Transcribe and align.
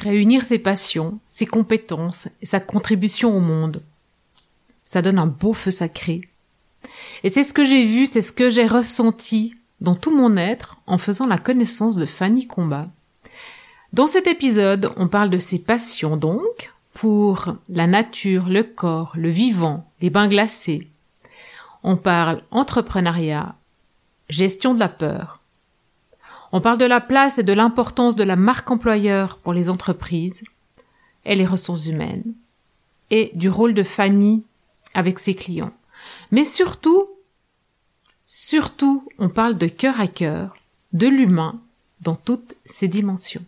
réunir 0.00 0.44
ses 0.44 0.58
passions, 0.58 1.18
ses 1.28 1.46
compétences 1.46 2.28
et 2.42 2.46
sa 2.46 2.60
contribution 2.60 3.36
au 3.36 3.40
monde. 3.40 3.82
Ça 4.84 5.02
donne 5.02 5.18
un 5.18 5.26
beau 5.26 5.52
feu 5.52 5.70
sacré. 5.70 6.22
Et 7.22 7.30
c'est 7.30 7.42
ce 7.42 7.52
que 7.52 7.64
j'ai 7.64 7.84
vu, 7.84 8.06
c'est 8.06 8.22
ce 8.22 8.32
que 8.32 8.50
j'ai 8.50 8.66
ressenti 8.66 9.56
dans 9.80 9.94
tout 9.94 10.14
mon 10.16 10.36
être 10.36 10.78
en 10.86 10.98
faisant 10.98 11.26
la 11.26 11.38
connaissance 11.38 11.96
de 11.96 12.06
Fanny 12.06 12.46
Combat. 12.46 12.88
Dans 13.92 14.06
cet 14.06 14.26
épisode, 14.26 14.92
on 14.96 15.08
parle 15.08 15.30
de 15.30 15.38
ses 15.38 15.58
passions 15.58 16.16
donc, 16.16 16.72
pour 16.92 17.54
la 17.68 17.86
nature, 17.86 18.48
le 18.48 18.62
corps, 18.62 19.12
le 19.14 19.30
vivant, 19.30 19.88
les 20.00 20.10
bains 20.10 20.28
glacés. 20.28 20.88
On 21.82 21.96
parle 21.96 22.42
entrepreneuriat, 22.50 23.54
gestion 24.28 24.74
de 24.74 24.80
la 24.80 24.88
peur. 24.88 25.37
On 26.50 26.60
parle 26.60 26.78
de 26.78 26.86
la 26.86 27.00
place 27.00 27.38
et 27.38 27.42
de 27.42 27.52
l'importance 27.52 28.16
de 28.16 28.24
la 28.24 28.36
marque 28.36 28.70
employeur 28.70 29.36
pour 29.38 29.52
les 29.52 29.68
entreprises 29.68 30.42
et 31.24 31.34
les 31.34 31.44
ressources 31.44 31.86
humaines, 31.86 32.32
et 33.10 33.30
du 33.34 33.50
rôle 33.50 33.74
de 33.74 33.82
Fanny 33.82 34.44
avec 34.94 35.18
ses 35.18 35.34
clients. 35.34 35.72
Mais 36.30 36.44
surtout, 36.44 37.06
surtout, 38.24 39.06
on 39.18 39.28
parle 39.28 39.58
de 39.58 39.66
cœur 39.66 40.00
à 40.00 40.06
cœur, 40.06 40.56
de 40.94 41.06
l'humain 41.06 41.60
dans 42.00 42.16
toutes 42.16 42.54
ses 42.64 42.88
dimensions. 42.88 43.44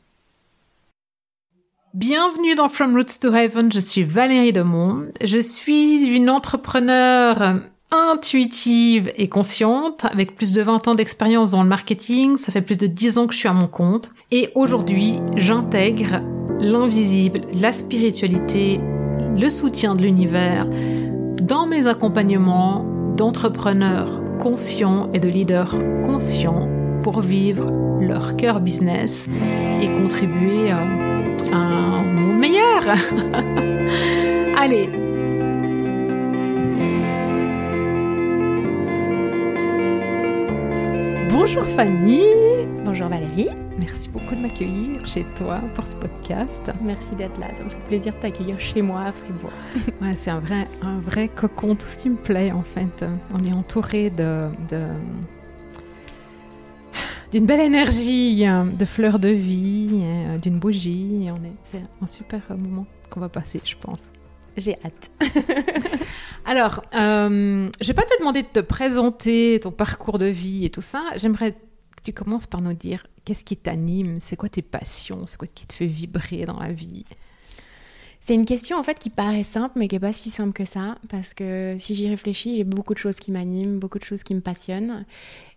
Bienvenue 1.94 2.54
dans 2.54 2.68
From 2.68 2.94
Roots 2.94 3.18
to 3.20 3.32
Heaven, 3.32 3.72
je 3.72 3.80
suis 3.80 4.04
Valérie 4.04 4.52
Demont. 4.52 5.10
Je 5.24 5.40
suis 5.40 6.06
une 6.06 6.30
entrepreneure 6.30 7.62
intuitive 7.90 9.12
et 9.16 9.28
consciente 9.28 10.04
avec 10.04 10.36
plus 10.36 10.52
de 10.52 10.62
20 10.62 10.88
ans 10.88 10.94
d'expérience 10.94 11.50
dans 11.52 11.62
le 11.62 11.68
marketing. 11.68 12.36
Ça 12.36 12.52
fait 12.52 12.62
plus 12.62 12.78
de 12.78 12.86
10 12.86 13.18
ans 13.18 13.26
que 13.26 13.34
je 13.34 13.38
suis 13.38 13.48
à 13.48 13.52
mon 13.52 13.66
compte. 13.66 14.10
Et 14.30 14.50
aujourd'hui, 14.54 15.18
j'intègre 15.36 16.20
l'invisible, 16.58 17.40
la 17.60 17.72
spiritualité, 17.72 18.80
le 19.36 19.48
soutien 19.48 19.94
de 19.94 20.02
l'univers 20.02 20.66
dans 21.42 21.66
mes 21.66 21.86
accompagnements 21.86 22.84
d'entrepreneurs 23.16 24.20
conscients 24.40 25.10
et 25.12 25.20
de 25.20 25.28
leaders 25.28 25.74
conscients 26.04 26.68
pour 27.02 27.20
vivre 27.20 27.70
leur 28.00 28.36
cœur 28.36 28.60
business 28.60 29.28
et 29.82 29.88
contribuer 29.88 30.70
à 30.70 31.56
un 31.56 32.02
monde 32.02 32.38
meilleur. 32.38 32.84
Allez. 34.56 35.09
Bonjour 41.42 41.64
Fanny. 41.68 42.20
Bonjour 42.84 43.08
Valérie. 43.08 43.48
Merci 43.78 44.10
beaucoup 44.10 44.34
de 44.34 44.42
m'accueillir 44.42 45.06
chez 45.06 45.24
toi 45.34 45.62
pour 45.74 45.86
ce 45.86 45.96
podcast. 45.96 46.70
Merci 46.82 47.14
d'être 47.14 47.40
là. 47.40 47.46
Ça 47.54 47.64
me 47.64 47.70
fait 47.70 47.80
plaisir 47.88 48.14
de 48.14 48.18
t'accueillir 48.18 48.60
chez 48.60 48.82
moi 48.82 49.04
à 49.04 49.12
Fribourg. 49.12 49.50
ouais, 50.02 50.14
c'est 50.16 50.30
un 50.30 50.40
vrai, 50.40 50.68
un 50.82 50.98
vrai 50.98 51.28
cocon. 51.28 51.74
Tout 51.76 51.86
ce 51.86 51.96
qui 51.96 52.10
me 52.10 52.18
plaît 52.18 52.52
en 52.52 52.62
fait. 52.62 53.06
On 53.32 53.38
est 53.42 53.54
entouré 53.54 54.10
de, 54.10 54.50
de 54.70 54.86
d'une 57.32 57.46
belle 57.46 57.60
énergie, 57.60 58.44
de 58.44 58.84
fleurs 58.84 59.18
de 59.18 59.30
vie, 59.30 59.88
euh, 59.94 60.36
d'une 60.36 60.58
bougie. 60.58 61.26
C'est 61.64 61.80
un 62.02 62.06
super 62.06 62.42
moment 62.50 62.84
qu'on 63.08 63.20
va 63.20 63.30
passer, 63.30 63.62
je 63.64 63.76
pense. 63.80 64.12
J'ai 64.60 64.76
hâte. 64.84 65.10
Alors, 66.44 66.82
euh, 66.94 67.68
je 67.80 67.86
vais 67.86 67.94
pas 67.94 68.02
te 68.02 68.18
demander 68.18 68.42
de 68.42 68.48
te 68.48 68.60
présenter 68.60 69.60
ton 69.60 69.70
parcours 69.70 70.18
de 70.18 70.26
vie 70.26 70.64
et 70.64 70.70
tout 70.70 70.82
ça. 70.82 71.02
J'aimerais 71.16 71.52
que 71.52 72.02
tu 72.02 72.12
commences 72.12 72.46
par 72.46 72.60
nous 72.60 72.72
dire 72.72 73.06
qu'est-ce 73.24 73.44
qui 73.44 73.56
t'anime, 73.56 74.18
c'est 74.20 74.36
quoi 74.36 74.48
tes 74.48 74.62
passions, 74.62 75.26
c'est 75.26 75.36
quoi 75.36 75.48
qui 75.52 75.66
te 75.66 75.72
fait 75.72 75.86
vibrer 75.86 76.44
dans 76.44 76.58
la 76.58 76.72
vie? 76.72 77.04
C'est 78.22 78.34
une 78.34 78.44
question 78.44 78.78
en 78.78 78.82
fait 78.82 78.98
qui 78.98 79.08
paraît 79.08 79.44
simple 79.44 79.78
mais 79.78 79.88
qui 79.88 79.94
n'est 79.94 80.00
pas 80.00 80.12
si 80.12 80.30
simple 80.30 80.52
que 80.52 80.66
ça 80.66 80.98
parce 81.08 81.32
que 81.32 81.76
si 81.78 81.94
j'y 81.94 82.08
réfléchis, 82.08 82.56
j'ai 82.56 82.64
beaucoup 82.64 82.92
de 82.92 82.98
choses 82.98 83.16
qui 83.16 83.30
m'animent, 83.30 83.78
beaucoup 83.78 83.98
de 83.98 84.04
choses 84.04 84.22
qui 84.22 84.34
me 84.34 84.40
passionnent 84.40 85.06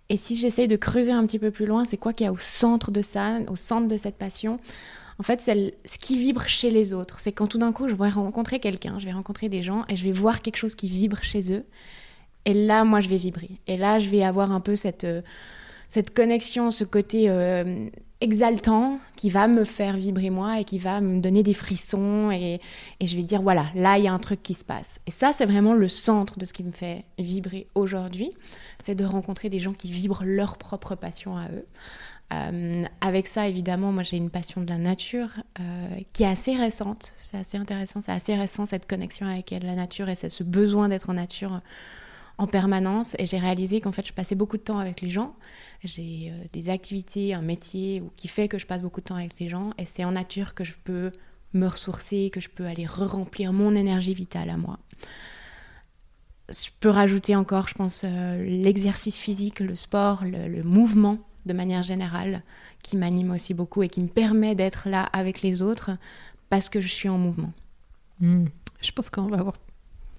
et 0.10 0.18
si 0.18 0.36
j'essaye 0.36 0.68
de 0.68 0.76
creuser 0.76 1.12
un 1.12 1.26
petit 1.26 1.40
peu 1.40 1.52
plus 1.52 1.66
loin, 1.66 1.86
c'est 1.86 1.98
quoi 1.98 2.14
qu'il 2.14 2.26
y 2.26 2.30
a 2.30 2.34
au 2.34 2.38
centre 2.38 2.92
de 2.92 3.02
ça, 3.02 3.40
au 3.48 3.56
centre 3.56 3.88
de 3.88 3.98
cette 3.98 4.18
passion? 4.18 4.60
En 5.20 5.24
fait, 5.24 5.42
c'est 5.42 5.76
ce 5.86 5.98
qui 5.98 6.18
vibre 6.18 6.48
chez 6.48 6.72
les 6.72 6.94
autres. 6.94 7.20
C'est 7.20 7.32
quand 7.32 7.48
tout 7.48 7.58
d'un 7.58 7.72
coup, 7.72 7.88
je 7.88 7.96
vais 7.96 8.10
rencontrer 8.10 8.60
quelqu'un, 8.60 9.00
je 9.00 9.06
vais 9.06 9.12
rencontrer 9.12 9.50
des 9.50 9.64
gens 9.64 9.84
et 9.90 9.96
je 9.96 10.04
vais 10.04 10.12
voir 10.12 10.42
quelque 10.42 10.58
chose 10.58 10.76
qui 10.76 10.88
vibre 10.88 11.22
chez 11.22 11.54
eux. 11.54 11.66
Et 12.46 12.54
là, 12.54 12.84
moi, 12.84 13.00
je 13.00 13.10
vais 13.10 13.18
vibrer. 13.18 13.52
Et 13.68 13.78
là, 13.78 14.00
je 14.00 14.10
vais 14.10 14.24
avoir 14.24 14.52
un 14.52 14.60
peu 14.60 14.76
cette, 14.76 15.04
euh, 15.06 15.22
cette 15.88 16.14
connexion, 16.14 16.72
ce 16.72 16.84
côté 16.84 17.30
euh, 17.30 17.88
exaltant 18.24 19.00
qui 19.18 19.30
va 19.30 19.48
me 19.48 19.66
faire 19.66 19.98
vibrer 19.98 20.30
moi 20.30 20.60
et 20.60 20.64
qui 20.64 20.78
va 20.78 21.02
me 21.02 21.20
donner 21.20 21.44
des 21.44 21.54
frissons 21.54 22.32
et, 22.32 22.62
je 23.02 23.16
vais 23.18 23.22
dire 23.22 23.42
voilà, 23.42 23.66
là 23.76 23.98
il 23.98 24.06
y 24.06 24.08
a 24.08 24.14
un 24.14 24.20
truc 24.20 24.42
qui 24.42 24.54
se 24.54 24.64
passe. 24.64 25.02
Et 25.08 25.12
ça 25.12 25.34
c'est 25.34 25.46
vraiment 25.46 25.74
le 25.74 25.90
centre 25.90 26.40
de 26.40 26.46
ce 26.46 26.54
qui 26.54 26.64
me 26.64 26.72
fait 26.72 27.04
vibrer 27.20 27.68
aujourd'hui, 27.76 28.32
c'est 28.80 28.96
de 28.96 29.04
rencontrer 29.04 29.50
des 29.50 29.60
gens 29.60 29.74
qui 29.74 29.92
vibrent 29.92 30.24
leur 30.24 30.58
propre 30.58 30.96
passion 30.96 31.36
à 31.36 31.48
eux. 31.50 31.66
Euh, 32.34 32.86
avec 33.02 33.28
ça, 33.28 33.48
évidemment, 33.48 33.92
moi 33.92 34.04
j'ai 34.04 34.18
une 34.18 34.30
passion 34.30 34.62
de 34.62 34.70
la 34.70 34.78
nature 34.78 35.30
euh, 35.60 35.88
qui 36.14 36.24
est 36.24 36.28
assez 36.28 36.56
récente. 36.56 37.14
C'est 37.18 37.38
assez 37.38 37.58
intéressant, 37.58 38.02
c'est 38.02 38.12
assez 38.12 38.36
récent 38.36 38.66
cette 38.66 38.88
connexion 38.88 39.28
avec 39.28 39.52
la 39.52 39.76
nature 39.76 40.10
et 40.10 40.16
ce 40.16 40.44
besoin 40.44 40.90
d'être 40.90 41.10
en 41.10 41.14
nature 41.14 41.62
en 42.40 42.48
permanence 42.48 43.16
et 43.20 43.28
j'ai 43.28 43.38
réalisé 43.38 43.80
qu'en 43.80 43.92
fait 43.92 44.08
je 44.08 44.12
passais 44.12 44.34
beaucoup 44.34 44.58
de 44.58 44.64
temps 44.64 44.80
avec 44.80 45.02
les 45.02 45.10
gens. 45.10 45.36
J'ai 45.84 46.32
euh, 46.32 46.46
des 46.52 46.70
activités, 46.70 47.34
un 47.34 47.42
métier 47.42 48.02
qui 48.18 48.28
fait 48.28 48.48
que 48.48 48.58
je 48.58 48.66
passe 48.66 48.82
beaucoup 48.82 49.02
de 49.02 49.06
temps 49.06 49.16
avec 49.16 49.40
les 49.40 49.50
gens 49.50 49.72
et 49.78 49.86
c'est 49.86 50.04
en 50.04 50.14
nature 50.14 50.56
que 50.56 50.64
je 50.64 50.74
peux 50.84 51.12
me 51.54 51.68
ressourcer, 51.68 52.32
que 52.32 52.40
je 52.40 52.50
peux 52.50 52.66
aller 52.66 52.88
re-remplir 52.88 53.54
mon 53.54 53.76
énergie 53.76 54.16
vitale 54.16 54.50
à 54.50 54.58
moi. 54.58 54.80
Je 56.50 56.70
peux 56.80 56.90
rajouter 56.90 57.36
encore, 57.36 57.68
je 57.68 57.76
pense, 57.76 58.04
l'exercice 58.04 59.16
physique, 59.16 59.60
le 59.60 59.76
sport, 59.76 60.24
le, 60.26 60.62
mouvement 60.64 61.20
de 61.46 61.54
manière 61.54 61.82
générale 61.82 62.44
qui 62.84 62.98
m'anime 62.98 63.32
aussi 63.32 63.54
beaucoup 63.54 63.84
et 63.84 63.88
qui 63.88 64.02
me 64.02 64.08
permet 64.08 64.56
d'être 64.56 64.88
là 64.90 65.04
avec 65.14 65.42
les 65.42 65.62
autres 65.62 65.92
parce 66.50 66.70
que 66.70 66.82
je 66.82 66.88
suis 66.88 67.10
en 67.10 67.18
mouvement. 67.18 67.52
Hmm. 68.20 68.46
Je 68.82 68.92
pense 68.92 69.10
qu'on 69.10 69.28
va 69.28 69.40
avoir 69.40 69.56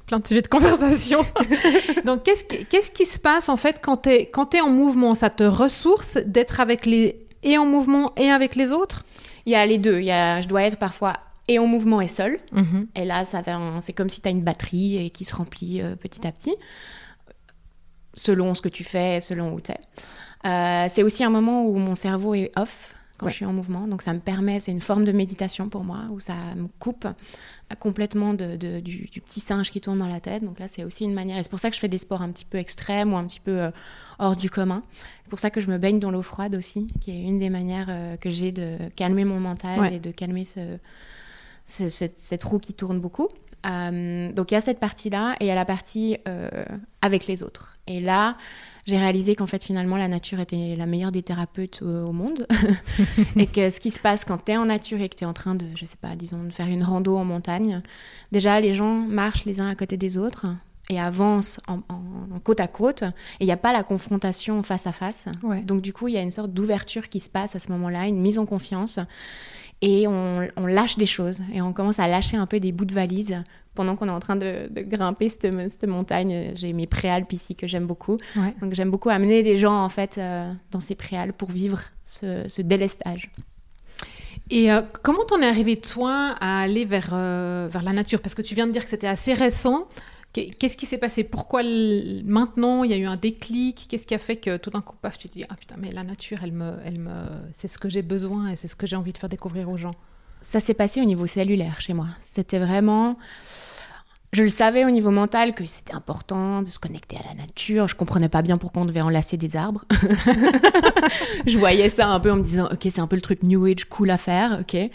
plein 0.07 0.19
de 0.19 0.27
sujets 0.27 0.43
de 0.43 0.49
conversation. 0.49 1.21
Donc, 2.05 2.25
qu'est-ce 2.25 2.45
qui, 2.45 2.67
qu'est-ce 2.67 2.91
qui 2.91 3.07
se 3.07 3.19
passe 3.19 3.49
en 3.49 3.57
fait 3.57 3.81
quand 3.83 3.99
tu 3.99 4.11
es, 4.11 4.27
quand 4.27 4.55
es 4.55 4.61
en 4.61 4.71
mouvement? 4.71 5.15
Ça 5.15 5.31
te 5.31 5.45
ressource 5.45 6.19
d'être 6.27 6.61
avec 6.61 6.87
les 6.87 7.25
et 7.43 7.59
en 7.59 7.67
mouvement 7.67 8.13
et 8.17 8.31
avec 8.31 8.57
les 8.57 8.73
autres? 8.73 9.05
Il 9.47 9.53
y 9.53 9.57
a 9.57 9.65
les 9.67 9.79
deux. 9.79 9.99
Il 9.99 10.07
y 10.07 10.11
a, 10.11 10.41
je 10.41 10.49
dois 10.49 10.63
être 10.63 10.79
parfois 10.79 11.15
et 11.49 11.59
en 11.59 11.67
mouvement 11.67 12.01
et 12.01 12.09
seul. 12.09 12.39
Mhm. 12.53 12.89
Et 12.95 13.05
là, 13.05 13.25
ça 13.25 13.43
c'est 13.81 13.93
comme 13.93 14.09
si 14.09 14.21
tu 14.21 14.29
as 14.29 14.31
une 14.31 14.43
batterie 14.43 15.05
et 15.05 15.11
qui 15.11 15.25
se 15.25 15.35
remplit 15.35 15.83
euh, 15.83 15.97
petit 15.97 16.27
à 16.27 16.33
petit, 16.33 16.55
selon 18.15 18.55
ce 18.55 18.63
que 18.63 18.69
tu 18.69 18.85
fais, 18.85 19.21
selon 19.21 19.53
où 19.53 19.61
tu 19.61 19.73
es. 19.73 19.81
Euh, 20.47 20.87
c'est 20.89 21.03
aussi 21.03 21.25
un 21.25 21.31
moment 21.31 21.67
où 21.67 21.77
mon 21.77 21.95
cerveau 21.95 22.35
est 22.35 22.53
off 22.57 22.95
quand 23.19 23.29
je 23.29 23.35
suis 23.35 23.45
en 23.45 23.53
mouvement. 23.53 23.87
Donc 23.87 24.03
ça 24.03 24.13
me 24.13 24.19
permet, 24.19 24.61
c'est 24.61 24.73
une 24.73 24.81
forme 24.81 25.05
de 25.05 25.13
méditation 25.13 25.69
pour 25.69 25.85
moi, 25.85 26.01
où 26.11 26.21
ça 26.21 26.35
me 26.57 26.69
coupe 26.79 27.07
complètement 27.79 28.35
de, 28.35 28.57
du, 28.81 29.09
petit 29.25 29.41
singe 29.41 29.71
qui 29.71 29.81
tourne 29.81 29.99
dans 29.99 30.09
la 30.09 30.21
tête. 30.21 30.45
Donc 30.45 30.59
là, 30.59 30.69
c'est 30.69 30.85
aussi 30.85 31.05
une 31.05 31.15
manière, 31.15 31.39
et 31.39 31.43
c'est 31.43 31.49
pour 31.51 31.59
ça 31.59 31.71
que 31.71 31.77
je 31.77 31.81
fais 31.81 31.89
des 31.89 31.99
sports 31.99 32.23
un 32.23 32.31
petit 32.31 32.45
peu 32.45 32.59
extrêmes 32.59 33.13
ou 33.13 33.17
un 33.17 33.25
petit 33.25 33.41
peu 33.41 33.63
euh, 33.63 33.71
hors 34.19 34.37
du 34.37 34.51
commun. 34.51 34.83
C'est 35.23 35.31
pour 35.31 35.39
ça 35.39 35.51
que 35.51 35.61
je 35.61 35.71
me 35.71 35.79
baigne 35.79 35.99
dans 35.99 36.11
l'eau 36.11 36.23
froide 36.23 36.55
aussi, 36.55 36.89
qui 37.01 37.11
est 37.11 37.23
une 37.23 37.39
des 37.39 37.51
manières 37.51 37.87
euh, 37.89 38.17
que 38.17 38.31
j'ai 38.31 38.53
de 38.53 38.77
calmer 38.97 39.25
mon 39.25 39.41
mental 39.41 39.93
et 39.93 39.99
de 39.99 40.11
calmer 40.11 40.45
ce, 40.45 40.79
cette, 41.65 42.45
roue 42.45 42.59
qui 42.59 42.75
tourne 42.75 43.01
beaucoup. 43.01 43.29
Euh, 43.65 44.33
donc 44.33 44.51
il 44.51 44.55
y 44.55 44.57
a 44.57 44.61
cette 44.61 44.81
partie-là 44.81 45.37
et 45.41 45.45
il 45.45 45.47
y 45.49 45.51
a 45.51 45.55
la 45.55 45.65
partie 45.65 46.17
avec 47.03 47.27
les 47.27 47.43
autres. 47.43 47.77
Et 47.87 48.01
là, 48.01 48.37
j'ai 48.87 48.99
réalisé 48.99 49.35
qu'en 49.35 49.47
fait 49.47 49.63
finalement 49.63 49.97
la 49.97 50.09
nature 50.09 50.41
était 50.41 50.75
la 50.77 50.87
meilleure 50.87 51.13
des 51.13 51.23
thérapeutes 51.23 51.83
au, 51.83 52.13
monde 52.13 52.47
et 53.37 53.47
que 53.47 53.71
ce 53.71 53.81
qui 53.81 53.91
se 53.91 54.01
passe 54.01 54.25
quand 54.25 54.45
tu 54.45 54.53
es 54.53 54.57
en 54.57 54.67
nature 54.67 55.01
et 55.01 55.09
que 55.09 55.17
tu 55.17 55.25
es 55.25 55.27
en 55.27 55.33
train 55.33 55.55
de, 55.55 55.67
je 55.75 55.85
sais 55.85 55.99
pas, 56.01 56.17
disons, 56.17 56.45
de 56.45 56.51
faire 56.51 56.67
une 56.67 56.83
rando 56.83 57.17
en 57.17 57.25
montagne, 57.25 57.83
déjà 58.33 58.61
les 58.61 58.75
gens 58.75 58.95
marchent 58.95 59.45
les 59.45 59.61
uns 59.61 59.69
à 59.69 59.75
côté 59.75 59.97
des 59.97 60.17
autres 60.17 60.47
et 60.91 61.01
avancent 61.01 61.61
en, 61.67 61.81
côte 62.43 62.61
à 62.61 62.67
côte 62.67 63.03
et 63.03 63.45
il 63.45 63.47
n'y 63.47 63.53
a 63.53 63.57
pas 63.57 63.73
la 63.73 63.83
confrontation 63.83 64.63
face 64.63 64.87
à 64.87 64.93
face. 64.93 65.27
Donc 65.65 65.81
du 65.81 65.93
coup, 65.93 66.09
il 66.09 66.15
y 66.15 66.19
a 66.19 66.23
une 66.23 66.31
sorte 66.31 66.53
d'ouverture 66.53 67.09
qui 67.09 67.21
se 67.21 67.31
passe 67.31 67.57
à 67.57 67.59
ce 67.59 67.71
moment-là, 67.73 68.07
une 68.07 68.21
mise 68.21 68.39
en 68.39 68.47
confiance 68.47 69.01
et 69.81 70.07
on, 70.07 70.49
lâche 70.67 70.97
des 70.97 71.07
choses 71.07 71.43
et 71.53 71.61
on 71.61 71.73
commence 71.73 71.99
à 71.99 72.09
lâcher 72.09 72.37
un 72.37 72.47
peu 72.47 72.61
des 72.61 72.73
bouts 72.73 72.85
de 72.85 72.95
valise 72.95 73.43
pendant 73.75 73.97
qu'on 73.97 74.09
est 74.09 74.13
en 74.13 74.21
train 74.21 74.37
de, 74.37 74.69
grimper 74.71 75.29
cette, 75.29 75.87
montagne. 75.87 76.53
J'ai 76.55 76.73
mes 76.73 76.87
préalpes 76.87 77.33
ici 77.33 77.55
que 77.55 77.67
j'aime 77.67 77.87
beaucoup. 77.87 78.19
Donc 78.61 78.73
j'aime 78.75 78.91
beaucoup 78.91 79.11
amener 79.11 79.43
des 79.43 79.59
gens 79.59 79.75
en 79.75 79.89
fait 79.89 80.17
euh, 80.19 80.51
dans 80.71 80.81
ces 80.81 80.95
préalpes 80.95 81.37
pour 81.37 81.51
vivre 81.51 81.81
ce, 82.05 82.63
délestage. 82.63 83.31
Et 84.51 84.71
euh, 84.71 84.83
comment 85.03 85.25
t'en 85.25 85.41
es 85.41 85.47
arrivé 85.47 85.77
toi 85.77 86.35
à 86.41 86.61
aller 86.61 86.85
vers, 86.85 87.11
euh, 87.13 87.69
vers 87.71 87.83
la 87.83 87.93
nature? 87.93 88.21
Parce 88.21 88.35
que 88.35 88.43
tu 88.43 88.55
viens 88.55 88.67
de 88.67 88.73
dire 88.73 88.85
que 88.85 88.91
c'était 88.91 89.07
assez 89.07 89.35
récent. 89.35 89.89
Qu'est-ce 90.35 90.77
qui 90.77 90.87
s'est 90.87 90.99
passé? 90.99 91.23
Pourquoi 91.23 91.63
maintenant 91.63 92.83
il 92.83 92.91
y 92.91 92.95
a 92.95 92.97
eu 92.97 93.07
un 93.07 93.15
déclic? 93.15 93.87
Qu'est-ce 93.89 94.07
qui 94.07 94.15
a 94.15 94.19
fait 94.19 94.37
que 94.37 94.57
tout 94.57 94.71
d'un 94.71 94.81
coup, 94.81 94.97
paf, 95.01 95.17
tu 95.17 95.29
te 95.29 95.35
dis 95.35 95.45
ah 95.49 95.55
putain 95.55 95.77
mais 95.79 95.93
la 95.93 96.03
nature, 96.03 96.39
elle 96.43 96.53
me, 96.53 96.75
elle 96.85 96.99
me, 96.99 97.13
c'est 97.53 97.69
ce 97.69 97.79
que 97.79 97.89
j'ai 97.89 98.03
besoin 98.03 98.51
et 98.51 98.57
c'est 98.57 98.67
ce 98.67 98.75
que 98.75 98.87
j'ai 98.87 98.97
envie 98.97 99.13
de 99.13 99.19
faire 99.19 99.29
découvrir 99.29 99.71
aux 99.71 99.77
gens. 99.77 99.95
ça 100.43 100.61
s'est 100.61 100.75
passé 100.75 101.01
au 101.01 101.05
niveau 101.05 101.27
cellulaire 101.27 101.81
chez 101.81 101.95
moi. 101.95 102.09
C'était 102.21 102.59
vraiment 102.59 103.17
je 104.35 104.43
le 104.43 104.49
savais 104.49 104.85
au 104.85 104.91
niveau 104.91 105.11
mental 105.11 105.55
que 105.55 105.65
c'était 105.65 105.95
important 105.95 106.63
de 106.63 106.69
se 106.69 106.79
connecter 106.79 107.17
à 107.17 107.29
la 107.29 107.35
nature. 107.35 107.89
Je 107.89 107.95
comprenais 107.95 108.29
pas 108.29 108.43
bien 108.43 108.57
pourquoi 108.57 108.83
on 108.83 108.85
devait 108.85 109.01
enlacer 109.01 109.37
des 109.37 109.57
arbres. 109.57 109.85
je 111.47 111.57
voyais 111.57 111.89
ça 111.89 112.09
un 112.09 112.21
peu 112.21 112.33
en 112.33 112.37
me 112.37 112.43
disant, 112.43 112.69
ok, 112.71 112.81
c'est 112.83 113.01
un 113.01 113.07
peu 113.07 113.17
le 113.17 113.23
truc 113.23 113.43
New 113.43 113.65
Age 113.65 113.85
cool 113.85 114.11
à 114.11 114.19
faire, 114.19 114.59
ok. 114.61 114.75
Euh, 114.75 114.89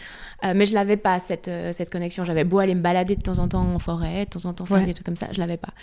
mais 0.55 0.65
je 0.65 0.73
l'avais 0.73 0.97
pas 0.97 1.19
cette 1.19 1.47
euh, 1.47 1.71
cette 1.73 1.89
connexion. 1.89 2.25
J'avais 2.25 2.43
beau 2.43 2.59
aller 2.59 2.75
me 2.75 2.81
balader 2.81 3.15
de 3.15 3.21
temps 3.21 3.39
en 3.39 3.47
temps 3.47 3.61
en 3.61 3.79
forêt, 3.79 4.25
de 4.25 4.29
temps 4.29 4.45
en 4.45 4.53
temps 4.53 4.65
faire 4.65 4.85
des 4.85 4.93
trucs 4.93 5.05
comme 5.05 5.15
ça, 5.15 5.27
je 5.31 5.39
l'avais 5.39 5.57
pas. 5.57 5.73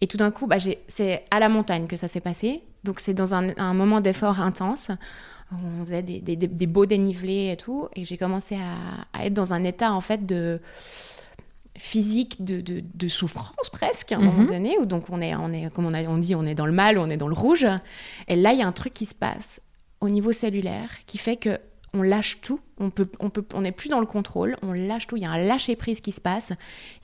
Et 0.00 0.06
tout 0.06 0.18
d'un 0.18 0.30
coup, 0.30 0.46
bah, 0.46 0.58
c'est 0.88 1.24
à 1.30 1.40
la 1.40 1.48
montagne 1.48 1.86
que 1.86 1.96
ça 1.96 2.08
s'est 2.08 2.20
passé. 2.20 2.62
Donc 2.84 3.00
c'est 3.00 3.14
dans 3.14 3.34
un, 3.34 3.48
un 3.56 3.74
moment 3.74 4.00
d'effort 4.00 4.40
intense 4.40 4.90
on 5.52 5.84
faisait 5.84 6.02
des, 6.02 6.20
des, 6.20 6.36
des, 6.36 6.66
beaux 6.66 6.86
dénivelés 6.86 7.50
et 7.52 7.56
tout, 7.56 7.88
et 7.94 8.04
j'ai 8.04 8.16
commencé 8.16 8.56
à, 8.56 9.18
à, 9.18 9.26
être 9.26 9.32
dans 9.32 9.52
un 9.52 9.62
état 9.62 9.92
en 9.92 10.00
fait 10.00 10.26
de 10.26 10.60
physique 11.78 12.44
de, 12.44 12.60
de, 12.60 13.08
souffrance 13.08 13.70
presque 13.70 14.12
à 14.12 14.16
un 14.16 14.20
moment 14.20 14.42
mhm. 14.42 14.46
donné 14.46 14.78
où 14.78 14.86
donc 14.86 15.10
on 15.10 15.20
est 15.20 15.34
on 15.34 15.52
est 15.52 15.70
comme 15.72 15.86
on, 15.86 15.94
a, 15.94 16.02
on 16.04 16.18
dit 16.18 16.34
on 16.34 16.44
est 16.44 16.54
dans 16.54 16.66
le 16.66 16.72
mal 16.72 16.98
on 16.98 17.08
est 17.08 17.16
dans 17.16 17.28
le 17.28 17.34
rouge. 17.34 17.66
Et 18.28 18.36
là 18.36 18.52
il 18.52 18.58
y 18.58 18.62
a 18.62 18.66
un 18.66 18.72
truc 18.72 18.92
qui 18.92 19.06
se 19.06 19.14
passe 19.14 19.60
au 20.00 20.08
niveau 20.08 20.32
cellulaire 20.32 20.90
qui 21.06 21.18
fait 21.18 21.36
que 21.36 21.58
on 21.94 22.02
lâche 22.02 22.40
tout. 22.42 22.60
On 22.78 22.90
peut 22.90 23.08
on 23.20 23.30
peut 23.30 23.44
on 23.54 23.62
n'est 23.62 23.72
plus 23.72 23.88
dans 23.88 24.00
le 24.00 24.06
contrôle. 24.06 24.56
On 24.62 24.72
lâche 24.72 25.06
tout. 25.06 25.16
Il 25.16 25.22
y 25.22 25.26
a 25.26 25.30
un 25.30 25.42
lâcher 25.42 25.76
prise 25.76 26.00
qui 26.00 26.12
se 26.12 26.20
passe. 26.20 26.52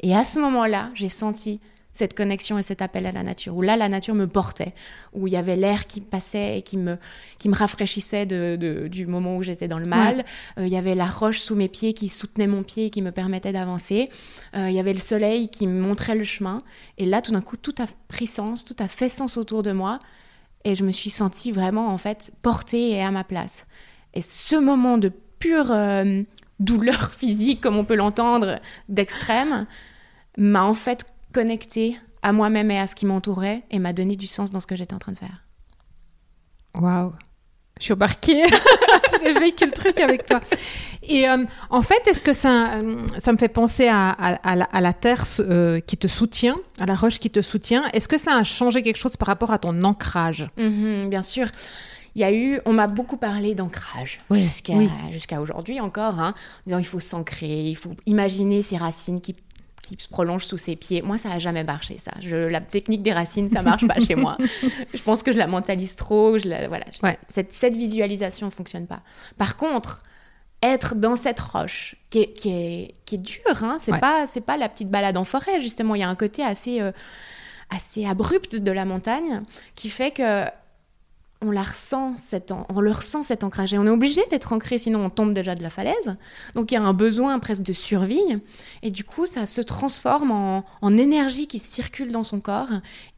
Et 0.00 0.14
à 0.14 0.24
ce 0.24 0.38
moment 0.38 0.66
là 0.66 0.88
j'ai 0.94 1.08
senti 1.08 1.60
cette 1.92 2.14
connexion 2.14 2.58
et 2.58 2.62
cet 2.62 2.82
appel 2.82 3.06
à 3.06 3.12
la 3.12 3.22
nature, 3.22 3.54
où 3.56 3.62
là, 3.62 3.76
la 3.76 3.88
nature 3.88 4.14
me 4.14 4.26
portait, 4.26 4.74
où 5.12 5.26
il 5.26 5.32
y 5.32 5.36
avait 5.36 5.56
l'air 5.56 5.86
qui 5.86 6.00
passait 6.00 6.58
et 6.58 6.62
qui 6.62 6.78
me, 6.78 6.96
qui 7.38 7.48
me 7.48 7.54
rafraîchissait 7.54 8.26
de, 8.26 8.88
du 8.88 9.06
moment 9.06 9.36
où 9.36 9.42
j'étais 9.42 9.68
dans 9.68 9.78
le 9.78 9.86
mal. 9.86 10.24
Euh, 10.58 10.66
il 10.66 10.72
y 10.72 10.76
avait 10.76 10.94
la 10.94 11.06
roche 11.06 11.40
sous 11.40 11.54
mes 11.54 11.68
pieds 11.68 11.92
qui 11.92 12.08
soutenait 12.08 12.46
mon 12.46 12.62
pied 12.62 12.86
et 12.86 12.90
qui 12.90 13.02
me 13.02 13.12
permettait 13.12 13.52
d'avancer. 13.52 14.10
Euh, 14.56 14.70
il 14.70 14.74
y 14.74 14.80
avait 14.80 14.94
le 14.94 15.00
soleil 15.00 15.48
qui 15.48 15.66
me 15.66 15.80
montrait 15.80 16.14
le 16.14 16.24
chemin. 16.24 16.58
Et 16.98 17.04
là, 17.04 17.20
tout 17.20 17.32
d'un 17.32 17.42
coup, 17.42 17.56
tout 17.56 17.74
a 17.78 17.86
pris 18.08 18.26
sens, 18.26 18.64
tout 18.64 18.76
a 18.78 18.88
fait 18.88 19.08
sens 19.08 19.36
autour 19.36 19.62
de 19.62 19.72
moi. 19.72 19.98
Et 20.64 20.74
je 20.74 20.84
me 20.84 20.92
suis 20.92 21.10
sentie 21.10 21.52
vraiment, 21.52 21.88
en 21.88 21.98
fait, 21.98 22.32
portée 22.40 22.90
et 22.90 23.02
à 23.02 23.10
ma 23.10 23.24
place. 23.24 23.66
Et 24.14 24.22
ce 24.22 24.56
moment 24.56 24.96
de 24.96 25.12
pure 25.38 25.72
euh, 25.72 26.22
douleur 26.60 27.12
physique, 27.16 27.60
comme 27.60 27.76
on 27.76 27.84
peut 27.84 27.96
l'entendre, 27.96 28.58
d'extrême, 28.88 29.66
m'a 30.38 30.64
en 30.64 30.72
fait 30.72 31.04
connecté 31.32 31.96
à 32.22 32.32
moi-même 32.32 32.70
et 32.70 32.78
à 32.78 32.86
ce 32.86 32.94
qui 32.94 33.06
m'entourait 33.06 33.64
et 33.70 33.78
m'a 33.78 33.92
donné 33.92 34.16
du 34.16 34.26
sens 34.26 34.52
dans 34.52 34.60
ce 34.60 34.66
que 34.66 34.76
j'étais 34.76 34.94
en 34.94 34.98
train 34.98 35.12
de 35.12 35.18
faire. 35.18 35.44
Waouh 36.74 37.12
je 37.82 37.86
suis 37.86 37.94
embarquée, 37.94 38.44
j'ai 39.24 39.32
vécu 39.34 39.66
le 39.66 39.72
truc 39.72 39.98
avec 39.98 40.24
toi. 40.24 40.40
Et 41.02 41.28
euh, 41.28 41.44
en 41.68 41.82
fait, 41.82 42.06
est-ce 42.06 42.22
que 42.22 42.32
ça, 42.32 42.74
euh, 42.74 43.04
ça 43.18 43.32
me 43.32 43.38
fait 43.38 43.48
penser 43.48 43.88
à, 43.88 44.10
à, 44.10 44.80
la, 44.80 44.92
terre 44.92 45.24
euh, 45.40 45.80
qui 45.80 45.96
te 45.96 46.06
soutient, 46.06 46.56
à 46.78 46.86
la 46.86 46.94
roche 46.94 47.18
qui 47.18 47.28
te 47.28 47.42
soutient? 47.42 47.84
Est-ce 47.92 48.06
que 48.06 48.18
ça 48.18 48.36
a 48.36 48.44
changé 48.44 48.82
quelque 48.82 48.98
chose 48.98 49.16
par 49.16 49.26
rapport 49.26 49.50
à 49.50 49.58
ton 49.58 49.82
ancrage? 49.82 50.48
Mm-hmm, 50.58 51.08
Bien 51.08 51.22
sûr. 51.22 51.48
Il 52.14 52.20
y 52.20 52.24
a 52.24 52.32
eu, 52.32 52.60
on 52.66 52.72
m'a 52.74 52.86
beaucoup 52.86 53.16
parlé 53.16 53.54
d'ancrage 53.54 54.20
jusqu'à 55.10 55.40
aujourd'hui 55.40 55.80
encore, 55.80 56.20
hein, 56.20 56.34
en 56.36 56.62
disant 56.66 56.78
il 56.78 56.86
faut 56.86 57.00
s'ancrer, 57.00 57.70
il 57.70 57.74
faut 57.74 57.92
imaginer 58.04 58.60
ces 58.60 58.76
racines 58.76 59.22
qui 59.22 59.34
qui 59.82 59.96
se 59.98 60.08
prolonge 60.08 60.44
sous 60.44 60.58
ses 60.58 60.76
pieds. 60.76 61.02
Moi, 61.02 61.18
ça 61.18 61.28
n'a 61.28 61.38
jamais 61.38 61.64
marché, 61.64 61.98
ça. 61.98 62.12
Je, 62.20 62.36
la 62.36 62.60
technique 62.60 63.02
des 63.02 63.12
racines, 63.12 63.48
ça 63.48 63.62
marche 63.62 63.86
pas 63.86 64.00
chez 64.00 64.14
moi. 64.14 64.38
Je 64.94 65.02
pense 65.02 65.22
que 65.22 65.32
je 65.32 65.38
la 65.38 65.48
mentalise 65.48 65.96
trop. 65.96 66.38
Je 66.38 66.48
la, 66.48 66.68
voilà, 66.68 66.86
cette, 67.26 67.52
cette, 67.52 67.76
visualisation 67.76 68.46
ne 68.46 68.52
fonctionne 68.52 68.86
pas. 68.86 69.00
Par 69.36 69.56
contre, 69.56 70.04
être 70.62 70.94
dans 70.94 71.16
cette 71.16 71.40
roche 71.40 71.96
qui 72.10 72.20
est, 72.20 72.32
qui 72.32 72.50
est, 72.50 72.94
qui 73.04 73.16
est 73.16 73.18
dure, 73.18 73.64
hein, 73.64 73.76
c'est 73.80 73.98
pas 73.98 74.26
c'est 74.26 74.40
pas 74.40 74.56
la 74.56 74.68
petite 74.68 74.88
balade 74.88 75.16
en 75.16 75.24
forêt, 75.24 75.60
justement. 75.60 75.96
Il 75.96 76.00
y 76.00 76.04
a 76.04 76.08
un 76.08 76.14
côté 76.14 76.44
assez, 76.44 76.80
euh, 76.80 76.92
assez 77.68 78.06
abrupt 78.06 78.54
de 78.54 78.70
la 78.70 78.84
montagne 78.84 79.42
qui 79.74 79.90
fait 79.90 80.12
que 80.12 80.44
on 81.42 81.50
la 81.50 81.62
ressent, 81.62 82.14
on 82.68 82.80
le 82.80 82.90
ressent 82.90 83.22
cet 83.22 83.44
ancrage. 83.44 83.74
Et 83.74 83.78
on 83.78 83.86
est 83.86 83.90
obligé 83.90 84.20
d'être 84.30 84.52
ancré, 84.52 84.78
sinon 84.78 85.04
on 85.04 85.10
tombe 85.10 85.34
déjà 85.34 85.54
de 85.54 85.62
la 85.62 85.70
falaise. 85.70 86.16
Donc 86.54 86.70
il 86.70 86.74
y 86.74 86.78
a 86.78 86.82
un 86.82 86.94
besoin 86.94 87.38
presque 87.38 87.62
de 87.62 87.72
survie. 87.72 88.40
Et 88.82 88.90
du 88.90 89.04
coup, 89.04 89.26
ça 89.26 89.46
se 89.46 89.60
transforme 89.60 90.30
en, 90.30 90.64
énergie 90.92 91.46
qui 91.46 91.58
circule 91.58 92.12
dans 92.12 92.22
son 92.22 92.40
corps 92.40 92.68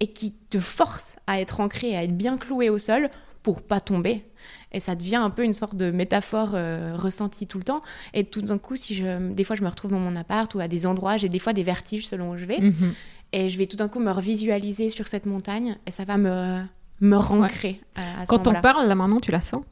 et 0.00 0.06
qui 0.06 0.32
te 0.48 0.60
force 0.60 1.16
à 1.26 1.40
être 1.40 1.60
ancré, 1.60 1.96
à 1.96 2.04
être 2.04 2.16
bien 2.16 2.38
cloué 2.38 2.70
au 2.70 2.78
sol 2.78 3.10
pour 3.42 3.62
pas 3.62 3.80
tomber. 3.80 4.24
Et 4.72 4.80
ça 4.80 4.94
devient 4.94 5.16
un 5.16 5.30
peu 5.30 5.44
une 5.44 5.52
sorte 5.52 5.76
de 5.76 5.90
métaphore 5.90 6.52
euh, 6.54 6.96
ressentie 6.96 7.46
tout 7.46 7.58
le 7.58 7.64
temps. 7.64 7.82
Et 8.12 8.24
tout 8.24 8.42
d'un 8.42 8.58
coup, 8.58 8.76
si 8.76 8.94
je, 8.94 9.32
des 9.32 9.44
fois 9.44 9.56
je 9.56 9.62
me 9.62 9.68
retrouve 9.68 9.90
dans 9.90 9.98
mon 9.98 10.16
appart 10.16 10.52
ou 10.54 10.60
à 10.60 10.68
des 10.68 10.86
endroits, 10.86 11.16
j'ai 11.16 11.28
des 11.28 11.38
fois 11.38 11.52
des 11.52 11.62
vertiges 11.62 12.06
selon 12.06 12.30
où 12.30 12.36
je 12.38 12.44
vais. 12.44 12.60
Mhm. 12.60 12.94
Et 13.32 13.48
je 13.48 13.58
vais 13.58 13.66
tout 13.66 13.76
d'un 13.76 13.88
coup 13.88 13.98
me 13.98 14.12
revisualiser 14.12 14.90
sur 14.90 15.08
cette 15.08 15.26
montagne 15.26 15.76
et 15.86 15.90
ça 15.90 16.04
va 16.04 16.16
me 16.16 16.62
me 17.04 17.16
rancrer. 17.16 17.80
Quand 18.28 18.48
on 18.48 18.54
parle, 18.54 18.88
là 18.88 18.94
maintenant, 18.94 19.20
tu 19.20 19.30
la 19.30 19.40
sens 19.40 19.62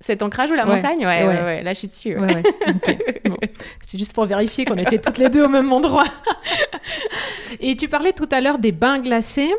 cet 0.00 0.22
ancrage 0.22 0.50
ou 0.50 0.54
la 0.54 0.66
montagne 0.66 1.06
ouais, 1.06 1.26
ouais, 1.26 1.42
ouais, 1.42 1.62
là 1.62 1.72
je 1.72 1.78
suis 1.78 1.88
dessus. 1.88 2.16
C'est 3.86 3.98
juste 3.98 4.12
pour 4.12 4.26
vérifier 4.26 4.64
qu'on 4.64 4.76
était 4.76 4.98
toutes 4.98 5.18
les 5.18 5.30
deux 5.30 5.44
au 5.44 5.48
même 5.48 5.72
endroit. 5.72 6.04
et 7.60 7.76
tu 7.76 7.88
parlais 7.88 8.12
tout 8.12 8.28
à 8.30 8.40
l'heure 8.40 8.58
des 8.58 8.72
bains 8.72 9.00
glacés. 9.00 9.52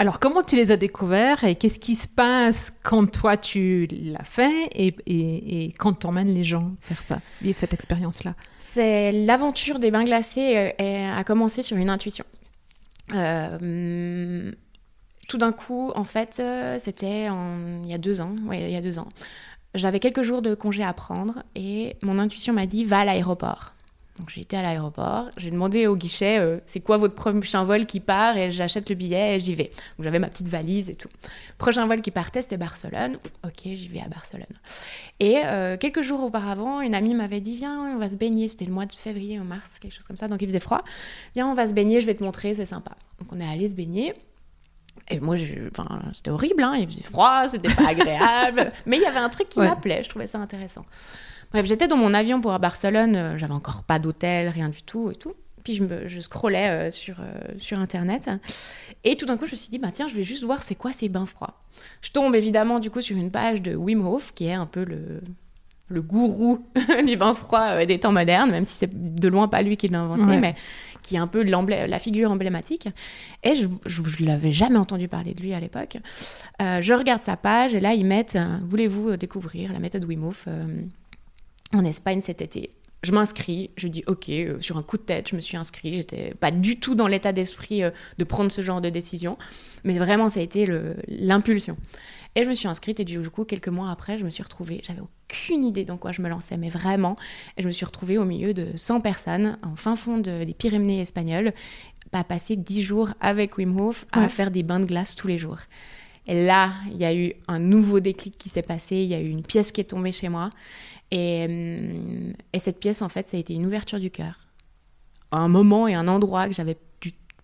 Alors, 0.00 0.20
comment 0.20 0.42
tu 0.42 0.54
les 0.54 0.70
as 0.70 0.76
découverts 0.76 1.42
et 1.42 1.56
qu'est-ce 1.56 1.80
qui 1.80 1.96
se 1.96 2.06
passe 2.06 2.72
quand 2.84 3.06
toi 3.10 3.36
tu 3.36 3.88
l'as 3.90 4.24
fait 4.24 4.68
et, 4.72 4.94
et, 5.06 5.72
quand 5.76 5.92
tu 5.92 6.06
emmènes 6.06 6.32
les 6.32 6.44
gens 6.44 6.70
faire 6.80 7.02
ça, 7.02 7.20
vivre 7.42 7.58
cette 7.58 7.74
expérience-là? 7.74 8.34
C'est 8.58 9.10
l'aventure 9.10 9.80
des 9.80 9.90
bains 9.90 10.04
glacés 10.04 10.72
euh, 10.80 11.16
a 11.16 11.24
commencé 11.24 11.64
sur 11.64 11.76
une 11.76 11.90
intuition. 11.90 12.24
Euh, 13.14 14.52
tout 15.28 15.38
d'un 15.38 15.52
coup, 15.52 15.92
en 15.94 16.04
fait, 16.04 16.38
euh, 16.40 16.78
c'était 16.80 17.26
il 17.26 17.86
y 17.88 17.94
a 17.94 17.98
deux 17.98 18.20
ans. 18.20 18.34
Ouais, 18.46 18.62
il 18.62 18.72
y 18.72 18.76
a 18.76 18.80
deux 18.80 18.98
ans. 18.98 19.08
J'avais 19.74 20.00
quelques 20.00 20.22
jours 20.22 20.42
de 20.42 20.54
congé 20.54 20.82
à 20.82 20.92
prendre 20.94 21.42
et 21.54 21.96
mon 22.02 22.18
intuition 22.18 22.54
m'a 22.54 22.66
dit 22.66 22.84
va 22.84 23.00
à 23.00 23.04
l'aéroport. 23.04 23.74
Donc 24.18 24.30
j'ai 24.30 24.40
été 24.40 24.56
à 24.56 24.62
l'aéroport, 24.62 25.28
j'ai 25.36 25.52
demandé 25.52 25.86
au 25.86 25.94
guichet 25.94 26.40
euh, 26.40 26.58
c'est 26.66 26.80
quoi 26.80 26.96
votre 26.96 27.14
prochain 27.14 27.62
vol 27.62 27.86
qui 27.86 28.00
part 28.00 28.36
et 28.36 28.50
j'achète 28.50 28.88
le 28.88 28.96
billet 28.96 29.36
et 29.36 29.40
j'y 29.40 29.54
vais. 29.54 29.70
Donc 29.96 30.04
j'avais 30.04 30.18
ma 30.18 30.28
petite 30.28 30.48
valise 30.48 30.90
et 30.90 30.96
tout. 30.96 31.10
Prochain 31.56 31.86
vol 31.86 32.00
qui 32.00 32.10
partait 32.10 32.42
c'était 32.42 32.56
Barcelone. 32.56 33.18
Ok, 33.44 33.60
j'y 33.64 33.86
vais 33.86 34.00
à 34.00 34.08
Barcelone. 34.08 34.46
Et 35.20 35.36
euh, 35.44 35.76
quelques 35.76 36.02
jours 36.02 36.24
auparavant, 36.24 36.80
une 36.80 36.96
amie 36.96 37.14
m'avait 37.14 37.40
dit 37.40 37.54
viens, 37.54 37.94
on 37.94 37.98
va 37.98 38.08
se 38.08 38.16
baigner. 38.16 38.48
C'était 38.48 38.64
le 38.64 38.72
mois 38.72 38.86
de 38.86 38.92
février 38.92 39.38
ou 39.38 39.44
mars, 39.44 39.78
quelque 39.78 39.94
chose 39.94 40.06
comme 40.08 40.16
ça. 40.16 40.26
Donc 40.26 40.42
il 40.42 40.48
faisait 40.48 40.58
froid. 40.58 40.82
Viens, 41.34 41.46
on 41.46 41.54
va 41.54 41.68
se 41.68 41.72
baigner, 41.72 42.00
je 42.00 42.06
vais 42.06 42.14
te 42.14 42.24
montrer, 42.24 42.54
c'est 42.56 42.66
sympa. 42.66 42.96
Donc 43.20 43.32
on 43.32 43.38
est 43.38 43.48
allé 43.48 43.68
se 43.68 43.76
baigner. 43.76 44.14
Et 45.10 45.20
moi, 45.20 45.36
c'était 46.12 46.30
horrible, 46.30 46.62
hein. 46.62 46.74
il 46.78 46.86
faisait 46.86 47.02
froid, 47.02 47.48
c'était 47.48 47.72
pas 47.72 47.88
agréable. 47.88 48.72
mais 48.86 48.96
il 48.96 49.02
y 49.02 49.06
avait 49.06 49.18
un 49.18 49.28
truc 49.28 49.48
qui 49.48 49.58
m'appelait, 49.58 50.02
je 50.02 50.08
trouvais 50.08 50.26
ça 50.26 50.38
intéressant. 50.38 50.84
Bref, 51.50 51.64
j'étais 51.64 51.88
dans 51.88 51.96
mon 51.96 52.12
avion 52.12 52.40
pour 52.40 52.52
à 52.52 52.58
Barcelone, 52.58 53.16
euh, 53.16 53.38
j'avais 53.38 53.54
encore 53.54 53.82
pas 53.82 53.98
d'hôtel, 53.98 54.48
rien 54.48 54.68
du 54.68 54.82
tout 54.82 55.10
et 55.10 55.14
tout. 55.14 55.34
Puis 55.64 55.74
je, 55.74 55.82
me, 55.82 56.06
je 56.06 56.20
scrollais 56.20 56.68
euh, 56.68 56.90
sur, 56.90 57.20
euh, 57.20 57.54
sur 57.58 57.78
Internet. 57.78 58.30
Et 59.04 59.16
tout 59.16 59.26
d'un 59.26 59.36
coup, 59.38 59.46
je 59.46 59.52
me 59.52 59.56
suis 59.56 59.70
dit, 59.70 59.78
bah 59.78 59.90
tiens, 59.92 60.08
je 60.08 60.14
vais 60.14 60.24
juste 60.24 60.44
voir 60.44 60.62
c'est 60.62 60.74
quoi 60.74 60.92
ces 60.92 61.08
bains 61.08 61.26
froids. 61.26 61.54
Je 62.02 62.10
tombe 62.10 62.34
évidemment 62.34 62.80
du 62.80 62.90
coup 62.90 63.00
sur 63.00 63.16
une 63.16 63.30
page 63.30 63.62
de 63.62 63.74
Wim 63.74 64.06
Hof, 64.06 64.34
qui 64.34 64.46
est 64.46 64.54
un 64.54 64.66
peu 64.66 64.84
le, 64.84 65.22
le 65.88 66.02
gourou 66.02 66.66
du 67.06 67.16
bain 67.16 67.34
froid 67.34 67.84
des 67.84 67.98
temps 67.98 68.12
modernes, 68.12 68.50
même 68.50 68.64
si 68.64 68.74
c'est 68.74 69.20
de 69.20 69.28
loin 69.28 69.48
pas 69.48 69.62
lui 69.62 69.76
qui 69.76 69.88
l'a 69.88 70.00
inventé, 70.00 70.36
mais 70.36 70.54
qui 71.02 71.16
est 71.16 71.18
un 71.18 71.26
peu 71.26 71.42
la 71.42 71.98
figure 71.98 72.30
emblématique. 72.30 72.88
Et 73.42 73.54
je 73.54 73.66
ne 73.66 74.26
l'avais 74.26 74.52
jamais 74.52 74.78
entendu 74.78 75.08
parler 75.08 75.34
de 75.34 75.42
lui 75.42 75.54
à 75.54 75.60
l'époque. 75.60 75.98
Euh, 76.60 76.82
je 76.82 76.92
regarde 76.92 77.22
sa 77.22 77.36
page 77.36 77.74
et 77.74 77.80
là, 77.80 77.94
ils 77.94 78.04
mettent 78.04 78.36
euh, 78.36 78.58
Voulez-vous 78.68 79.16
découvrir 79.16 79.72
la 79.72 79.78
méthode 79.78 80.04
Wim 80.04 80.24
Hof 80.24 80.44
euh, 80.48 80.66
en 81.72 81.84
Espagne 81.84 82.20
cet 82.20 82.42
été? 82.42 82.70
Je 83.04 83.12
m'inscris, 83.12 83.70
je 83.76 83.86
dis 83.86 84.02
ok, 84.08 84.28
sur 84.60 84.76
un 84.76 84.82
coup 84.82 84.96
de 84.96 85.02
tête, 85.02 85.28
je 85.30 85.36
me 85.36 85.40
suis 85.40 85.56
inscrit. 85.56 85.94
J'étais 85.94 86.34
pas 86.34 86.50
du 86.50 86.80
tout 86.80 86.96
dans 86.96 87.06
l'état 87.06 87.32
d'esprit 87.32 87.82
de 88.18 88.24
prendre 88.24 88.50
ce 88.50 88.60
genre 88.60 88.80
de 88.80 88.90
décision, 88.90 89.38
mais 89.84 89.98
vraiment 89.98 90.28
ça 90.28 90.40
a 90.40 90.42
été 90.42 90.66
l'impulsion. 91.06 91.76
Et 92.38 92.44
je 92.44 92.48
me 92.48 92.54
suis 92.54 92.68
inscrite 92.68 93.00
et 93.00 93.04
du 93.04 93.20
coup, 93.30 93.44
quelques 93.44 93.66
mois 93.66 93.90
après, 93.90 94.16
je 94.16 94.24
me 94.24 94.30
suis 94.30 94.44
retrouvée, 94.44 94.80
j'avais 94.84 95.00
aucune 95.00 95.64
idée 95.64 95.84
dans 95.84 95.96
quoi 95.96 96.12
je 96.12 96.22
me 96.22 96.28
lançais, 96.28 96.56
mais 96.56 96.68
vraiment, 96.68 97.16
je 97.58 97.66
me 97.66 97.72
suis 97.72 97.84
retrouvée 97.84 98.16
au 98.16 98.24
milieu 98.24 98.54
de 98.54 98.76
100 98.76 99.00
personnes, 99.00 99.58
en 99.64 99.74
fin 99.74 99.96
fond 99.96 100.18
des 100.18 100.54
Pyrénées 100.56 101.00
espagnoles, 101.00 101.52
à 102.12 102.22
passer 102.22 102.54
10 102.54 102.82
jours 102.82 103.10
avec 103.20 103.58
Wim 103.58 103.80
Hof, 103.80 104.04
à 104.12 104.28
faire 104.28 104.52
des 104.52 104.62
bains 104.62 104.78
de 104.78 104.84
glace 104.84 105.16
tous 105.16 105.26
les 105.26 105.36
jours. 105.36 105.58
Et 106.28 106.46
là, 106.46 106.74
il 106.92 106.98
y 106.98 107.04
a 107.04 107.12
eu 107.12 107.32
un 107.48 107.58
nouveau 107.58 107.98
déclic 107.98 108.38
qui 108.38 108.48
s'est 108.48 108.62
passé, 108.62 108.98
il 108.98 109.08
y 109.08 109.14
a 109.14 109.20
eu 109.20 109.26
une 109.26 109.42
pièce 109.42 109.72
qui 109.72 109.80
est 109.80 109.90
tombée 109.90 110.12
chez 110.12 110.28
moi. 110.28 110.50
Et, 111.10 111.44
hum, 111.50 112.34
et 112.52 112.60
cette 112.60 112.78
pièce, 112.78 113.02
en 113.02 113.08
fait, 113.08 113.26
ça 113.26 113.36
a 113.36 113.40
été 113.40 113.52
une 113.52 113.66
ouverture 113.66 113.98
du 113.98 114.12
cœur. 114.12 114.46
Un 115.32 115.48
moment 115.48 115.88
et 115.88 115.94
un 115.94 116.06
endroit 116.06 116.46
que 116.46 116.54
j'avais 116.54 116.76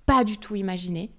pas 0.07 0.23
du 0.23 0.39
tout 0.39 0.55
imaginé 0.55 1.11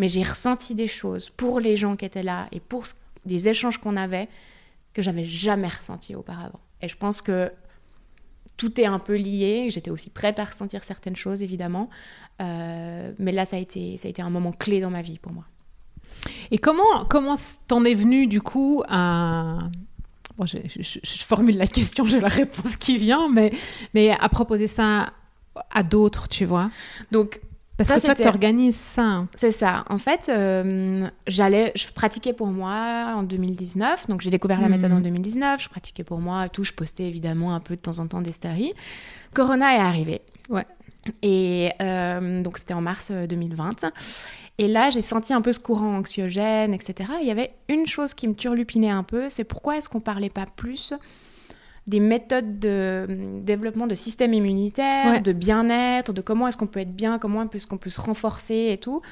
mais 0.00 0.08
j'ai 0.08 0.22
ressenti 0.22 0.74
des 0.74 0.86
choses 0.86 1.28
pour 1.28 1.60
les 1.60 1.76
gens 1.76 1.94
qui 1.94 2.06
étaient 2.06 2.22
là 2.22 2.48
et 2.52 2.58
pour 2.58 2.86
des 3.26 3.48
échanges 3.48 3.78
qu'on 3.78 3.96
avait 3.96 4.28
que 4.92 5.02
j'avais 5.02 5.24
jamais 5.24 5.68
ressenti 5.68 6.14
auparavant. 6.14 6.60
Et 6.82 6.88
je 6.88 6.96
pense 6.96 7.22
que 7.22 7.52
tout 8.56 8.80
est 8.80 8.86
un 8.86 8.98
peu 8.98 9.16
lié. 9.16 9.68
J'étais 9.70 9.90
aussi 9.90 10.10
prête 10.10 10.38
à 10.38 10.44
ressentir 10.44 10.84
certaines 10.84 11.16
choses, 11.16 11.42
évidemment. 11.42 11.88
Euh, 12.42 13.12
mais 13.18 13.32
là, 13.32 13.44
ça 13.44 13.56
a, 13.56 13.58
été, 13.58 13.96
ça 13.98 14.08
a 14.08 14.10
été 14.10 14.20
un 14.20 14.30
moment 14.30 14.52
clé 14.52 14.80
dans 14.80 14.90
ma 14.90 15.02
vie 15.02 15.18
pour 15.18 15.32
moi. 15.32 15.44
Et 16.50 16.58
comment 16.58 17.06
comment 17.08 17.34
t'en 17.66 17.84
es 17.84 17.94
venu 17.94 18.26
du 18.26 18.42
coup 18.42 18.82
à 18.88 19.58
bon, 20.36 20.44
je, 20.44 20.58
je, 20.66 21.24
formule 21.24 21.56
la 21.56 21.66
question, 21.66 22.04
j'ai 22.04 22.20
la 22.20 22.28
réponse 22.28 22.76
qui 22.76 22.98
vient, 22.98 23.30
mais 23.30 23.52
mais 23.94 24.10
à 24.10 24.28
proposer 24.28 24.66
ça 24.66 25.14
à 25.70 25.82
d'autres, 25.82 26.28
tu 26.28 26.44
vois? 26.44 26.70
Donc 27.10 27.40
parce 27.88 28.00
que 28.00 28.06
toi, 28.06 28.14
tu 28.14 28.26
organises 28.26 28.76
ça. 28.76 29.26
C'est 29.36 29.52
ça. 29.52 29.84
En 29.88 29.98
fait, 29.98 30.28
euh, 30.28 31.08
j'allais, 31.26 31.72
je 31.74 31.88
pratiquais 31.88 32.32
pour 32.32 32.48
moi 32.48 33.14
en 33.16 33.22
2019. 33.22 34.08
Donc, 34.08 34.20
j'ai 34.20 34.30
découvert 34.30 34.60
la 34.60 34.68
hmm. 34.68 34.72
méthode 34.72 34.92
en 34.92 35.00
2019. 35.00 35.62
Je 35.62 35.68
pratiquais 35.68 36.04
pour 36.04 36.20
moi 36.20 36.48
tout. 36.48 36.64
Je 36.64 36.72
postais 36.72 37.04
évidemment 37.04 37.54
un 37.54 37.60
peu 37.60 37.76
de 37.76 37.80
temps 37.80 37.98
en 37.98 38.06
temps 38.06 38.20
des 38.20 38.32
stories. 38.32 38.72
Corona 39.34 39.76
est 39.76 39.80
arrivé. 39.80 40.20
Ouais. 40.50 40.66
Et 41.22 41.70
euh, 41.80 42.42
donc, 42.42 42.58
c'était 42.58 42.74
en 42.74 42.82
mars 42.82 43.10
2020. 43.10 43.84
Euh, 43.84 43.90
Et 44.58 44.68
là, 44.68 44.90
j'ai 44.90 45.02
senti 45.02 45.32
un 45.32 45.40
peu 45.40 45.52
ce 45.52 45.60
courant 45.60 45.96
anxiogène, 45.96 46.74
etc. 46.74 47.10
il 47.22 47.26
y 47.26 47.30
avait 47.30 47.52
une 47.68 47.86
chose 47.86 48.14
qui 48.14 48.28
me 48.28 48.34
turlupinait 48.34 48.90
un 48.90 49.02
peu, 49.02 49.28
c'est 49.28 49.44
pourquoi 49.44 49.78
est-ce 49.78 49.88
qu'on 49.88 50.00
parlait 50.00 50.28
pas 50.28 50.46
plus 50.46 50.92
des 51.86 52.00
méthodes 52.00 52.58
de 52.58 53.06
développement 53.42 53.86
de 53.86 53.94
système 53.94 54.32
immunitaire, 54.32 55.22
de 55.22 55.32
bien-être, 55.32 56.12
de 56.12 56.20
comment 56.20 56.48
est-ce 56.48 56.56
qu'on 56.56 56.66
peut 56.66 56.80
être 56.80 56.94
bien, 56.94 57.18
comment 57.18 57.48
est-ce 57.48 57.66
qu'on 57.66 57.78
peut 57.78 57.90
se 57.90 58.00
renforcer 58.00 58.68
et 58.70 58.78
tout, 58.78 59.02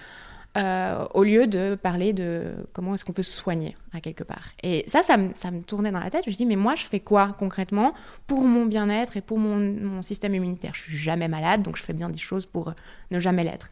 euh, 0.57 1.07
au 1.15 1.23
lieu 1.23 1.47
de 1.47 1.77
parler 1.81 2.13
de 2.13 2.55
comment 2.73 2.95
est-ce 2.95 3.05
qu'on 3.05 3.13
peut 3.13 3.23
se 3.23 3.33
soigner 3.33 3.77
à 3.93 4.01
quelque 4.01 4.25
part. 4.25 4.49
Et 4.63 4.83
ça, 4.89 5.03
ça 5.03 5.17
me, 5.17 5.31
ça 5.35 5.51
me 5.51 5.63
tournait 5.63 5.93
dans 5.93 6.01
la 6.01 6.11
tête. 6.11 6.25
Je 6.25 6.31
me 6.31 6.35
dis, 6.35 6.47
mais 6.47 6.57
moi, 6.57 6.75
je 6.75 6.85
fais 6.85 7.01
quoi 7.01 7.37
concrètement 7.39 7.93
pour 8.27 8.43
mon 8.43 8.65
bien-être 8.65 9.17
et 9.17 9.21
pour 9.21 9.39
mon, 9.39 9.57
mon, 9.57 10.03
système 10.03 10.35
immunitaire? 10.35 10.73
Je 10.75 10.83
suis 10.83 10.97
jamais 10.97 11.29
malade, 11.29 11.63
donc 11.63 11.77
je 11.77 11.83
fais 11.83 11.93
bien 11.93 12.09
des 12.09 12.19
choses 12.19 12.47
pour 12.47 12.73
ne 13.11 13.21
jamais 13.21 13.45
l'être. 13.45 13.69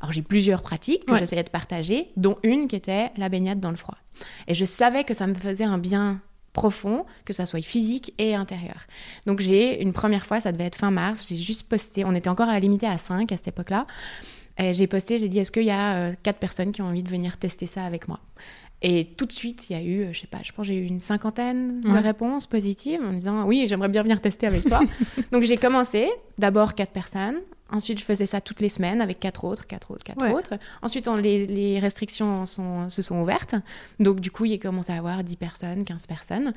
Alors 0.00 0.12
j'ai 0.12 0.22
plusieurs 0.22 0.62
pratiques 0.62 1.04
que 1.04 1.16
j'essayais 1.16 1.42
de 1.42 1.50
partager, 1.50 2.10
dont 2.16 2.38
une 2.42 2.68
qui 2.68 2.76
était 2.76 3.10
la 3.16 3.28
baignade 3.28 3.60
dans 3.60 3.70
le 3.70 3.76
froid. 3.76 3.98
Et 4.46 4.54
je 4.54 4.64
savais 4.64 5.04
que 5.04 5.14
ça 5.14 5.26
me 5.26 5.34
faisait 5.34 5.64
un 5.64 5.78
bien 5.78 6.22
profond, 6.52 7.06
que 7.24 7.32
ça 7.32 7.46
soit 7.46 7.62
physique 7.62 8.12
et 8.18 8.34
intérieur. 8.34 8.86
Donc 9.26 9.40
j'ai 9.40 9.82
une 9.82 9.92
première 9.92 10.26
fois, 10.26 10.40
ça 10.40 10.52
devait 10.52 10.64
être 10.64 10.76
fin 10.76 10.90
mars, 10.90 11.26
j'ai 11.28 11.36
juste 11.36 11.68
posté, 11.68 12.04
on 12.04 12.14
était 12.14 12.28
encore 12.28 12.48
à 12.48 12.58
limité 12.58 12.86
à 12.86 12.98
5 12.98 13.30
à 13.30 13.36
cette 13.36 13.48
époque-là. 13.48 13.84
J'ai 14.72 14.86
posté, 14.86 15.18
j'ai 15.18 15.28
dit 15.28 15.38
est-ce 15.38 15.52
qu'il 15.52 15.64
y 15.64 15.70
a 15.70 15.94
euh, 15.94 16.12
quatre 16.22 16.38
personnes 16.38 16.70
qui 16.70 16.82
ont 16.82 16.86
envie 16.86 17.02
de 17.02 17.08
venir 17.08 17.38
tester 17.38 17.66
ça 17.66 17.84
avec 17.84 18.08
moi? 18.08 18.20
Et 18.82 19.06
tout 19.16 19.26
de 19.26 19.32
suite, 19.32 19.68
il 19.68 19.74
y 19.74 19.76
a 19.76 19.82
eu, 19.82 20.02
euh, 20.02 20.12
je 20.12 20.20
sais 20.20 20.26
pas, 20.26 20.38
je 20.42 20.52
pense 20.52 20.66
j'ai 20.66 20.74
eu 20.74 20.86
une 20.86 21.00
cinquantaine 21.00 21.80
de 21.80 21.98
réponses 21.98 22.46
positives 22.46 23.00
en 23.02 23.12
disant 23.12 23.44
oui, 23.44 23.66
j'aimerais 23.68 23.88
bien 23.88 24.02
venir 24.02 24.20
tester 24.20 24.46
avec 24.46 24.64
toi. 24.64 24.80
Donc 25.32 25.42
j'ai 25.42 25.56
commencé, 25.56 26.08
d'abord 26.38 26.74
quatre 26.74 26.92
personnes, 26.92 27.40
Ensuite, 27.72 28.00
je 28.00 28.04
faisais 28.04 28.26
ça 28.26 28.40
toutes 28.40 28.60
les 28.60 28.68
semaines 28.68 29.00
avec 29.00 29.20
quatre 29.20 29.44
autres, 29.44 29.66
quatre 29.66 29.92
autres, 29.92 30.02
quatre 30.02 30.28
autres. 30.32 30.54
Ensuite, 30.82 31.06
on, 31.06 31.14
les, 31.14 31.46
les, 31.46 31.78
restrictions 31.78 32.44
sont, 32.46 32.88
se 32.88 33.00
sont 33.00 33.20
ouvertes. 33.20 33.54
Donc, 34.00 34.20
du 34.20 34.30
coup, 34.30 34.44
il 34.44 34.54
a 34.54 34.58
commencé 34.58 34.92
à 34.92 34.96
avoir 34.96 35.22
10 35.22 35.36
personnes, 35.36 35.84
15 35.84 36.06
personnes. 36.06 36.52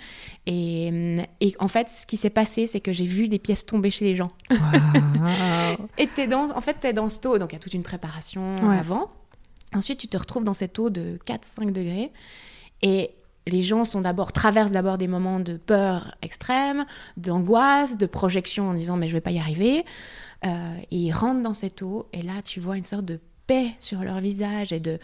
Et, 0.47 1.19
et 1.39 1.55
en 1.59 1.67
fait, 1.67 1.89
ce 1.89 2.05
qui 2.05 2.17
s'est 2.17 2.31
passé, 2.31 2.65
c'est 2.67 2.79
que 2.79 2.93
j'ai 2.93 3.05
vu 3.05 3.27
des 3.27 3.39
pièces 3.39 3.65
tomber 3.65 3.91
chez 3.91 4.05
les 4.05 4.15
gens. 4.15 4.31
et 5.97 6.09
es 6.17 6.27
dans, 6.27 6.49
en 6.49 6.61
fait, 6.61 6.77
tu 6.81 6.87
es 6.87 6.93
dans 6.93 7.09
ce 7.09 7.19
taux. 7.19 7.37
Donc, 7.37 7.51
il 7.51 7.55
y 7.55 7.57
a 7.57 7.59
toute 7.59 7.75
une 7.75 7.83
préparation 7.83 8.71
avant. 8.71 9.09
Ensuite, 9.73 9.99
tu 9.99 10.07
te 10.07 10.17
retrouves 10.17 10.43
dans 10.43 10.53
cette 10.53 10.77
eau 10.79 10.89
de 10.89 11.17
4-5 11.25 11.71
degrés. 11.71 12.11
Et 12.81 13.11
les 13.47 13.61
gens 13.61 13.85
sont 13.85 14.01
d'abord 14.01 14.31
traversent 14.31 14.71
d'abord 14.71 14.97
des 14.97 15.07
moments 15.07 15.39
de 15.39 15.57
peur 15.57 16.15
extrême, 16.21 16.85
d'angoisse, 17.17 17.97
de 17.97 18.05
projection 18.05 18.69
en 18.69 18.73
disant 18.73 18.97
mais 18.97 19.07
je 19.07 19.13
vais 19.13 19.21
pas 19.21 19.31
y 19.31 19.39
arriver. 19.39 19.85
Euh, 20.45 20.75
et 20.91 20.97
ils 20.97 21.11
rentrent 21.11 21.41
dans 21.41 21.53
cette 21.53 21.81
eau 21.81 22.07
et 22.13 22.21
là 22.21 22.41
tu 22.43 22.59
vois 22.59 22.77
une 22.77 22.85
sorte 22.85 23.05
de 23.05 23.19
paix 23.47 23.71
sur 23.79 24.03
leur 24.03 24.19
visage 24.19 24.71
et 24.71 24.79
de, 24.79 24.99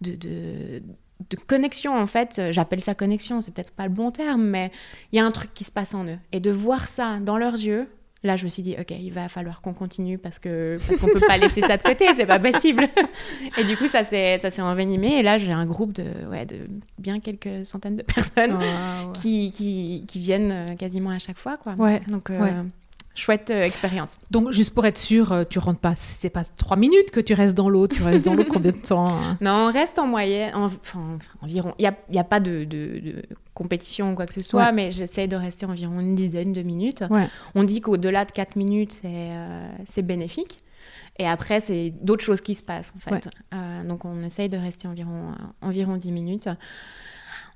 de, 0.00 0.14
de, 0.16 0.82
de 1.30 1.36
connexion 1.46 1.96
en 1.96 2.06
fait. 2.06 2.40
J'appelle 2.50 2.80
ça 2.80 2.94
connexion, 2.94 3.40
c'est 3.40 3.52
peut-être 3.52 3.72
pas 3.72 3.84
le 3.84 3.92
bon 3.92 4.10
terme, 4.10 4.44
mais 4.44 4.70
il 5.12 5.16
y 5.16 5.20
a 5.20 5.24
un 5.24 5.30
truc 5.30 5.54
qui 5.54 5.64
se 5.64 5.72
passe 5.72 5.94
en 5.94 6.04
eux. 6.06 6.18
Et 6.32 6.40
de 6.40 6.50
voir 6.50 6.86
ça 6.88 7.18
dans 7.20 7.38
leurs 7.38 7.54
yeux, 7.54 7.88
Là, 8.24 8.36
je 8.36 8.44
me 8.44 8.48
suis 8.48 8.62
dit, 8.62 8.74
ok, 8.80 8.90
il 8.90 9.12
va 9.12 9.28
falloir 9.28 9.60
qu'on 9.60 9.74
continue 9.74 10.16
parce 10.16 10.38
que 10.38 10.78
parce 10.86 10.98
qu'on 10.98 11.08
peut 11.08 11.20
pas 11.20 11.36
laisser 11.36 11.60
ça 11.60 11.76
de 11.76 11.82
côté, 11.82 12.06
c'est 12.14 12.24
pas 12.24 12.38
possible. 12.38 12.88
et 13.58 13.64
du 13.64 13.76
coup, 13.76 13.86
ça 13.86 14.02
s'est 14.02 14.38
ça 14.38 14.50
s'est 14.50 14.62
envenimé. 14.62 15.18
Et 15.18 15.22
là, 15.22 15.36
j'ai 15.36 15.52
un 15.52 15.66
groupe 15.66 15.92
de 15.92 16.04
ouais 16.30 16.46
de 16.46 16.56
bien 16.98 17.20
quelques 17.20 17.66
centaines 17.66 17.96
de 17.96 18.02
personnes 18.02 18.58
qui, 19.12 19.52
qui, 19.52 20.04
qui 20.08 20.18
viennent 20.20 20.52
euh, 20.52 20.74
quasiment 20.74 21.10
à 21.10 21.18
chaque 21.18 21.38
fois, 21.38 21.58
quoi. 21.58 21.74
Ouais. 21.74 22.00
Donc 22.08 22.30
euh, 22.30 22.62
chouette 23.14 23.50
euh, 23.50 23.62
expérience. 23.62 24.18
Donc, 24.30 24.50
juste 24.50 24.74
pour 24.74 24.84
être 24.86 24.98
sûr, 24.98 25.32
euh, 25.32 25.44
tu 25.48 25.58
rentres 25.58 25.80
pas, 25.80 25.94
c'est 25.94 26.30
pas 26.30 26.44
trois 26.44 26.76
minutes 26.76 27.10
que 27.10 27.20
tu 27.20 27.34
restes 27.34 27.54
dans 27.54 27.68
l'eau, 27.68 27.86
tu 27.86 28.02
restes 28.02 28.24
dans 28.24 28.34
l'eau 28.34 28.44
combien 28.44 28.72
de 28.72 28.76
temps 28.76 29.06
hein 29.08 29.36
Non, 29.40 29.68
on 29.68 29.72
reste 29.72 29.98
en 29.98 30.06
moyenne, 30.06 30.52
enfin, 30.54 31.18
environ. 31.40 31.74
Il 31.78 31.82
n'y 31.82 31.88
a, 31.88 31.96
y 32.10 32.18
a, 32.18 32.24
pas 32.24 32.40
de, 32.40 32.64
de, 32.64 33.22
compétition 33.54 34.12
ou 34.12 34.14
quoi 34.14 34.26
que 34.26 34.34
ce 34.34 34.42
soit, 34.42 34.72
mais 34.72 34.90
j'essaie 34.90 35.28
de 35.28 35.36
rester 35.36 35.66
environ 35.66 36.00
une 36.00 36.14
dizaine 36.14 36.52
de 36.52 36.62
minutes. 36.62 37.04
On 37.54 37.62
dit 37.62 37.80
qu'au-delà 37.80 38.24
de 38.24 38.32
quatre 38.32 38.56
minutes, 38.56 38.92
c'est 38.92 39.06
euh, 39.06 39.68
c'est 39.84 40.02
bénéfique. 40.02 40.58
Et 41.18 41.26
après, 41.26 41.60
c'est 41.60 41.94
d'autres 42.02 42.24
choses 42.24 42.40
qui 42.40 42.54
se 42.54 42.62
passent, 42.62 42.92
en 42.96 42.98
fait. 42.98 43.28
donc, 43.86 44.04
on 44.04 44.22
essaye 44.24 44.48
de 44.48 44.58
rester 44.58 44.88
environ, 44.88 45.32
environ 45.62 45.96
10 45.96 46.10
minutes. 46.10 46.48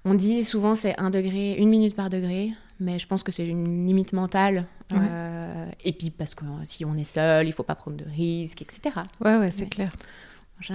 On 0.05 0.15
dit 0.15 0.45
souvent 0.45 0.75
c'est 0.75 0.99
un 0.99 1.11
degré, 1.11 1.55
une 1.55 1.69
minute 1.69 1.97
par 1.97 2.09
degré 2.09 2.53
mais 2.81 2.99
je 2.99 3.07
pense 3.07 3.23
que 3.23 3.33
c'est 3.33 3.47
une 3.47 3.87
limite 3.87 4.13
mentale. 4.13 4.67
Euh, 4.93 5.67
et 5.85 5.93
puis 5.93 6.11
parce 6.11 6.35
que 6.35 6.45
si 6.63 6.85
on 6.85 6.97
est 6.97 7.05
seul, 7.05 7.47
il 7.47 7.53
faut 7.53 7.63
pas 7.63 7.75
prendre 7.75 7.97
de 7.97 8.05
risques, 8.05 8.63
etc. 8.63 9.01
Ouais, 9.21 9.37
ouais, 9.37 9.51
c'est 9.51 9.69
clair. 9.69 9.91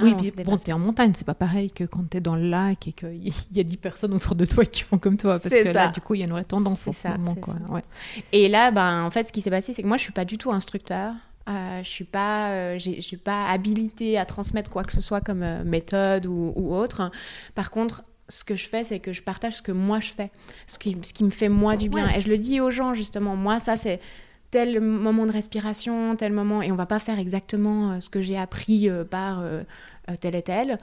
Oui, 0.01 0.15
puis 0.15 0.31
bon, 0.45 0.57
t'es 0.57 0.71
en 0.71 0.79
montagne, 0.79 1.11
c'est 1.13 1.25
pas 1.25 1.33
pareil 1.33 1.69
que 1.69 1.83
quand 1.83 2.09
t'es 2.09 2.21
dans 2.21 2.37
le 2.37 2.49
lac 2.49 2.87
et 2.87 2.93
qu'il 2.93 3.33
y 3.51 3.59
a 3.59 3.63
10 3.63 3.77
personnes 3.77 4.13
autour 4.13 4.35
de 4.35 4.45
toi 4.45 4.63
qui 4.63 4.81
font 4.81 4.97
comme 4.97 5.17
toi. 5.17 5.39
Parce 5.39 5.53
que 5.53 5.73
là, 5.73 5.91
du 5.91 5.99
coup, 5.99 6.15
il 6.15 6.19
y 6.19 6.21
a 6.21 6.25
une 6.25 6.31
vraie 6.31 6.45
tendance 6.45 6.87
en 6.87 6.93
ce 6.93 7.07
moment. 7.09 7.35
Quoi. 7.35 7.55
Ouais. 7.69 7.83
Et 8.31 8.47
là, 8.47 8.71
ben, 8.71 9.03
en 9.03 9.11
fait, 9.11 9.27
ce 9.27 9.33
qui 9.33 9.41
s'est 9.41 9.49
passé, 9.49 9.73
c'est 9.73 9.81
que 9.81 9.87
moi, 9.87 9.97
je 9.97 10.03
suis 10.03 10.13
pas 10.13 10.25
du 10.25 10.37
tout 10.37 10.51
instructeur. 10.51 11.13
Euh, 11.49 11.83
je 11.83 11.89
suis 11.89 12.05
pas, 12.05 12.51
euh, 12.51 12.77
j'ai, 12.77 13.01
suis 13.01 13.17
pas 13.17 13.49
habilitée 13.49 14.17
à 14.17 14.25
transmettre 14.25 14.71
quoi 14.71 14.85
que 14.85 14.93
ce 14.93 15.01
soit 15.01 15.19
comme 15.19 15.43
euh, 15.43 15.65
méthode 15.65 16.25
ou, 16.25 16.53
ou, 16.55 16.73
autre. 16.73 17.11
Par 17.53 17.69
contre, 17.69 18.03
ce 18.29 18.43
que 18.43 18.55
je 18.55 18.67
fais, 18.67 18.83
c'est 18.83 18.99
que 18.99 19.13
je 19.13 19.21
partage 19.21 19.57
ce 19.57 19.61
que 19.61 19.71
moi 19.71 19.99
je 19.99 20.11
fais, 20.11 20.31
ce 20.67 20.79
qui, 20.79 20.97
ce 21.01 21.13
qui 21.13 21.23
me 21.23 21.29
fait 21.29 21.49
moi 21.49 21.75
du 21.77 21.89
bien. 21.89 22.09
Et 22.09 22.21
je 22.21 22.29
le 22.29 22.37
dis 22.37 22.61
aux 22.61 22.71
gens, 22.71 22.93
justement, 22.93 23.35
moi, 23.35 23.59
ça, 23.59 23.75
c'est 23.75 23.99
tel 24.53 24.79
moment 24.81 25.25
de 25.25 25.31
respiration, 25.31 26.15
tel 26.15 26.31
moment, 26.31 26.61
et 26.61 26.71
on 26.71 26.75
va 26.75 26.85
pas 26.85 26.99
faire 26.99 27.17
exactement 27.17 27.93
euh, 27.93 27.99
ce 28.01 28.11
que 28.11 28.21
j'ai 28.21 28.37
appris 28.37 28.87
euh, 28.87 29.03
par 29.03 29.41
euh, 29.41 29.63
tel 30.21 30.35
et 30.35 30.43
tel, 30.43 30.77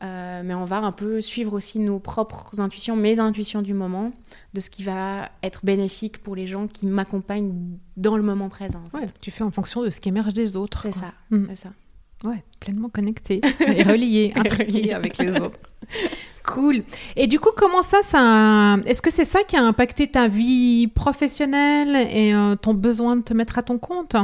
mais 0.00 0.54
on 0.54 0.64
va 0.64 0.78
un 0.78 0.92
peu 0.92 1.20
suivre 1.20 1.54
aussi 1.54 1.80
nos 1.80 1.98
propres 1.98 2.60
intuitions, 2.60 2.94
mes 2.94 3.18
intuitions 3.18 3.62
du 3.62 3.74
moment, 3.74 4.12
de 4.54 4.60
ce 4.60 4.70
qui 4.70 4.84
va 4.84 5.30
être 5.42 5.64
bénéfique 5.64 6.22
pour 6.22 6.36
les 6.36 6.46
gens 6.46 6.68
qui 6.68 6.86
m'accompagnent 6.86 7.52
dans 7.96 8.16
le 8.16 8.22
moment 8.22 8.48
présent. 8.48 8.84
Ouais, 8.94 9.06
tu 9.20 9.32
fais 9.32 9.42
en 9.42 9.50
fonction 9.50 9.82
de 9.82 9.90
ce 9.90 9.98
qui 9.98 10.10
émerge 10.10 10.32
des 10.32 10.56
autres. 10.56 10.82
C'est 10.82 10.92
ça, 10.92 11.12
mm. 11.30 11.46
c'est 11.48 11.56
ça. 11.56 11.70
Ouais, 12.22 12.44
pleinement 12.60 12.90
connecté 12.90 13.40
et 13.66 13.82
relié, 13.82 14.32
intriqué 14.36 14.92
avec 14.92 15.18
les 15.18 15.36
autres. 15.40 15.72
Cool. 16.46 16.84
Et 17.16 17.26
du 17.26 17.40
coup, 17.40 17.50
comment 17.56 17.82
ça, 17.82 18.02
ça 18.02 18.76
est-ce 18.86 19.02
que 19.02 19.10
c'est 19.10 19.24
ça 19.24 19.42
qui 19.42 19.56
a 19.56 19.62
impacté 19.62 20.06
ta 20.06 20.28
vie 20.28 20.86
professionnelle 20.86 22.08
et 22.10 22.34
euh, 22.34 22.54
ton 22.54 22.72
besoin 22.72 23.16
de 23.16 23.22
te 23.22 23.34
mettre 23.34 23.58
à 23.58 23.62
ton 23.62 23.78
compte? 23.78 24.16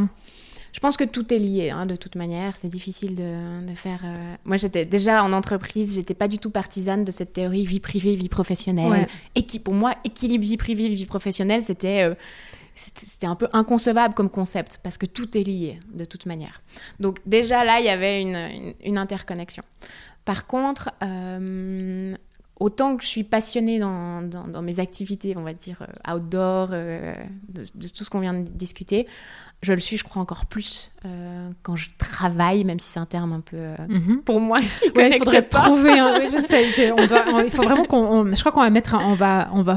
Je 0.73 0.81
pense 0.81 0.97
que 0.97 1.05
tout 1.05 1.35
est 1.35 1.39
lié, 1.39 1.71
hein, 1.71 1.85
de 1.85 1.97
toute 1.97 2.15
manière. 2.15 2.57
C'est 2.57 2.69
difficile 2.69 3.15
de, 3.15 3.67
de 3.67 3.75
faire. 3.75 4.01
Euh, 4.05 4.35
moi, 4.45 4.57
j'étais 4.57 4.87
déjà 4.87 5.23
en 5.23 5.33
entreprise, 5.33 5.95
j'étais 5.97 6.15
pas 6.15 6.29
du 6.29 6.39
tout 6.39 6.51
partisane 6.51 7.05
de 7.05 7.11
cette 7.11 7.35
théorie 7.35 7.67
vie 7.67 7.81
privée, 7.81 8.15
vie 8.15 8.31
professionnelle. 8.31 9.07
Et 9.35 9.43
qui, 9.43 9.59
pour 9.59 9.75
moi, 9.75 9.95
équilibre 10.05 10.45
vie 10.45 10.57
privée, 10.57 10.89
vie 10.89 11.07
professionnelle, 11.07 11.63
c'était 11.63 12.03
euh, 12.03 12.15
c'était 12.75 13.27
un 13.27 13.35
peu 13.35 13.49
inconcevable 13.53 14.15
comme 14.15 14.31
concept 14.31 14.81
parce 14.83 14.97
que 14.97 15.05
tout 15.05 15.37
est 15.37 15.43
lié 15.43 15.79
de 15.93 16.07
toute 16.07 16.25
manière. 16.25 16.63
Donc 17.01 17.19
déjà 17.27 17.65
là, 17.65 17.81
il 17.81 17.87
y 17.87 17.91
avait 17.91 18.23
une, 18.23 18.75
une 18.83 18.97
interconnexion. 18.97 19.63
Par 20.25 20.47
contre, 20.47 20.91
euh, 21.03 22.15
autant 22.61 22.97
que 22.97 23.03
je 23.03 23.09
suis 23.09 23.25
passionnée 23.25 23.79
dans, 23.79 24.23
dans, 24.23 24.63
mes 24.63 24.79
activités, 24.79 25.35
on 25.39 25.43
va 25.43 25.53
dire 25.53 25.83
euh, 25.83 26.15
outdoor, 26.15 26.69
euh, 26.73 27.15
de, 27.49 27.63
tout 27.89 28.05
ce 28.05 28.11
qu'on 28.11 28.21
vient 28.21 28.35
de 28.35 28.49
discuter, 28.49 29.07
je 29.63 29.73
le 29.73 29.81
suis, 29.81 29.97
je 29.97 30.05
crois, 30.05 30.23
encore 30.23 30.47
plus 30.47 30.93
quand 31.63 31.77
je 31.77 31.89
travaille, 31.99 32.65
même 32.65 32.79
si 32.79 32.89
c'est 32.89 33.01
un 33.01 33.07
terme 33.07 33.33
un 33.33 33.41
peu 33.41 33.75
mhm. 33.89 34.23
pour 34.25 34.41
moi. 34.41 34.59
il 34.61 35.19
faudrait 35.19 35.43
trouver. 35.43 35.91
oui, 36.19 36.29
je 36.33 36.41
sais. 36.47 36.69
il 36.69 37.51
faut 37.51 37.63
vraiment 37.63 37.85
qu'on. 37.85 38.35
Je 38.35 38.41
crois 38.41 38.53
qu'on 38.53 38.63
va 38.63 38.71
mettre. 38.71 38.97
on 39.01 39.15
va. 39.15 39.51
On 39.53 39.63
va 39.63 39.77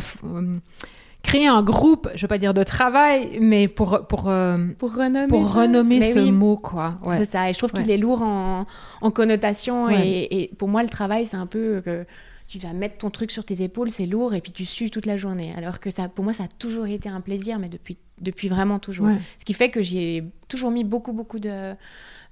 créer 1.26 1.48
un 1.48 1.64
groupe, 1.64 2.10
je 2.16 2.22
veux 2.22 2.28
pas 2.28 2.38
dire 2.38 2.54
de 2.54 2.64
travail, 2.64 3.40
mais 3.42 3.68
pour 3.68 4.06
pour 4.08 4.30
euh, 4.30 4.58
pour 4.78 4.96
renommer, 4.96 5.28
pour 5.28 5.54
renommer 5.54 6.02
ce 6.02 6.30
mot 6.30 6.58
quoi. 6.58 6.98
Ouais. 7.04 7.18
C'est 7.18 7.26
ça. 7.26 7.50
Et 7.50 7.54
je 7.54 7.58
trouve 7.58 7.72
qu'il 7.72 7.90
est 7.90 7.98
lourd 7.98 8.22
en, 8.22 8.66
en 9.02 9.12
connotation 9.12 9.90
et, 9.90 10.28
et, 10.32 10.52
pour 10.58 10.68
moi 10.68 10.84
le 10.84 10.90
travail 10.90 11.26
c'est 11.26 11.38
un 11.38 11.48
peu 11.48 11.82
que 11.84 12.06
tu 12.48 12.60
vas 12.60 12.74
mettre 12.74 12.98
ton 12.98 13.10
truc 13.10 13.32
sur 13.32 13.44
tes 13.44 13.64
épaules, 13.64 13.92
c'est 13.92 14.06
lourd, 14.06 14.34
et 14.34 14.42
puis 14.42 14.52
tu 14.52 14.66
sues 14.66 14.92
toute 14.92 15.06
la 15.06 15.18
journée. 15.18 15.54
Alors 15.58 15.80
que 15.80 15.90
ça, 15.90 16.08
pour 16.08 16.24
moi, 16.24 16.34
ça 16.34 16.44
a 16.44 16.48
toujours 16.48 16.86
été 16.86 17.10
un 17.10 17.22
plaisir, 17.22 17.58
mais 17.58 17.70
depuis, 17.70 17.98
depuis 18.22 18.50
vraiment 18.50 18.80
toujours. 18.80 19.10
Ce 19.40 19.46
qui 19.46 19.54
fait 19.54 19.70
que 19.70 19.82
j'ai 19.82 20.24
toujours 20.48 20.72
mis 20.72 20.84
beaucoup, 20.84 21.12
beaucoup 21.12 21.40
de, 21.40 21.74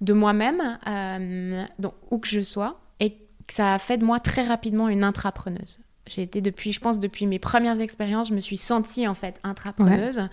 de 0.02 0.14
moi-même, 0.14 0.78
euh, 0.88 1.66
où 2.12 2.20
que 2.20 2.28
je 2.28 2.42
sois, 2.42 2.80
et 3.00 3.12
que 3.12 3.54
ça 3.54 3.74
a 3.74 3.80
fait 3.80 3.98
de 3.98 4.06
moi 4.06 4.20
très 4.20 4.44
rapidement 4.44 4.88
une 4.88 5.04
intrapreneuse. 5.04 5.80
J'ai 6.14 6.22
été 6.22 6.42
depuis, 6.42 6.72
je 6.72 6.80
pense, 6.80 7.00
depuis 7.00 7.26
mes 7.26 7.40
premières 7.40 7.82
expériences, 7.82 8.30
je 8.30 8.34
me 8.34 8.40
suis 8.40 8.58
sentie 8.58 9.08
en 9.08 9.14
fait 9.14 9.40
intrapreneuse 9.44 10.28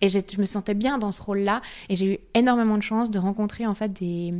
et 0.00 0.08
je 0.08 0.40
me 0.40 0.44
sentais 0.44 0.74
bien 0.74 0.98
dans 0.98 1.12
ce 1.12 1.22
rôle-là. 1.22 1.60
Et 1.88 1.96
j'ai 1.96 2.14
eu 2.14 2.18
énormément 2.34 2.76
de 2.76 2.82
chance 2.82 3.10
de 3.10 3.18
rencontrer 3.18 3.66
en 3.66 3.74
fait 3.74 3.92
des, 3.92 4.34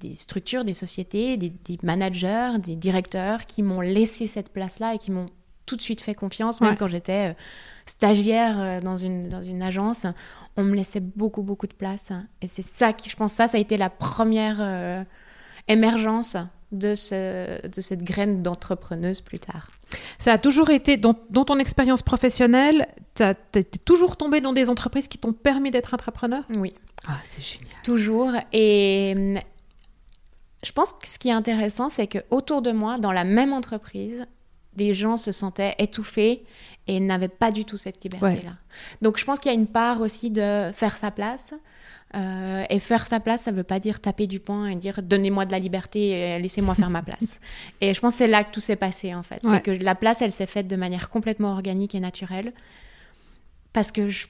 des, 0.00 0.14
structures, 0.14 0.64
des 0.64 0.74
sociétés, 0.74 1.36
des, 1.36 1.52
managers, 1.82 2.52
des 2.58 2.76
directeurs 2.76 3.46
qui 3.46 3.62
m'ont 3.62 3.80
laissé 3.80 4.26
cette 4.26 4.50
place-là 4.50 4.94
et 4.94 4.98
qui 4.98 5.10
m'ont 5.10 5.26
tout 5.66 5.76
de 5.76 5.82
suite 5.82 6.00
fait 6.00 6.14
confiance, 6.14 6.60
même 6.60 6.76
quand 6.76 6.88
j'étais 6.88 7.30
euh, 7.30 7.34
stagiaire 7.86 8.56
euh, 8.58 8.80
dans 8.80 8.96
une, 8.96 9.28
dans 9.28 9.42
une 9.42 9.62
agence, 9.62 10.04
on 10.56 10.64
me 10.64 10.74
laissait 10.74 10.98
beaucoup, 10.98 11.42
beaucoup 11.42 11.68
de 11.68 11.74
place. 11.74 12.10
Et 12.42 12.48
c'est 12.48 12.62
ça 12.62 12.92
qui, 12.92 13.08
je 13.08 13.14
pense, 13.14 13.34
ça, 13.34 13.46
ça 13.46 13.56
a 13.56 13.60
été 13.60 13.76
la 13.76 13.88
première 13.88 14.56
euh, 14.60 15.04
émergence 15.68 16.36
de, 16.72 16.94
ce, 16.94 17.66
de 17.66 17.80
cette 17.80 18.02
graine 18.02 18.42
d'entrepreneuse 18.42 19.20
plus 19.20 19.38
tard. 19.38 19.70
Ça 20.18 20.32
a 20.32 20.38
toujours 20.38 20.70
été, 20.70 20.96
dans, 20.96 21.16
dans 21.30 21.44
ton 21.44 21.58
expérience 21.58 22.02
professionnelle, 22.02 22.86
tu 23.16 23.24
es 23.24 23.64
toujours 23.84 24.16
tombé 24.16 24.40
dans 24.40 24.52
des 24.52 24.70
entreprises 24.70 25.08
qui 25.08 25.18
t'ont 25.18 25.32
permis 25.32 25.70
d'être 25.70 25.94
entrepreneur? 25.94 26.44
Oui. 26.56 26.74
Ah, 27.06 27.18
c'est 27.24 27.42
génial. 27.42 27.74
Toujours. 27.82 28.32
Et 28.52 29.14
hum, 29.16 29.38
je 30.64 30.72
pense 30.72 30.92
que 30.92 31.08
ce 31.08 31.18
qui 31.18 31.28
est 31.28 31.32
intéressant, 31.32 31.90
c'est 31.90 32.06
que 32.06 32.18
autour 32.30 32.62
de 32.62 32.70
moi, 32.70 32.98
dans 32.98 33.12
la 33.12 33.24
même 33.24 33.52
entreprise, 33.52 34.26
les 34.76 34.92
gens 34.92 35.16
se 35.16 35.32
sentaient 35.32 35.74
étouffés 35.78 36.44
et 36.86 37.00
n'avaient 37.00 37.28
pas 37.28 37.50
du 37.50 37.64
tout 37.64 37.76
cette 37.76 38.02
liberté-là. 38.04 38.52
Donc 39.02 39.18
je 39.18 39.24
pense 39.24 39.40
qu'il 39.40 39.50
y 39.50 39.54
a 39.54 39.58
une 39.58 39.66
part 39.66 40.00
aussi 40.00 40.30
de 40.30 40.70
faire 40.72 40.96
sa 40.96 41.10
place. 41.10 41.52
Euh, 42.16 42.64
et 42.68 42.80
faire 42.80 43.06
sa 43.06 43.20
place, 43.20 43.42
ça 43.42 43.52
ne 43.52 43.56
veut 43.56 43.62
pas 43.62 43.78
dire 43.78 44.00
taper 44.00 44.26
du 44.26 44.40
poing 44.40 44.66
et 44.66 44.74
dire 44.74 45.00
donnez-moi 45.00 45.46
de 45.46 45.52
la 45.52 45.60
liberté 45.60 46.08
et 46.10 46.38
laissez-moi 46.40 46.74
faire 46.74 46.90
ma 46.90 47.02
place. 47.02 47.38
Et 47.80 47.94
je 47.94 48.00
pense 48.00 48.14
que 48.14 48.18
c'est 48.18 48.26
là 48.26 48.42
que 48.42 48.50
tout 48.50 48.60
s'est 48.60 48.76
passé 48.76 49.14
en 49.14 49.22
fait. 49.22 49.40
C'est 49.42 49.62
que 49.62 49.70
la 49.70 49.94
place, 49.94 50.20
elle 50.20 50.32
s'est 50.32 50.46
faite 50.46 50.66
de 50.66 50.74
manière 50.76 51.08
complètement 51.08 51.52
organique 51.52 51.94
et 51.94 52.00
naturelle. 52.00 52.52
Parce 53.72 53.92
que 53.92 54.08
je 54.08 54.26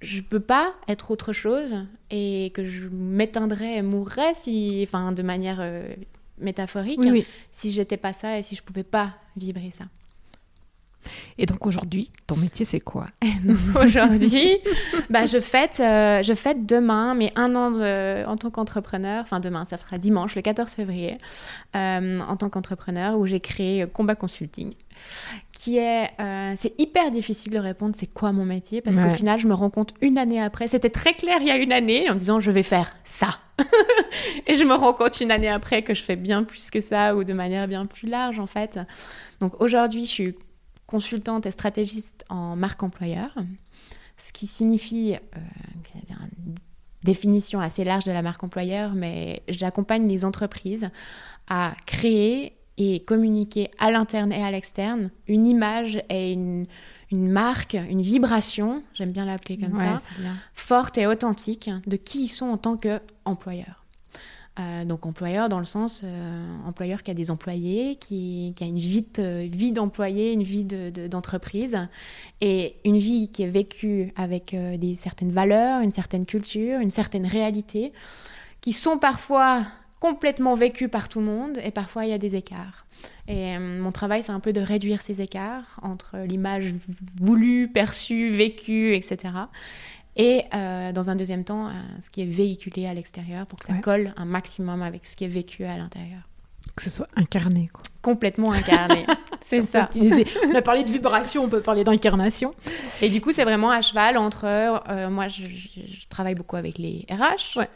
je 0.00 0.20
peux 0.20 0.40
pas 0.40 0.74
être 0.86 1.10
autre 1.10 1.32
chose 1.32 1.74
et 2.10 2.52
que 2.54 2.64
je 2.64 2.88
m'éteindrais 2.88 3.78
et 3.78 3.82
mourrais 3.82 4.32
si, 4.34 4.84
enfin, 4.86 5.10
de 5.10 5.22
manière 5.22 5.58
euh, 5.60 5.92
métaphorique, 6.38 7.02
si 7.02 7.26
si 7.50 7.72
j'étais 7.72 7.96
pas 7.96 8.12
ça 8.12 8.38
et 8.38 8.42
si 8.42 8.54
je 8.54 8.62
pouvais 8.62 8.84
pas 8.84 9.16
vibrer 9.36 9.72
ça. 9.76 9.86
Et 11.38 11.46
donc 11.46 11.66
aujourd'hui, 11.66 12.10
ton 12.26 12.36
métier 12.36 12.64
c'est 12.64 12.80
quoi? 12.80 13.06
Aujourd'hui, 13.82 14.58
bah, 15.08 15.26
je, 15.26 15.40
fête, 15.40 15.78
euh, 15.80 16.22
je 16.22 16.34
fête 16.34 16.66
demain, 16.66 17.14
mais 17.14 17.32
un 17.36 17.54
an 17.54 17.72
en 18.26 18.36
tant 18.36 18.50
qu'entrepreneur, 18.50 19.22
enfin 19.22 19.40
demain, 19.40 19.66
ça 19.68 19.78
sera 19.78 19.98
dimanche, 19.98 20.34
le 20.34 20.42
14 20.42 20.70
février, 20.72 21.18
euh, 21.76 22.20
en 22.20 22.36
tant 22.36 22.50
qu'entrepreneur, 22.50 23.18
où 23.18 23.26
j'ai 23.26 23.40
créé 23.40 23.86
Combat 23.92 24.16
Consulting, 24.16 24.72
qui 25.52 25.78
est, 25.78 26.08
euh, 26.20 26.52
c'est 26.56 26.78
hyper 26.78 27.10
difficile 27.10 27.52
de 27.52 27.58
répondre 27.58 27.94
c'est 27.98 28.06
quoi 28.06 28.30
mon 28.32 28.44
métier 28.44 28.80
parce 28.80 29.00
qu'au 29.00 29.10
final 29.10 29.40
je 29.40 29.48
me 29.48 29.54
rends 29.54 29.70
compte 29.70 29.92
une 30.00 30.16
année 30.16 30.40
après, 30.40 30.68
c'était 30.68 30.90
très 30.90 31.14
clair 31.14 31.38
il 31.40 31.48
y 31.48 31.50
a 31.50 31.56
une 31.56 31.72
année 31.72 32.08
en 32.08 32.14
me 32.14 32.18
disant 32.18 32.40
je 32.40 32.50
vais 32.50 32.62
faire 32.62 32.94
ça. 33.04 33.40
Et 34.46 34.54
je 34.54 34.62
me 34.62 34.74
rends 34.74 34.92
compte 34.92 35.20
une 35.20 35.32
année 35.32 35.48
après 35.48 35.82
que 35.82 35.94
je 35.94 36.02
fais 36.02 36.14
bien 36.14 36.44
plus 36.44 36.70
que 36.70 36.80
ça 36.80 37.16
ou 37.16 37.24
de 37.24 37.32
manière 37.32 37.66
bien 37.66 37.86
plus 37.86 38.08
large 38.08 38.38
en 38.38 38.46
fait. 38.46 38.78
Donc 39.40 39.60
aujourd'hui 39.60 40.04
je 40.04 40.10
suis 40.10 40.34
consultante 40.88 41.44
et 41.44 41.50
stratégiste 41.52 42.24
en 42.30 42.56
marque 42.56 42.82
employeur, 42.82 43.36
ce 44.16 44.32
qui 44.32 44.48
signifie 44.48 45.14
euh, 45.14 45.38
une 45.94 46.54
définition 47.04 47.60
assez 47.60 47.84
large 47.84 48.04
de 48.04 48.10
la 48.10 48.22
marque 48.22 48.42
employeur, 48.42 48.94
mais 48.94 49.42
j'accompagne 49.48 50.08
les 50.08 50.24
entreprises 50.24 50.90
à 51.46 51.74
créer 51.86 52.56
et 52.78 53.00
communiquer 53.00 53.70
à 53.78 53.90
l'interne 53.90 54.32
et 54.32 54.42
à 54.42 54.50
l'externe 54.50 55.10
une 55.26 55.46
image 55.46 56.02
et 56.08 56.32
une, 56.32 56.66
marque, 57.10 57.74
une 57.74 58.02
vibration, 58.02 58.82
j'aime 58.94 59.12
bien 59.12 59.26
l'appeler 59.26 59.58
comme 59.58 59.76
ça, 59.76 60.00
forte 60.54 60.96
et 60.96 61.06
authentique 61.06 61.70
de 61.86 61.96
qui 61.96 62.24
ils 62.24 62.28
sont 62.28 62.46
en 62.46 62.56
tant 62.56 62.76
qu'employeurs. 62.76 63.84
Euh, 64.58 64.84
donc 64.84 65.06
employeur 65.06 65.48
dans 65.48 65.60
le 65.60 65.64
sens 65.64 66.02
euh, 66.04 66.66
employeur 66.66 67.04
qui 67.04 67.12
a 67.12 67.14
des 67.14 67.30
employés, 67.30 67.94
qui, 67.96 68.52
a 68.60 68.64
une 68.64 68.78
vie, 68.78 69.06
vie 69.48 69.72
d'employé, 69.72 70.32
une 70.32 70.42
vie 70.42 70.64
d'entreprise 70.64 71.78
et 72.40 72.74
une 72.84 72.98
vie 72.98 73.28
qui 73.28 73.44
est 73.44 73.48
vécue 73.48 74.12
avec 74.16 74.54
euh, 74.54 74.76
des 74.76 74.96
certaines 74.96 75.30
valeurs, 75.30 75.80
une 75.80 75.92
certaine 75.92 76.26
culture, 76.26 76.80
une 76.80 76.90
certaine 76.90 77.26
réalité, 77.26 77.92
qui 78.60 78.72
sont 78.72 78.98
parfois 78.98 79.62
complètement 80.00 80.54
vécu 80.54 80.88
par 80.88 81.08
tout 81.08 81.20
le 81.20 81.26
monde 81.26 81.58
et 81.62 81.70
parfois 81.70 82.04
il 82.04 82.10
y 82.10 82.14
a 82.14 82.18
des 82.18 82.34
écarts. 82.34 82.86
Et 83.28 83.58
mon 83.58 83.92
travail, 83.92 84.22
c'est 84.22 84.32
un 84.32 84.40
peu 84.40 84.52
de 84.52 84.60
réduire 84.60 85.02
ces 85.02 85.20
écarts 85.20 85.78
entre 85.82 86.16
l'image 86.18 86.74
voulue, 87.20 87.68
perçue, 87.68 88.30
vécue, 88.30 88.94
etc. 88.94 89.34
Et 90.18 90.44
euh, 90.52 90.90
dans 90.92 91.10
un 91.10 91.16
deuxième 91.16 91.44
temps, 91.44 91.68
euh, 91.68 91.72
ce 92.00 92.10
qui 92.10 92.22
est 92.22 92.26
véhiculé 92.26 92.86
à 92.86 92.92
l'extérieur 92.92 93.46
pour 93.46 93.58
que 93.60 93.64
ça 93.64 93.74
colle 93.74 94.12
un 94.16 94.24
maximum 94.24 94.82
avec 94.82 95.06
ce 95.06 95.14
qui 95.14 95.24
est 95.24 95.28
vécu 95.28 95.64
à 95.64 95.76
l'intérieur. 95.76 96.20
Que 96.74 96.82
ce 96.82 96.90
soit 96.90 97.06
incarné, 97.16 97.68
quoi. 97.72 97.82
Complètement 98.02 98.52
incarné. 98.52 99.06
c'est 99.44 99.62
ça. 99.62 99.88
On 99.96 100.54
a 100.54 100.62
parlé 100.62 100.82
de 100.82 100.88
vibration, 100.88 101.44
on 101.44 101.48
peut 101.48 101.60
parler 101.60 101.82
d'incarnation. 101.82 102.54
Et 103.00 103.10
du 103.10 103.20
coup, 103.20 103.32
c'est 103.32 103.44
vraiment 103.44 103.70
à 103.70 103.80
cheval 103.80 104.18
entre. 104.18 104.44
moi, 105.08 105.28
je, 105.28 105.44
je, 105.44 106.06
travaille 106.08 106.34
beaucoup 106.34 106.56
avec 106.56 106.78
les 106.78 107.06
RH. 107.10 107.58
Ouais. 107.58 107.68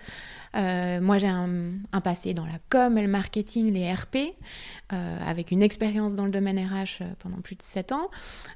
Euh, 0.56 1.00
moi, 1.00 1.18
j'ai 1.18 1.28
un, 1.28 1.50
passé 2.02 2.34
dans 2.34 2.44
la 2.44 2.58
com 2.68 2.98
et 2.98 3.02
le 3.02 3.08
marketing, 3.08 3.72
les 3.72 3.92
RP, 3.92 4.34
euh, 4.92 5.18
avec 5.26 5.50
une 5.50 5.62
expérience 5.62 6.14
dans 6.14 6.24
le 6.24 6.30
domaine 6.30 6.58
RH 6.58 7.02
euh, 7.02 7.04
pendant 7.18 7.38
plus 7.38 7.56
de 7.56 7.62
7 7.62 7.92
ans. 7.92 8.10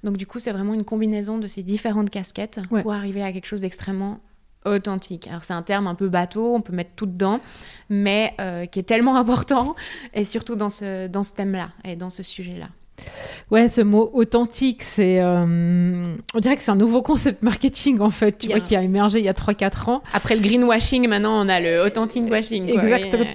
Donc, 0.05 0.17
du 0.17 0.27
coup, 0.27 0.39
c'est 0.39 0.53
vraiment 0.53 0.75
une 0.75 0.85
combinaison 0.85 1.39
de 1.39 1.47
ces 1.47 1.63
différentes 1.63 2.11
casquettes 2.11 2.61
pour 2.69 2.93
arriver 2.93 3.23
à 3.23 3.33
quelque 3.33 3.47
chose 3.47 3.61
d'extrêmement 3.61 4.21
authentique. 4.65 5.29
Alors 5.29 5.45
c'est 5.45 5.53
un 5.53 5.63
terme 5.63 5.87
un 5.87 5.95
peu 5.95 6.09
bateau, 6.09 6.57
on 6.57 6.61
peut 6.61 6.73
mettre 6.73 6.91
tout 6.97 7.07
dedans, 7.07 7.41
mais 7.89 8.35
qui 8.73 8.81
est 8.81 8.89
tellement 8.89 9.15
important, 9.17 9.77
et 10.13 10.25
surtout 10.25 10.57
dans 10.57 10.71
ce, 10.71 11.07
dans 11.07 11.23
ce 11.23 11.35
thème-là 11.35 11.71
et 11.85 11.95
dans 11.95 12.11
ce 12.11 12.25
sujet-là. 12.25 12.67
Ouais, 13.51 13.69
ce 13.69 13.81
mot 13.81 14.11
authentique, 14.13 14.83
c'est. 14.83 15.21
Euh, 15.21 16.17
on 16.35 16.41
dirait 16.41 16.57
que 16.57 16.63
c'est 16.63 16.71
un 16.71 16.77
nouveau 16.77 17.03
concept 17.03 17.43
marketing, 17.43 18.01
en 18.01 18.11
fait, 18.11 18.39
tu 18.39 18.49
vois, 18.49 18.61
qui 18.61 18.75
a 18.75 18.83
émergé 18.83 19.19
il 19.19 19.25
y 19.25 19.29
a 19.29 19.35
3-4 19.35 19.91
ans. 19.91 20.03
Après 20.13 20.35
le 20.35 20.41
greenwashing, 20.41 21.07
maintenant, 21.09 21.45
on 21.45 21.49
a 21.49 21.61
le 21.61 21.81
authentic 21.81 22.31
washing. 22.31 22.69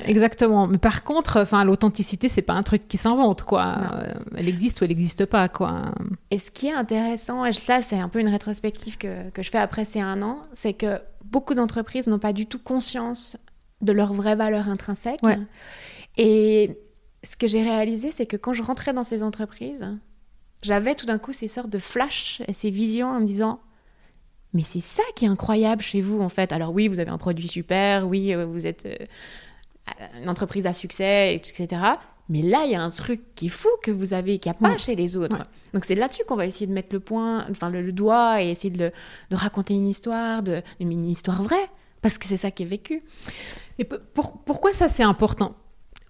Exactement. 0.05 0.67
Mais 0.67 0.77
par 0.77 1.03
contre, 1.03 1.41
enfin, 1.41 1.63
l'authenticité, 1.63 2.27
c'est 2.27 2.41
pas 2.41 2.53
un 2.53 2.63
truc 2.63 2.87
qui 2.87 2.97
s'invente, 2.97 3.43
quoi. 3.43 3.77
Euh, 3.93 4.13
elle 4.35 4.49
existe 4.49 4.81
ou 4.81 4.83
elle 4.83 4.89
n'existe 4.89 5.25
pas, 5.25 5.47
quoi. 5.47 5.93
Et 6.29 6.37
ce 6.37 6.51
qui 6.51 6.67
est 6.67 6.73
intéressant, 6.73 7.45
et 7.45 7.53
ça, 7.53 7.81
c'est 7.81 7.99
un 7.99 8.09
peu 8.09 8.19
une 8.19 8.29
rétrospective 8.29 8.97
que, 8.97 9.29
que 9.29 9.43
je 9.43 9.49
fais 9.49 9.59
après 9.59 9.85
ces 9.85 10.01
un 10.01 10.21
an, 10.21 10.41
c'est 10.53 10.73
que 10.73 10.99
beaucoup 11.23 11.53
d'entreprises 11.53 12.07
n'ont 12.07 12.19
pas 12.19 12.33
du 12.33 12.45
tout 12.47 12.59
conscience 12.59 13.37
de 13.81 13.91
leur 13.91 14.13
vraie 14.13 14.35
valeur 14.35 14.69
intrinsèque. 14.69 15.19
Et 16.17 16.77
ce 17.23 17.35
que 17.35 17.47
j'ai 17.47 17.61
réalisé, 17.63 18.11
c'est 18.11 18.25
que 18.25 18.37
quand 18.37 18.53
je 18.53 18.63
rentrais 18.63 18.93
dans 18.93 19.03
ces 19.03 19.23
entreprises, 19.23 19.87
j'avais 20.63 20.95
tout 20.95 21.05
d'un 21.05 21.19
coup 21.19 21.33
ces 21.33 21.47
sortes 21.47 21.69
de 21.69 21.79
flashs 21.79 22.41
et 22.47 22.53
ces 22.53 22.69
visions 22.69 23.09
en 23.09 23.19
me 23.19 23.25
disant 23.25 23.61
mais 24.53 24.63
c'est 24.63 24.81
ça 24.81 25.03
qui 25.15 25.25
est 25.25 25.29
incroyable 25.29 25.81
chez 25.81 26.01
vous 26.01 26.21
en 26.21 26.29
fait. 26.29 26.51
Alors 26.51 26.73
oui, 26.73 26.87
vous 26.87 26.99
avez 26.99 27.11
un 27.11 27.17
produit 27.17 27.47
super, 27.47 28.07
oui, 28.07 28.33
euh, 28.33 28.45
vous 28.45 28.67
êtes 28.67 28.85
euh, 28.85 28.95
une 30.21 30.29
entreprise 30.29 30.67
à 30.67 30.73
succès, 30.73 31.35
etc. 31.35 31.81
Mais 32.29 32.41
là, 32.41 32.63
il 32.65 32.71
y 32.71 32.75
a 32.75 32.81
un 32.81 32.89
truc 32.89 33.21
qui 33.35 33.47
est 33.47 33.49
fou 33.49 33.69
que 33.83 33.91
vous 33.91 34.13
avez, 34.13 34.39
qu'il 34.39 34.51
n'y 34.51 34.57
a 34.57 34.59
pas 34.59 34.77
chez 34.77 34.95
les 34.95 35.17
autres. 35.17 35.37
Donc 35.73 35.85
c'est 35.85 35.95
là-dessus 35.95 36.23
qu'on 36.25 36.35
va 36.35 36.45
essayer 36.45 36.67
de 36.67 36.71
mettre 36.71 36.93
le 36.93 36.99
point, 36.99 37.45
enfin 37.49 37.69
le, 37.69 37.91
doigt 37.91 38.41
et 38.41 38.49
essayer 38.49 38.69
de, 38.69 38.91
de, 39.29 39.35
raconter 39.35 39.73
une 39.73 39.87
histoire, 39.87 40.41
de, 40.43 40.61
une 40.79 41.05
histoire 41.05 41.43
vraie, 41.43 41.69
parce 42.01 42.17
que 42.17 42.25
c'est 42.25 42.37
ça 42.37 42.51
qui 42.51 42.63
est 42.63 42.67
vécu. 42.67 43.03
Et 43.79 43.83
pourquoi 43.83 44.71
ça 44.71 44.87
c'est 44.87 45.03
important? 45.03 45.55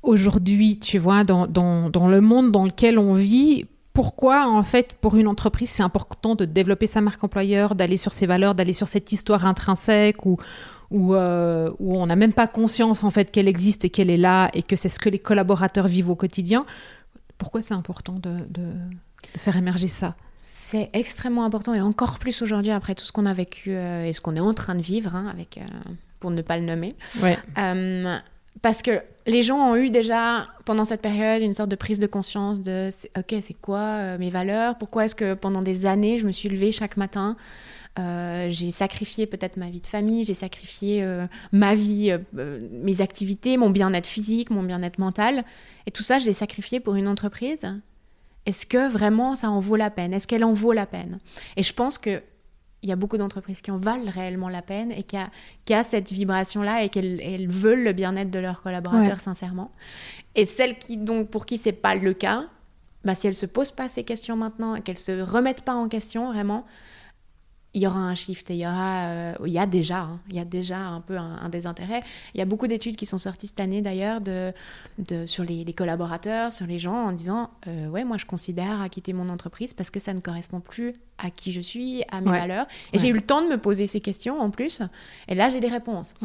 Aujourd'hui, 0.04 0.80
tu 0.80 0.98
vois, 0.98 1.24
dans, 1.24 1.48
dans, 1.48 1.90
dans, 1.90 2.08
le 2.08 2.22
monde 2.22 2.52
dans 2.52 2.66
lequel 2.66 2.98
on 2.98 3.14
vit, 3.14 3.66
pourquoi, 3.94 4.48
en 4.48 4.64
fait, 4.64 4.94
pour 4.94 5.16
une 5.16 5.28
entreprise, 5.28 5.70
c'est 5.70 5.84
important 5.84 6.36
de 6.36 6.46
développer 6.46 6.88
sa 6.88 7.02
marque 7.02 7.24
employeur, 7.24 7.76
d'aller 7.76 7.98
sur 7.98 8.14
ses 8.14 8.26
valeurs, 8.26 8.56
d'aller 8.56 8.74
sur 8.74 8.88
cette 8.88 9.12
histoire 9.12 9.46
intrinsèque 9.46 10.26
où, 10.26 10.38
où, 10.90 11.14
euh, 11.14 11.72
où 11.80 11.96
on 11.98 12.06
n'a 12.06 12.16
même 12.16 12.34
pas 12.34 12.48
conscience, 12.48 13.04
en 13.04 13.12
fait, 13.12 13.32
qu'elle 13.32 13.48
existe 13.48 13.86
et 13.86 13.90
qu'elle 13.90 14.10
est 14.10 14.18
là 14.18 14.50
et 14.54 14.64
que 14.64 14.76
c'est 14.76 14.90
ce 14.90 15.00
que 15.00 15.10
les 15.10 15.20
collaborateurs 15.20 15.88
vivent 15.88 16.10
au 16.10 16.16
quotidien? 16.16 16.66
Pourquoi 17.38 17.62
c'est 17.62 17.74
important 17.74 18.14
de, 18.14 18.38
de, 18.50 18.72
faire 19.38 19.58
émerger 19.58 19.88
ça? 19.88 20.16
C'est 20.44 20.90
extrêmement 20.94 21.44
important 21.44 21.74
et 21.74 21.82
encore 21.82 22.18
plus 22.18 22.42
aujourd'hui 22.42 22.72
après 22.72 22.96
tout 22.96 23.06
ce 23.06 23.12
qu'on 23.12 23.26
a 23.26 23.34
vécu 23.34 23.72
euh, 23.72 24.06
et 24.06 24.14
ce 24.14 24.22
qu'on 24.22 24.36
est 24.36 24.42
en 24.42 24.54
train 24.54 24.74
de 24.74 24.82
vivre, 24.82 25.16
hein, 25.16 25.28
avec, 25.32 25.58
euh, 25.58 25.92
pour 26.20 26.32
ne 26.32 26.42
pas 26.42 26.58
le 26.58 26.64
nommer. 26.66 26.96
Ouais 27.22 27.38
parce 28.62 28.82
que 28.82 29.02
les 29.26 29.44
gens 29.44 29.58
ont 29.58 29.76
eu 29.76 29.90
déjà, 29.90 30.46
pendant 30.66 30.86
cette 30.86 31.02
période, 31.02 31.42
une 31.42 31.54
sorte 31.54 31.70
de 31.70 31.76
prise 31.76 32.00
de 32.00 32.08
conscience 32.08 32.62
de 32.62 32.90
OK, 33.18 33.36
c'est 33.42 33.60
quoi 33.60 33.80
euh, 33.80 34.18
mes 34.18 34.30
valeurs? 34.30 34.78
Pourquoi 34.78 35.06
est-ce 35.06 35.16
que 35.16 35.34
pendant 35.34 35.62
des 35.62 35.86
années, 35.86 36.18
je 36.18 36.26
me 36.26 36.32
suis 36.32 36.50
levée 36.50 36.72
chaque 36.72 36.98
matin 36.98 37.36
euh, 38.00 38.48
j'ai 38.50 38.72
sacrifié 38.72 39.26
peut-être 39.26 39.58
ma 39.58 39.70
vie 39.70 39.82
de 39.82 39.86
famille, 39.86 40.24
j'ai 40.24 40.34
sacrifié 40.34 41.04
euh, 41.04 41.28
ma 41.52 41.76
vie, 41.76 42.16
mes 42.32 43.02
activités, 43.02 43.58
mon 43.58 43.70
bien-être 43.70 44.08
physique, 44.08 44.50
mon 44.50 44.64
bien-être 44.64 44.98
mental. 44.98 45.44
Et 45.88 45.92
tout 45.92 46.02
ça, 46.02 46.18
je 46.18 46.26
l'ai 46.26 46.32
sacrifié 46.32 46.80
pour 46.80 46.96
une 46.96 47.10
entreprise. 47.10 47.60
Est-ce 48.46 48.66
que 48.66 48.90
vraiment 48.90 49.36
ça 49.36 49.50
en 49.50 49.60
vaut 49.60 49.76
la 49.76 49.90
peine? 49.90 50.14
Est-ce 50.14 50.26
qu'elle 50.26 50.46
en 50.46 50.54
vaut 50.54 50.72
la 50.72 50.86
peine? 50.86 51.20
Et 51.58 51.64
je 51.64 51.74
pense 51.74 51.98
que 51.98 52.22
il 52.84 52.90
y 52.90 52.92
a 52.92 52.96
beaucoup 52.96 53.18
d'entreprises 53.18 53.62
qui 53.62 53.70
en 53.72 53.78
valent 53.78 54.10
réellement 54.10 54.50
la 54.50 54.62
peine 54.62 54.92
et 54.92 55.04
qui 55.04 55.16
a, 55.16 55.30
qui 55.66 55.74
a 55.74 55.84
cette 55.84 56.12
vibration-là 56.12 56.84
et 56.84 56.90
qu'elles 56.90 57.48
veulent 57.48 57.84
le 57.84 57.94
bien-être 57.94 58.32
de 58.32 58.40
leurs 58.40 58.62
collaborateurs 58.64 59.22
sincèrement. 59.22 59.72
Et 60.36 60.46
celles 60.46 60.78
qui, 60.78 60.98
donc, 60.98 61.30
pour 61.30 61.46
qui 61.46 61.58
c'est 61.58 61.74
pas 61.74 61.94
le 61.94 62.14
cas, 62.14 62.46
bah, 63.04 63.16
si 63.16 63.28
elles 63.28 63.36
se 63.36 63.46
posent 63.46 63.72
pas 63.72 63.88
ces 63.88 64.04
questions 64.04 64.36
maintenant 64.36 64.76
et 64.76 64.82
qu'elles 64.82 65.00
se 65.00 65.22
remettent 65.22 65.62
pas 65.62 65.76
en 65.76 65.90
question 65.90 66.32
vraiment, 66.32 66.66
il 67.74 67.82
y 67.82 67.88
aura 67.88 68.00
un 68.00 68.16
shift 68.16 68.52
et 68.52 68.56
il 68.56 68.60
y 68.60 68.66
aura, 68.66 69.06
euh, 69.06 69.34
il 69.46 69.52
y 69.52 69.60
a 69.60 69.66
déjà, 69.66 70.00
hein, 70.00 70.20
il 70.30 70.36
y 70.36 70.40
a 70.40 70.46
déjà 70.46 70.78
un 70.78 71.00
peu 71.00 71.18
un, 71.18 71.48
désintérêt. 71.48 72.04
Il 72.36 72.38
y 72.38 72.42
a 72.42 72.46
beaucoup 72.46 72.68
d'études 72.68 72.98
qui 72.98 73.06
sont 73.06 73.18
sorties 73.18 73.48
cette 73.48 73.62
année 73.62 73.82
d'ailleurs 73.82 74.20
de, 74.20 74.52
de, 75.00 75.26
sur 75.26 75.44
les, 75.44 75.64
collaborateurs, 75.74 76.52
sur 76.52 76.66
les 76.66 76.80
gens 76.80 77.06
en 77.06 77.12
disant, 77.14 77.50
euh, 77.68 77.88
ouais, 77.88 78.04
moi 78.04 78.18
je 78.18 78.26
considère 78.26 78.82
à 78.82 78.90
quitter 78.90 79.14
mon 79.14 79.30
entreprise 79.30 79.74
parce 79.74 79.90
que 79.90 80.00
ça 80.00 80.14
ne 80.14 80.20
correspond 80.20 80.60
plus 80.60 80.94
à 81.18 81.30
qui 81.30 81.52
je 81.54 81.62
suis, 81.62 82.04
à 82.12 82.20
mes 82.20 82.32
valeurs. 82.32 82.66
Et 82.92 82.98
j'ai 82.98 83.08
eu 83.08 83.14
le 83.14 83.22
temps 83.22 83.42
de 83.42 83.48
me 83.48 83.58
poser 83.58 83.88
ces 83.88 84.02
questions 84.02 84.40
en 84.40 84.50
plus. 84.50 84.82
Et 85.28 85.36
là, 85.36 85.50
j'ai 85.50 85.60
des 85.60 85.68
réponses. 85.68 86.16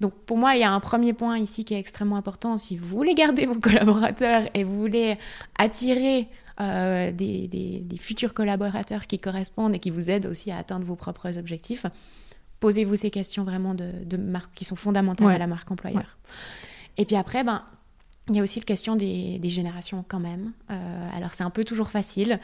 Donc 0.00 0.14
pour 0.26 0.36
moi, 0.36 0.56
il 0.56 0.60
y 0.60 0.64
a 0.64 0.72
un 0.72 0.80
premier 0.80 1.12
point 1.12 1.38
ici 1.38 1.64
qui 1.64 1.74
est 1.74 1.78
extrêmement 1.78 2.16
important. 2.16 2.56
Si 2.56 2.76
vous 2.76 2.88
voulez 2.88 3.14
garder 3.14 3.46
vos 3.46 3.54
collaborateurs 3.60 4.44
et 4.54 4.64
vous 4.64 4.78
voulez 4.78 5.18
attirer 5.58 6.28
euh, 6.60 7.12
des, 7.12 7.86
futurs 7.98 8.34
collaborateurs 8.34 9.06
qui 9.06 9.18
correspondent 9.18 9.74
et 9.74 9.78
qui 9.78 9.90
vous 9.90 10.10
aident 10.10 10.26
aussi 10.26 10.50
à 10.50 10.58
atteindre 10.58 10.84
vos 10.84 10.96
propres 10.96 11.38
objectifs, 11.38 11.86
posez-vous 12.60 12.96
ces 12.96 13.10
questions 13.10 13.44
vraiment 13.44 13.74
de, 13.74 14.16
marque 14.16 14.52
qui 14.54 14.64
sont 14.64 14.76
fondamentales 14.76 15.30
à 15.30 15.38
la 15.38 15.46
marque 15.46 15.70
employeur. 15.70 16.18
Et 16.96 17.04
puis 17.04 17.16
après, 17.16 17.44
ben, 17.44 17.62
il 18.28 18.36
y 18.36 18.40
a 18.40 18.42
aussi 18.42 18.58
la 18.58 18.64
question 18.64 18.96
des, 18.96 19.40
générations 19.44 20.04
quand 20.06 20.20
même. 20.20 20.52
Euh, 20.70 21.08
alors 21.16 21.34
c'est 21.34 21.44
un 21.44 21.50
peu 21.50 21.64
toujours 21.64 21.90
facile 21.90 22.40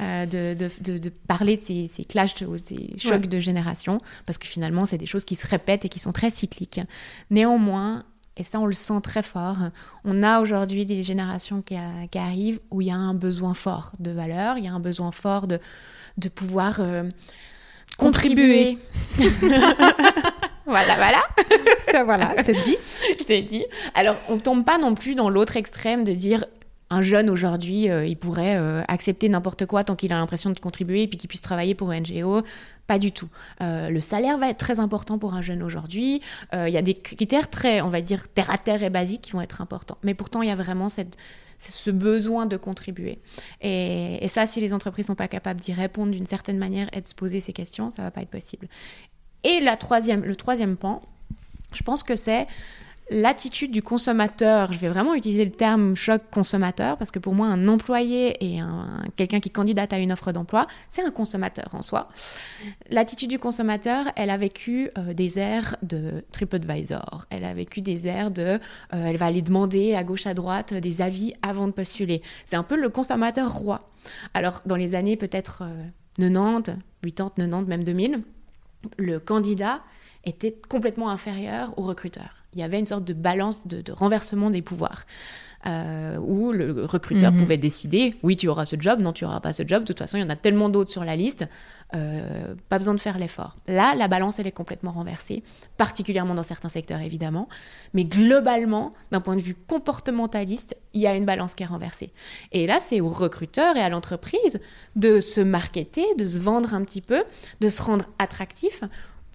euh, 0.00 0.26
de, 0.26 1.08
parler 1.26 1.56
de 1.56 1.62
ces, 1.62 1.86
ces 1.86 2.04
clashs, 2.04 2.34
ces 2.64 2.90
chocs 2.98 3.26
de 3.26 3.40
génération, 3.40 4.00
parce 4.26 4.38
que 4.38 4.46
finalement 4.46 4.86
c'est 4.86 4.98
des 4.98 5.06
choses 5.06 5.24
qui 5.24 5.34
se 5.34 5.46
répètent 5.46 5.84
et 5.84 5.88
qui 5.88 5.98
sont 5.98 6.12
très 6.12 6.30
cycliques. 6.30 6.80
Néanmoins, 7.30 8.04
et 8.38 8.44
ça, 8.44 8.60
on 8.60 8.66
le 8.66 8.72
sent 8.72 9.00
très 9.02 9.22
fort. 9.22 9.56
On 10.04 10.22
a 10.22 10.40
aujourd'hui 10.40 10.86
des 10.86 11.02
générations 11.02 11.60
qui, 11.60 11.76
arrivent 12.18 12.60
où 12.70 12.80
il 12.80 12.86
y 12.86 12.90
a 12.90 12.96
un 12.96 13.14
besoin 13.14 13.52
fort 13.52 13.92
de 13.98 14.12
valeur, 14.12 14.56
il 14.56 14.64
y 14.64 14.68
a 14.68 14.72
un 14.72 14.80
besoin 14.80 15.10
fort 15.10 15.48
de, 15.48 15.58
de 16.16 16.28
pouvoir 16.28 16.78
euh, 16.80 17.02
contribuer. 17.96 18.78
voilà, 20.66 20.94
voilà. 20.96 21.22
ça, 21.80 22.04
voilà, 22.04 22.34
c'est 22.44 22.52
dit. 22.64 22.76
c'est 23.26 23.42
dit. 23.42 23.66
Alors, 23.94 24.16
on 24.28 24.38
tombe 24.38 24.64
pas 24.64 24.78
non 24.78 24.94
plus 24.94 25.16
dans 25.16 25.30
l'autre 25.30 25.56
extrême 25.56 26.04
de 26.04 26.12
dire 26.12 26.44
un 26.90 27.02
jeune 27.02 27.28
aujourd'hui, 27.28 27.90
euh, 27.90 28.06
il 28.06 28.16
pourrait 28.16 28.56
euh, 28.56 28.82
accepter 28.88 29.28
n'importe 29.28 29.66
quoi 29.66 29.84
tant 29.84 29.94
qu'il 29.94 30.12
a 30.12 30.16
l'impression 30.16 30.50
de 30.50 30.58
contribuer 30.58 31.02
et 31.02 31.08
puis 31.08 31.18
qu'il 31.18 31.28
puisse 31.28 31.42
travailler 31.42 31.74
pour 31.74 31.90
un 31.90 32.00
NGO. 32.00 32.42
Pas 32.88 32.98
du 32.98 33.12
tout. 33.12 33.28
Euh, 33.60 33.88
le 33.90 34.00
salaire 34.00 34.36
va 34.38 34.48
être 34.48 34.58
très 34.58 34.80
important 34.80 35.18
pour 35.18 35.34
un 35.34 35.42
jeune 35.42 35.62
aujourd'hui. 35.62 36.20
Il 36.52 36.70
y 36.70 36.76
a 36.76 36.82
des 36.82 36.94
critères 36.94 37.48
très, 37.48 37.80
on 37.80 37.90
va 37.90 38.00
dire, 38.00 38.26
terre 38.28 38.50
à 38.50 38.58
terre 38.58 38.82
et 38.82 38.90
basiques 38.90 39.22
qui 39.22 39.32
vont 39.32 39.40
être 39.40 39.60
importants. 39.60 39.98
Mais 40.02 40.14
pourtant, 40.14 40.42
il 40.42 40.48
y 40.48 40.50
a 40.50 40.56
vraiment 40.56 40.88
ce 40.88 41.90
besoin 41.90 42.46
de 42.46 42.56
contribuer. 42.56 43.20
Et, 43.60 44.26
ça, 44.28 44.46
si 44.46 44.60
les 44.60 44.72
entreprises 44.72 45.06
sont 45.06 45.14
pas 45.14 45.28
capables 45.28 45.60
d'y 45.60 45.72
répondre 45.72 46.12
d'une 46.12 46.26
certaine 46.26 46.58
manière 46.58 46.88
et 46.92 47.00
de 47.00 47.06
se 47.06 47.14
poser 47.14 47.40
ces 47.40 47.52
questions, 47.52 47.90
ça 47.90 48.02
va 48.02 48.10
pas 48.10 48.22
être 48.22 48.30
possible. 48.30 48.68
Et 49.44 49.60
la 49.60 49.76
troisième, 49.76 50.24
le 50.24 50.34
troisième 50.34 50.76
pan, 50.76 51.02
je 51.72 51.82
pense 51.82 52.02
que 52.02 52.16
c'est 52.16 52.46
l'attitude 53.10 53.70
du 53.70 53.82
consommateur, 53.82 54.72
je 54.72 54.78
vais 54.78 54.88
vraiment 54.88 55.14
utiliser 55.14 55.44
le 55.44 55.50
terme 55.50 55.94
choc 55.94 56.22
consommateur 56.30 56.96
parce 56.98 57.10
que 57.10 57.18
pour 57.18 57.34
moi, 57.34 57.46
un 57.46 57.68
employé 57.68 58.36
et 58.44 58.60
un, 58.60 59.02
quelqu'un 59.16 59.40
qui 59.40 59.50
candidate 59.50 59.92
à 59.92 59.98
une 59.98 60.12
offre 60.12 60.32
d'emploi, 60.32 60.66
c'est 60.88 61.02
un 61.02 61.10
consommateur 61.10 61.74
en 61.74 61.82
soi. 61.82 62.08
L'attitude 62.90 63.30
du 63.30 63.38
consommateur, 63.38 64.06
elle 64.16 64.30
a 64.30 64.36
vécu 64.36 64.90
euh, 64.98 65.14
des 65.14 65.38
airs 65.38 65.76
de 65.82 66.24
TripAdvisor, 66.32 67.26
elle 67.30 67.44
a 67.44 67.54
vécu 67.54 67.80
des 67.80 68.06
airs 68.06 68.30
de, 68.30 68.42
euh, 68.42 68.58
elle 68.92 69.16
va 69.16 69.26
aller 69.26 69.42
demander 69.42 69.94
à 69.94 70.04
gauche 70.04 70.26
à 70.26 70.34
droite 70.34 70.74
des 70.74 71.02
avis 71.02 71.32
avant 71.42 71.66
de 71.66 71.72
postuler. 71.72 72.22
C'est 72.46 72.56
un 72.56 72.62
peu 72.62 72.76
le 72.76 72.88
consommateur 72.88 73.52
roi. 73.52 73.80
Alors 74.34 74.62
dans 74.66 74.76
les 74.76 74.94
années 74.94 75.16
peut-être 75.16 75.64
90, 76.18 76.76
80, 77.02 77.30
90, 77.36 77.68
même 77.68 77.84
2000, 77.84 78.22
le 78.96 79.18
candidat 79.18 79.80
était 80.28 80.56
complètement 80.68 81.10
inférieur 81.10 81.74
au 81.76 81.82
recruteur. 81.82 82.44
Il 82.54 82.60
y 82.60 82.62
avait 82.62 82.78
une 82.78 82.86
sorte 82.86 83.04
de 83.04 83.12
balance, 83.12 83.66
de, 83.66 83.92
renversement 83.92 84.50
des 84.50 84.62
pouvoirs. 84.62 85.04
Euh, 85.66 86.18
où 86.18 86.52
le 86.52 86.84
recruteur 86.84 87.32
mhm. 87.32 87.40
pouvait 87.40 87.56
décider 87.56 88.14
oui 88.22 88.36
tu 88.36 88.46
auras 88.46 88.64
ce 88.64 88.76
job, 88.78 89.00
non 89.00 89.12
tu 89.12 89.24
auras 89.24 89.40
pas 89.40 89.52
ce 89.52 89.66
job, 89.66 89.82
de 89.82 89.88
toute 89.88 89.98
façon 89.98 90.16
il 90.16 90.20
y 90.20 90.22
en 90.22 90.30
a 90.30 90.36
tellement 90.36 90.68
d'autres 90.68 90.92
sur 90.92 91.04
la 91.04 91.16
liste, 91.16 91.48
euh, 91.96 92.54
pas 92.68 92.78
besoin 92.78 92.94
de 92.94 93.00
faire 93.00 93.18
l'effort. 93.18 93.56
Là 93.66 93.96
la 93.96 94.06
balance 94.06 94.38
elle 94.38 94.46
est 94.46 94.52
complètement 94.52 94.92
renversée, 94.92 95.42
particulièrement 95.76 96.36
dans 96.36 96.44
certains 96.44 96.68
secteurs 96.68 97.00
évidemment, 97.00 97.48
mais 97.92 98.04
globalement 98.04 98.94
d'un 99.10 99.20
point 99.20 99.34
de 99.34 99.40
vue 99.40 99.56
comportementaliste 99.56 100.76
il 100.94 101.00
y 101.00 101.08
a 101.08 101.16
une 101.16 101.24
balance 101.24 101.56
qui 101.56 101.64
est 101.64 101.66
renversée. 101.66 102.12
Et 102.52 102.68
là 102.68 102.78
c'est 102.78 103.00
au 103.00 103.08
recruteur 103.08 103.76
et 103.76 103.80
à 103.80 103.88
l'entreprise 103.88 104.60
de 104.94 105.18
se 105.18 105.40
marketer, 105.40 106.04
de 106.16 106.26
se 106.26 106.38
vendre 106.38 106.72
un 106.72 106.84
petit 106.84 107.02
peu, 107.02 107.24
de 107.60 107.68
se 107.68 107.82
rendre 107.82 108.04
attractif 108.20 108.84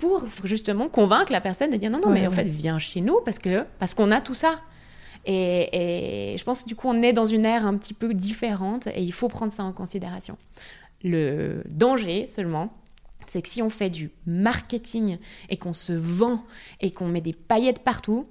pour 0.03 0.27
justement 0.43 0.89
convaincre 0.89 1.31
la 1.31 1.39
personne 1.39 1.69
de 1.69 1.77
dire 1.77 1.89
non, 1.89 2.01
non, 2.03 2.09
mais 2.09 2.27
en 2.27 2.29
fait, 2.29 2.49
viens 2.49 2.77
chez 2.77 2.99
nous 2.99 3.21
parce 3.23 3.39
que 3.39 3.63
parce 3.79 3.93
qu'on 3.93 4.11
a 4.11 4.19
tout 4.19 4.33
ça. 4.33 4.59
Et, 5.25 6.35
je 6.37 6.43
pense 6.43 6.63
que 6.63 6.67
du 6.67 6.75
coup, 6.75 6.89
on 6.89 7.01
est 7.01 7.13
dans 7.13 7.23
une 7.23 7.45
ère 7.45 7.65
un 7.65 7.77
petit 7.77 7.93
peu 7.93 8.13
différente 8.13 8.87
et 8.87 9.01
il 9.01 9.13
faut 9.13 9.29
prendre 9.29 9.53
ça 9.53 9.63
en 9.63 9.71
considération. 9.71 10.37
Le 11.05 11.63
danger 11.71 12.27
seulement, 12.27 12.73
c'est 13.27 13.41
que 13.41 13.47
si 13.47 13.61
on 13.61 13.69
fait 13.69 13.89
du 13.89 14.11
marketing 14.25 15.19
et 15.47 15.55
qu'on 15.55 15.73
se 15.73 15.93
vend 15.93 16.43
et 16.81 16.91
qu'on 16.91 17.07
met 17.07 17.21
des 17.21 17.31
paillettes 17.31 17.79
partout, 17.79 18.27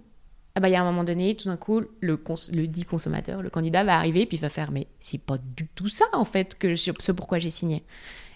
ah 0.55 0.61
bah, 0.61 0.69
il 0.69 0.73
y 0.73 0.77
a 0.77 0.83
un 0.83 0.85
moment 0.85 1.05
donné, 1.05 1.35
tout 1.35 1.49
d'un 1.49 1.57
coup, 1.57 1.81
le, 2.01 2.23
le 2.53 2.67
dit 2.67 2.85
consommateur, 2.85 3.41
le 3.41 3.49
candidat 3.49 3.85
va 3.85 3.97
arriver 3.97 4.27
puis 4.27 4.37
il 4.37 4.41
va 4.41 4.51
faire 4.51 4.71
mais 4.71 4.89
c'est 5.01 5.17
pas 5.17 5.39
du 5.39 5.67
tout 5.69 5.89
ça 5.89 6.05
en 6.13 6.27
fait 6.27 6.59
que 6.59 6.77
ce 6.77 7.13
pourquoi 7.13 7.39
j'ai 7.39 7.49
signé. 7.49 7.83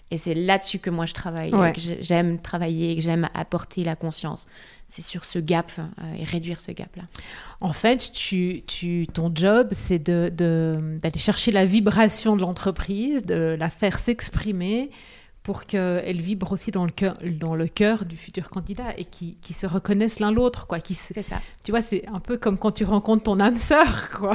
Et 0.09 0.17
c'est 0.17 0.33
là-dessus 0.33 0.79
que 0.79 0.89
moi 0.89 1.05
je 1.05 1.13
travaille, 1.13 1.51
que 1.51 1.81
j'aime 1.99 2.39
travailler, 2.39 2.95
que 2.95 3.01
j'aime 3.01 3.29
apporter 3.33 3.83
la 3.83 3.95
conscience. 3.95 4.47
C'est 4.87 5.01
sur 5.01 5.25
ce 5.25 5.37
gap 5.37 5.71
euh, 5.77 6.13
et 6.17 6.23
réduire 6.23 6.61
ce 6.61 6.71
gap-là. 6.71 7.03
En 7.59 7.73
fait, 7.73 8.11
tu, 8.13 8.63
tu, 8.67 9.05
ton 9.11 9.29
job, 9.35 9.67
c'est 9.71 9.99
d'aller 9.99 10.31
de, 10.31 10.97
d'aller 11.01 11.19
chercher 11.19 11.51
la 11.51 11.65
vibration 11.65 12.37
de 12.37 12.41
l'entreprise, 12.41 13.23
de 13.23 13.57
la 13.59 13.69
faire 13.69 13.99
s'exprimer 13.99 14.89
pour 15.47 15.63
qu'elle 15.63 16.19
vibre 16.19 16.51
aussi 16.51 16.71
dans 16.71 16.83
le 16.83 16.91
cœur, 16.91 17.13
dans 17.23 17.55
le 17.55 17.69
cœur 17.69 18.03
du 18.03 18.17
futur 18.17 18.49
candidat 18.49 18.97
et 18.97 19.05
qui, 19.05 19.37
qui 19.41 19.53
se 19.53 19.65
reconnaissent 19.65 20.19
l'un 20.19 20.29
l'autre, 20.29 20.67
quoi. 20.67 20.79
C'est 20.85 21.21
ça. 21.21 21.37
Tu 21.63 21.71
vois, 21.71 21.79
c'est 21.79 22.05
un 22.09 22.19
peu 22.19 22.35
comme 22.35 22.57
quand 22.57 22.71
tu 22.71 22.83
rencontres 22.83 23.23
ton 23.23 23.39
âme 23.39 23.55
sœur, 23.55 24.09
quoi. 24.19 24.33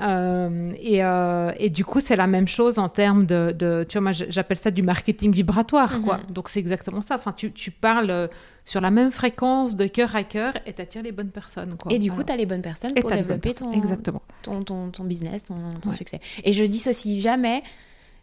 Euh, 0.00 0.74
et, 0.78 1.02
euh, 1.02 1.52
et, 1.58 1.70
du 1.70 1.86
coup, 1.86 2.00
c'est 2.00 2.16
la 2.16 2.26
même 2.26 2.48
chose 2.48 2.78
en 2.78 2.90
termes 2.90 3.24
de, 3.24 3.54
de 3.58 3.86
tu 3.88 3.94
vois, 3.96 4.02
moi, 4.02 4.12
j'appelle 4.12 4.58
ça 4.58 4.70
du 4.70 4.82
marketing 4.82 5.32
vibratoire, 5.32 6.02
quoi. 6.02 6.18
Mhm. 6.18 6.34
Donc 6.34 6.50
c'est 6.50 6.60
exactement 6.60 7.00
ça. 7.00 7.14
Enfin, 7.14 7.32
tu, 7.32 7.50
tu 7.52 7.70
parles 7.70 8.10
euh, 8.10 8.28
sur 8.66 8.82
la 8.82 8.90
même 8.90 9.12
fréquence 9.12 9.74
de 9.74 9.86
cœur 9.86 10.14
à 10.16 10.22
cœur 10.22 10.52
et 10.66 10.74
tu 10.74 10.82
attires 10.82 11.02
les 11.02 11.12
bonnes 11.12 11.30
personnes. 11.30 11.78
Quoi. 11.78 11.94
Et 11.94 11.98
du 11.98 12.12
coup, 12.12 12.22
tu 12.22 12.30
as 12.30 12.36
les 12.36 12.44
bonnes 12.44 12.60
personnes 12.60 12.92
pour 12.92 13.10
développer 13.10 13.54
ton, 13.54 13.72
Exactement. 13.72 14.20
Ton, 14.42 14.62
ton, 14.62 14.90
ton, 14.90 15.04
business, 15.04 15.44
ton, 15.44 15.56
ton 15.80 15.92
succès. 15.92 16.20
Et 16.44 16.52
je 16.52 16.62
dissocie 16.62 17.22
jamais 17.22 17.62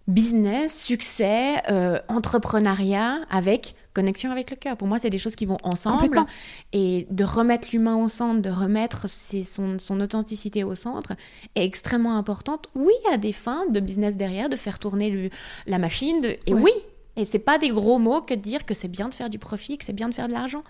business, 0.07 0.83
succès, 0.83 1.55
euh, 1.69 1.99
entrepreneuriat 2.09 3.21
avec 3.29 3.75
connexion 3.93 4.31
avec 4.31 4.49
le 4.49 4.57
cœur. 4.57 4.75
Pour 4.75 4.87
moi, 4.87 4.99
c'est 4.99 5.09
des 5.09 5.17
choses 5.17 5.35
qui 5.35 5.45
vont 5.45 5.57
ensemble. 5.63 6.25
Et 6.73 7.07
de 7.09 7.23
remettre 7.23 7.69
l'humain 7.71 7.95
au 7.95 8.09
centre, 8.09 8.41
de 8.41 8.49
remettre 8.49 9.07
son, 9.07 9.77
son, 9.79 10.01
authenticité 10.01 10.63
au 10.63 10.75
centre 10.75 11.13
est 11.55 11.63
extrêmement 11.63 12.17
importante. 12.17 12.67
Oui, 12.75 12.93
a 13.11 13.17
des 13.17 13.33
fins 13.33 13.65
de 13.69 13.79
business 13.79 14.17
derrière, 14.17 14.49
de 14.49 14.55
faire 14.55 14.79
tourner 14.79 15.09
le, 15.09 15.29
la 15.67 15.77
machine. 15.77 16.21
De, 16.21 16.37
et 16.47 16.53
oui, 16.53 16.71
et 17.15 17.25
c'est 17.25 17.39
pas 17.39 17.59
des 17.59 17.69
gros 17.69 17.99
mots 17.99 18.21
que 18.21 18.33
de 18.33 18.39
dire 18.39 18.65
que 18.65 18.73
c'est 18.73 18.87
bien 18.87 19.07
de 19.07 19.13
faire 19.13 19.29
du 19.29 19.37
profit, 19.37 19.77
que 19.77 19.85
c'est 19.85 19.93
bien 19.93 20.09
de 20.09 20.13
faire 20.13 20.27
de 20.27 20.33
l'argent. 20.33 20.63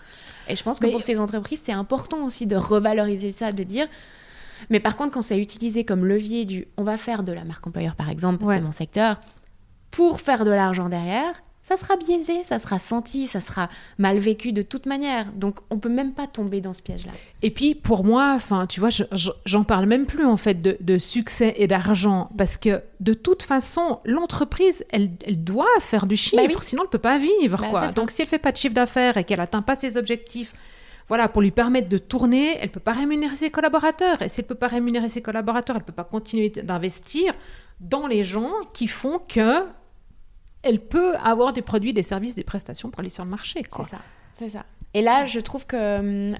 Et 0.50 0.56
je 0.56 0.64
pense 0.64 0.80
que 0.80 0.88
pour 0.88 1.02
ces 1.02 1.20
entreprises, 1.20 1.62
c'est 1.62 1.72
important 1.72 2.26
aussi 2.26 2.46
de 2.46 2.58
revaloriser 2.58 3.32
ça, 3.32 3.52
de 3.54 3.64
dire 3.64 3.88
mais 4.70 4.80
par 4.80 4.96
contre, 4.96 5.12
quand 5.12 5.22
c'est 5.22 5.40
utilisé 5.40 5.84
comme 5.84 6.06
levier 6.06 6.46
du 6.46 6.68
on 6.78 6.84
va 6.84 6.98
faire 6.98 7.24
de 7.24 7.32
la 7.32 7.44
marque 7.44 7.66
employeur, 7.68 7.96
par 7.96 8.10
exemple, 8.10 8.44
c'est 8.48 8.62
mon 8.62 8.72
secteur, 8.72 9.20
pour 9.92 10.22
faire 10.22 10.46
de 10.46 10.52
l'argent 10.52 10.90
derrière, 10.90 11.34
ça 11.64 11.78
sera 11.78 11.96
biaisé, 11.96 12.44
ça 12.44 12.60
sera 12.60 12.78
senti, 12.78 13.26
ça 13.26 13.40
sera 13.40 13.70
mal 13.98 14.18
vécu 14.18 14.52
de 14.52 14.62
toute 14.62 14.86
manière. 14.86 15.32
Donc 15.32 15.60
on 15.70 15.80
peut 15.80 15.90
même 15.90 16.12
pas 16.12 16.28
tomber 16.28 16.60
dans 16.60 16.74
ce 16.74 16.82
piège-là. 16.82 17.14
Et 17.42 17.52
puis 17.52 17.74
pour 17.74 18.04
moi, 18.04 18.34
enfin, 18.36 18.68
tu 18.68 18.82
vois, 18.82 18.90
j'en 19.46 19.64
parle 19.64 19.86
même 19.86 20.06
plus 20.06 20.26
en 20.26 20.36
fait 20.36 20.62
de, 20.62 20.98
succès 20.98 21.54
et 21.58 21.68
d'argent 21.68 22.30
parce 22.38 22.58
que 22.58 22.82
de 23.00 23.14
toute 23.14 23.44
façon, 23.44 24.00
l'entreprise, 24.04 24.84
elle, 24.92 25.12
doit 25.44 25.66
faire 25.80 26.06
du 26.06 26.18
chiffre, 26.18 26.44
bah 26.44 26.60
sinon 26.62 26.84
elle 26.84 26.90
peut 26.90 26.98
pas 26.98 27.18
vivre. 27.18 27.60
Bah, 27.62 27.68
quoi. 27.70 27.88
Donc 27.94 28.12
si 28.12 28.22
elle 28.22 28.28
fait 28.28 28.40
pas 28.40 28.52
de 28.52 28.58
chiffre 28.58 28.76
d'affaires 28.76 29.16
et 29.16 29.24
qu'elle 29.24 29.40
atteint 29.40 29.62
pas 29.62 29.78
ses 29.78 29.96
objectifs, 29.96 30.54
voilà, 31.08 31.28
pour 31.28 31.42
lui 31.42 31.52
permettre 31.52 31.90
de 31.90 31.98
tourner, 31.98 32.58
elle 32.60 32.72
peut 32.72 32.80
pas 32.80 32.94
rémunérer 32.94 33.36
ses 33.36 33.50
collaborateurs. 33.50 34.22
Et 34.22 34.30
si 34.30 34.42
elle 34.42 34.48
peut 34.48 34.56
pas 34.56 34.68
rémunérer 34.68 35.10
ses 35.10 35.22
collaborateurs, 35.22 35.76
elle 35.76 35.84
peut 35.84 35.94
pas 35.94 36.04
continuer 36.04 36.50
d'investir 36.50 37.34
dans 37.80 38.08
les 38.08 38.24
gens 38.24 38.54
qui 38.74 38.88
font 38.88 39.20
que 39.20 39.66
elle 40.62 40.80
peut 40.80 41.16
avoir 41.18 41.52
des 41.52 41.62
produits, 41.62 41.94
des 41.94 42.04
services, 42.04 42.36
des 42.36 42.46
prestations 42.46 42.90
pour 42.90 43.02
aller 43.02 43.10
sur 43.10 43.26
le 43.26 43.30
marché. 43.30 43.64
C'est 43.76 43.84
ça, 43.84 43.98
c'est 44.36 44.50
ça. 44.50 44.66
Et 44.94 45.02
là, 45.02 45.26
je 45.26 45.40
trouve 45.40 45.66
que 45.66 46.32
hum, 46.32 46.38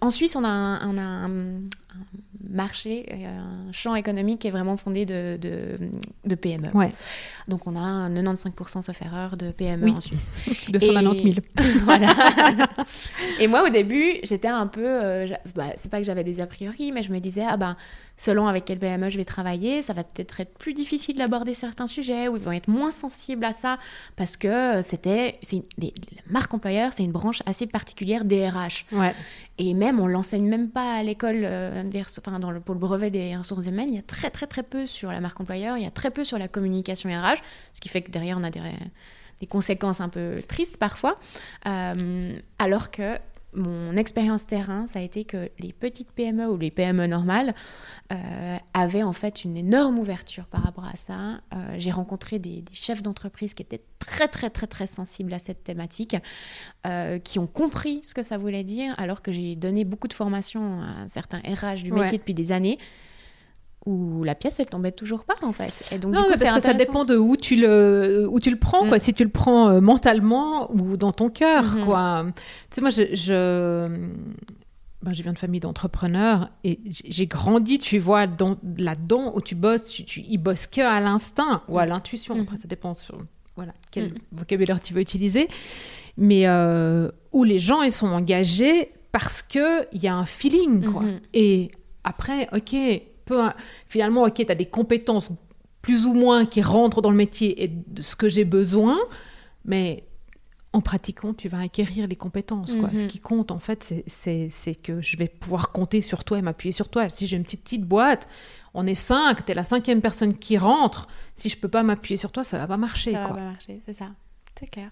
en 0.00 0.10
Suisse, 0.10 0.36
on 0.36 0.44
a 0.44 0.48
un, 0.48 1.60
marché, 2.48 3.06
un 3.24 3.72
champ 3.72 3.94
économique 3.94 4.40
qui 4.40 4.48
est 4.48 4.52
vraiment 4.52 4.76
fondé 4.76 5.04
de, 5.04 5.38
de, 6.24 6.34
PME. 6.34 6.70
Ouais. 6.74 6.92
Donc, 7.48 7.66
on 7.66 7.76
a 7.76 8.08
95% 8.08 8.82
sauf 8.82 9.02
erreur 9.02 9.36
de 9.36 9.50
PME 9.50 9.90
en 9.90 10.00
Suisse. 10.00 10.32
290 10.68 11.32
000. 11.32 11.46
voilà. 11.84 12.14
et 13.40 13.46
moi, 13.46 13.64
au 13.64 13.68
début, 13.68 14.14
j'étais 14.22 14.48
un 14.48 14.66
peu. 14.66 14.84
Euh, 14.84 15.26
bah, 15.54 15.66
c'est 15.76 15.90
pas 15.90 15.98
que 15.98 16.04
j'avais 16.04 16.24
des 16.24 16.40
a 16.40 16.46
priori, 16.46 16.92
mais 16.92 17.02
je 17.02 17.12
me 17.12 17.18
disais, 17.18 17.44
ah 17.48 17.56
ben, 17.56 17.76
selon 18.16 18.46
avec 18.46 18.64
quelle 18.64 18.78
PME 18.78 19.10
je 19.10 19.18
vais 19.18 19.24
travailler, 19.24 19.82
ça 19.82 19.92
va 19.92 20.04
peut-être 20.04 20.40
être 20.40 20.58
plus 20.58 20.74
difficile 20.74 21.16
d'aborder 21.16 21.54
certains 21.54 21.86
sujets 21.86 22.28
ou 22.28 22.36
ils 22.36 22.42
vont 22.42 22.52
être 22.52 22.68
moins 22.68 22.90
sensibles 22.90 23.44
à 23.44 23.52
ça 23.52 23.78
parce 24.16 24.36
que 24.36 24.82
c'était. 24.82 25.38
La 25.78 25.88
marque 26.28 26.52
employeur, 26.52 26.92
c'est 26.92 27.04
une 27.04 27.12
branche 27.12 27.42
assez 27.46 27.66
particulière 27.66 28.24
des 28.24 28.48
RH. 28.48 28.86
Ouais. 28.92 29.14
Et 29.58 29.72
même, 29.72 30.00
on 30.00 30.06
l'enseigne 30.06 30.46
même 30.46 30.68
pas 30.68 30.96
à 30.96 31.02
l'école, 31.02 31.40
euh, 31.44 31.82
enfin, 32.18 32.38
dans 32.38 32.50
le 32.50 32.60
brevet 32.60 33.10
des 33.10 33.34
ressources 33.36 33.66
humaines. 33.66 33.88
Il 33.88 33.94
y 33.96 33.98
a 33.98 34.02
très, 34.02 34.28
très, 34.28 34.46
très 34.46 34.62
peu 34.62 34.84
sur 34.84 35.10
la 35.10 35.20
marque 35.20 35.40
employeur. 35.40 35.78
Il 35.78 35.84
y 35.84 35.86
a 35.86 35.90
très 35.90 36.10
peu 36.10 36.24
sur 36.24 36.38
la 36.38 36.46
communication 36.46 37.08
RH, 37.08 37.35
ce 37.72 37.80
qui 37.80 37.88
fait 37.88 38.02
que 38.02 38.10
derrière, 38.10 38.38
on 38.38 38.44
a 38.44 38.50
des, 38.50 38.60
des 39.40 39.46
conséquences 39.46 40.00
un 40.00 40.08
peu 40.08 40.42
tristes 40.48 40.78
parfois. 40.78 41.18
Euh, 41.66 42.38
alors 42.58 42.90
que 42.90 43.18
mon 43.56 43.96
expérience 43.96 44.46
terrain, 44.46 44.86
ça 44.86 44.98
a 44.98 45.02
été 45.02 45.24
que 45.24 45.50
les 45.58 45.72
petites 45.72 46.12
PME 46.12 46.48
ou 46.48 46.58
les 46.58 46.70
PME 46.70 47.06
normales 47.06 47.54
euh, 48.12 48.56
avaient 48.74 49.02
en 49.02 49.12
fait 49.12 49.44
une 49.44 49.56
énorme 49.56 49.98
ouverture 49.98 50.44
par 50.44 50.62
rapport 50.62 50.84
à 50.84 50.96
ça. 50.96 51.40
Euh, 51.54 51.74
j'ai 51.78 51.90
rencontré 51.90 52.38
des, 52.38 52.64
chefs 52.72 53.02
d'entreprise 53.02 53.54
qui 53.54 53.62
étaient 53.62 53.82
très 53.98 54.28
très 54.28 54.50
très 54.50 54.66
très 54.66 54.86
sensibles 54.86 55.32
à 55.32 55.38
cette 55.38 55.64
thématique, 55.64 56.16
euh, 56.86 57.18
qui 57.18 57.38
ont 57.38 57.46
compris 57.46 58.00
ce 58.02 58.12
que 58.12 58.22
ça 58.22 58.36
voulait 58.36 58.64
dire, 58.64 58.94
alors 58.98 59.22
que 59.22 59.32
j'ai 59.32 59.56
donné 59.56 59.84
beaucoup 59.84 60.08
de 60.08 60.12
formations 60.12 60.82
à 60.82 61.08
certains 61.08 61.38
RH 61.38 61.82
du 61.82 61.92
métier 61.92 62.18
depuis 62.18 62.34
des 62.34 62.52
années 62.52 62.78
où 63.86 64.24
la 64.24 64.34
pièce 64.34 64.60
elle 64.60 64.68
tombait 64.68 64.92
toujours 64.92 65.24
pas 65.24 65.36
en 65.42 65.52
fait. 65.52 65.90
Et 65.92 65.98
donc 65.98 66.12
non, 66.12 66.26
parce 66.28 66.42
que 66.42 66.60
ça 66.60 66.74
dépend 66.74 67.04
de 67.04 67.16
où 67.16 67.36
tu 67.36 67.56
le 67.56 68.26
où 68.28 68.40
tu 68.40 68.50
le 68.50 68.58
prends 68.58 68.86
quoi. 68.86 68.98
Mm. 68.98 69.00
Si 69.00 69.14
tu 69.14 69.24
le 69.24 69.30
prends 69.30 69.70
euh, 69.70 69.80
mentalement 69.80 70.70
ou 70.72 70.96
dans 70.96 71.12
ton 71.12 71.30
cœur 71.30 71.64
mm-hmm. 71.64 71.84
quoi. 71.84 72.26
Tu 72.26 72.42
sais 72.70 72.80
moi 72.80 72.90
je, 72.90 73.14
je... 73.14 74.08
Ben, 75.02 75.12
je 75.12 75.22
viens 75.22 75.34
de 75.34 75.38
famille 75.38 75.60
d'entrepreneurs 75.60 76.50
et 76.64 76.80
j'ai 76.90 77.26
grandi, 77.28 77.78
tu 77.78 77.98
vois, 77.98 78.26
là-dedans 78.76 79.32
où 79.36 79.40
tu 79.40 79.54
bosses, 79.54 79.84
tu, 79.84 80.04
tu 80.04 80.20
y 80.22 80.36
bosses 80.36 80.66
que 80.66 80.80
à 80.80 81.00
l'instinct 81.00 81.62
ou 81.68 81.78
à 81.78 81.86
mm. 81.86 81.90
l'intuition. 81.90 82.34
Mm. 82.34 82.40
Après, 82.40 82.56
ça 82.56 82.66
dépend 82.66 82.94
sur 82.94 83.16
voilà, 83.54 83.72
quel 83.92 84.12
vocabulaire 84.32 84.80
tu 84.80 84.94
veux 84.94 85.00
utiliser. 85.00 85.48
Mais 86.16 86.46
euh, 86.46 87.10
où 87.32 87.44
les 87.44 87.58
gens, 87.58 87.82
ils 87.82 87.92
sont 87.92 88.08
engagés 88.08 88.90
parce 89.12 89.42
qu'il 89.42 89.86
y 89.92 90.08
a 90.08 90.16
un 90.16 90.26
feeling, 90.26 90.84
quoi. 90.90 91.02
Mm-hmm. 91.02 91.20
Et 91.34 91.70
après, 92.02 92.48
ok, 92.52 92.74
finalement, 93.86 94.24
ok, 94.24 94.34
tu 94.34 94.50
as 94.50 94.54
des 94.54 94.66
compétences 94.66 95.30
plus 95.82 96.06
ou 96.06 96.14
moins 96.14 96.46
qui 96.46 96.62
rentrent 96.62 97.00
dans 97.00 97.10
le 97.10 97.16
métier 97.16 97.62
et 97.62 97.68
de 97.68 98.02
ce 98.02 98.16
que 98.16 98.28
j'ai 98.28 98.44
besoin, 98.44 98.98
mais 99.64 100.04
en 100.72 100.80
pratiquant, 100.80 101.32
tu 101.32 101.48
vas 101.48 101.60
acquérir 101.60 102.06
les 102.06 102.16
compétences. 102.16 102.74
Quoi. 102.74 102.90
Ce 102.92 103.02
mhm. 103.02 103.06
qui 103.06 103.18
compte, 103.18 103.50
en 103.50 103.58
fait, 103.58 103.94
c'est 104.06 104.74
que 104.74 105.00
je 105.00 105.16
vais 105.16 105.28
pouvoir 105.28 105.72
compter 105.72 106.00
sur 106.00 106.22
toi 106.22 106.38
et 106.38 106.42
m'appuyer 106.42 106.72
sur 106.72 106.88
toi. 106.88 107.08
Si 107.08 107.26
j'ai 107.26 107.36
une 107.36 107.44
petite, 107.44 107.62
petite 107.62 107.84
boîte, 107.84 108.28
on 108.74 108.86
est 108.86 108.94
cinq, 108.94 109.46
tu 109.46 109.52
es 109.52 109.54
la 109.54 109.64
cinquième 109.64 110.02
personne 110.02 110.36
qui 110.36 110.58
rentre. 110.58 111.08
Si 111.34 111.48
je 111.48 111.56
peux 111.56 111.68
pas 111.68 111.82
m'appuyer 111.82 112.18
sur 112.18 112.30
toi, 112.30 112.44
ça 112.44 112.58
va 112.58 112.66
pas 112.66 112.76
marcher. 112.76 113.12
Ça 113.12 113.22
va 113.22 113.28
pas 113.28 113.42
marcher, 113.42 113.80
c'est 113.86 113.94
ça. 113.94 114.08
C'est 114.58 114.66
clair. 114.66 114.90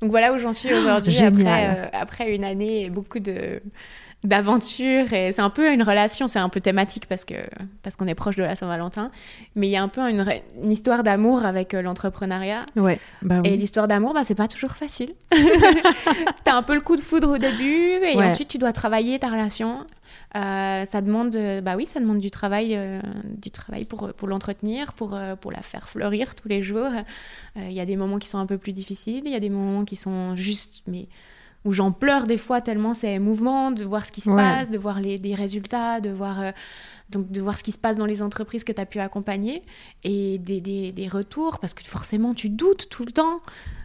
Donc 0.00 0.10
voilà 0.10 0.32
où 0.32 0.38
j'en 0.38 0.52
suis 0.52 0.72
aujourd'hui 0.72 1.18
après, 1.18 1.68
euh, 1.68 1.88
après 1.92 2.34
une 2.34 2.44
année 2.44 2.84
et 2.84 2.90
beaucoup 2.90 3.20
de, 3.20 3.62
d'aventure 4.24 5.12
et 5.12 5.32
c'est 5.32 5.40
un 5.40 5.50
peu 5.50 5.72
une 5.72 5.82
relation, 5.82 6.28
c'est 6.28 6.38
un 6.38 6.48
peu 6.48 6.60
thématique 6.60 7.06
parce 7.06 7.24
que 7.24 7.34
parce 7.82 7.96
qu'on 7.96 8.06
est 8.06 8.14
proche 8.14 8.36
de 8.36 8.44
la 8.44 8.54
Saint-Valentin, 8.54 9.10
mais 9.56 9.66
il 9.66 9.70
y 9.70 9.76
a 9.76 9.82
un 9.82 9.88
peu 9.88 10.00
une, 10.08 10.24
une 10.62 10.70
histoire 10.70 11.02
d'amour 11.02 11.44
avec 11.44 11.74
euh, 11.74 11.82
l'entrepreneuriat. 11.82 12.60
Ouais. 12.76 13.00
Bah 13.22 13.40
et 13.42 13.56
l'histoire 13.56 13.88
d'amour, 13.88 14.14
bah 14.14 14.22
c'est 14.24 14.36
pas 14.36 14.46
toujours 14.46 14.72
facile. 14.72 15.10
T'as 16.44 16.54
un 16.54 16.62
peu 16.62 16.74
le 16.74 16.80
coup 16.80 16.96
de 16.96 17.00
foudre 17.00 17.30
au 17.30 17.38
début 17.38 18.04
et 18.04 18.16
ensuite 18.22 18.48
tu 18.48 18.58
dois 18.58 18.72
travailler 18.72 19.18
ta 19.18 19.28
relation. 19.28 19.86
Euh, 20.36 20.84
ça 20.84 21.00
demande, 21.00 21.36
bah 21.62 21.74
oui, 21.76 21.84
ça 21.84 21.98
demande 21.98 22.18
du 22.18 22.30
travail, 22.30 22.74
euh, 22.76 23.00
du 23.24 23.50
travail 23.50 23.84
pour 23.84 24.12
pour 24.12 24.28
l'entretenir, 24.28 24.92
pour 24.92 25.18
pour 25.40 25.50
la 25.50 25.62
faire 25.62 25.88
fleurir 25.88 26.36
tous 26.36 26.48
les 26.48 26.62
jours. 26.62 26.90
Il 27.56 27.72
y 27.72 27.80
a 27.80 27.86
des 27.86 27.96
moments 27.96 28.18
qui 28.18 28.28
sont 28.28 28.38
un 28.38 28.46
peu 28.46 28.56
plus 28.56 28.72
difficiles, 28.72 29.22
il 29.24 29.32
y 29.32 29.36
a 29.36 29.40
des 29.40 29.50
moments 29.50 29.84
qui 29.84 29.96
sont 29.96 30.36
juste 30.36 30.84
mais 30.86 31.08
où 31.64 31.72
j'en 31.72 31.92
pleure 31.92 32.26
des 32.26 32.38
fois 32.38 32.60
tellement 32.60 32.94
c'est 32.94 33.14
émouvant 33.14 33.70
de 33.70 33.84
voir 33.84 34.04
ce 34.04 34.12
qui 34.12 34.20
se 34.20 34.30
passe, 34.30 34.70
de 34.70 34.78
voir 34.78 35.00
les, 35.00 35.18
des 35.18 35.34
résultats, 35.34 36.00
de 36.00 36.10
voir, 36.10 36.40
euh, 36.40 36.52
donc 37.10 37.30
de 37.30 37.40
voir 37.40 37.56
ce 37.56 37.62
qui 37.62 37.72
se 37.72 37.78
passe 37.78 37.96
dans 37.96 38.06
les 38.06 38.22
entreprises 38.22 38.64
que 38.64 38.72
tu 38.72 38.80
as 38.80 38.86
pu 38.86 38.98
accompagner 38.98 39.62
et 40.02 40.38
des, 40.38 40.60
des, 40.60 40.92
des, 40.92 41.08
retours, 41.08 41.58
parce 41.58 41.74
que 41.74 41.84
forcément 41.84 42.34
tu 42.34 42.48
doutes 42.48 42.88
tout 42.88 43.04
le 43.04 43.12
temps 43.12 43.40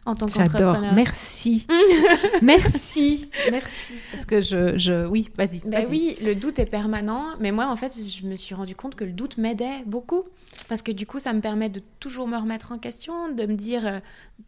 en 0.08 0.16
tant 0.16 0.26
qu'entrepreneur. 0.26 0.76
J'adore, 0.76 0.94
merci. 0.94 1.68
merci, 2.42 3.30
merci. 3.52 3.94
Parce 4.12 4.26
que 4.26 4.42
je, 4.42 4.78
je... 4.78 5.06
oui, 5.06 5.30
vas-y. 5.38 5.62
Ben 5.66 5.86
oui, 5.90 6.18
le 6.24 6.34
doute 6.34 6.60
est 6.60 6.66
permanent, 6.66 7.26
mais 7.40 7.52
moi 7.52 7.68
en 7.68 7.76
fait 7.76 7.94
je 7.94 8.26
me 8.26 8.36
suis 8.36 8.56
rendu 8.56 8.76
compte 8.76 8.96
que 8.96 9.04
le 9.04 9.14
doute 9.14 9.38
m'aidait 9.38 9.84
beaucoup 9.86 10.24
parce 10.70 10.82
que 10.82 10.92
du 10.92 11.06
coup, 11.06 11.20
ça 11.20 11.34
me 11.34 11.40
permet 11.40 11.70
de 11.70 11.82
toujours 12.00 12.28
me 12.28 12.38
remettre 12.38 12.72
en 12.72 12.78
question, 12.78 13.32
de 13.32 13.46
me 13.46 13.54
dire, 13.54 13.86
euh, 13.86 14.00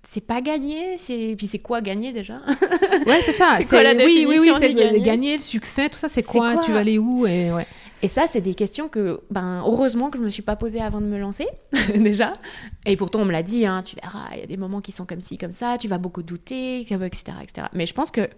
c'est 0.03 0.25
pas 0.25 0.41
gagné, 0.41 0.97
c'est 0.97 1.35
puis 1.37 1.47
c'est 1.47 1.59
quoi 1.59 1.81
gagner 1.81 2.11
déjà? 2.11 2.41
Ouais, 3.05 3.21
c'est 3.23 3.31
ça. 3.31 3.59
c'est 3.65 3.83
la 3.83 4.03
oui, 4.03 4.25
oui, 4.27 4.37
oui, 4.39 4.51
c'est 4.57 4.73
gagner. 5.01 5.37
le 5.37 5.43
succès, 5.43 5.89
tout 5.89 5.97
ça, 5.97 6.09
c'est 6.09 6.23
quoi, 6.23 6.55
Tu 6.65 6.71
vas 6.71 6.79
aller 6.79 6.97
où? 6.97 7.25
Et 7.25 7.51
ouais. 7.51 7.67
Et 8.01 8.07
ça, 8.07 8.27
c'est 8.27 8.41
des 8.41 8.55
questions 8.55 8.87
que, 8.87 9.21
ben, 9.29 9.61
heureusement 9.65 10.09
que 10.09 10.17
je 10.17 10.23
me 10.23 10.29
suis 10.29 10.41
pas 10.41 10.55
posée 10.55 10.81
avant 10.81 11.01
de 11.01 11.05
me 11.05 11.17
lancer, 11.17 11.47
déjà. 11.95 12.33
Et 12.85 12.95
pourtant, 12.95 13.19
on 13.19 13.25
me 13.25 13.31
l'a 13.31 13.43
dit, 13.43 13.65
hein, 13.65 13.83
tu 13.83 13.95
verras, 14.01 14.29
il 14.33 14.39
y 14.39 14.43
a 14.43 14.47
des 14.47 14.57
moments 14.57 14.81
qui 14.81 14.91
sont 14.91 15.05
comme 15.05 15.21
ci, 15.21 15.37
comme 15.37 15.51
ça, 15.51 15.77
tu 15.77 15.87
vas 15.87 15.97
beaucoup 15.97 16.23
douter, 16.23 16.81
etc., 16.81 17.03
etc. 17.41 17.67
Mais 17.73 17.85
je 17.85 17.93
pense 17.93 18.11
que 18.11 18.29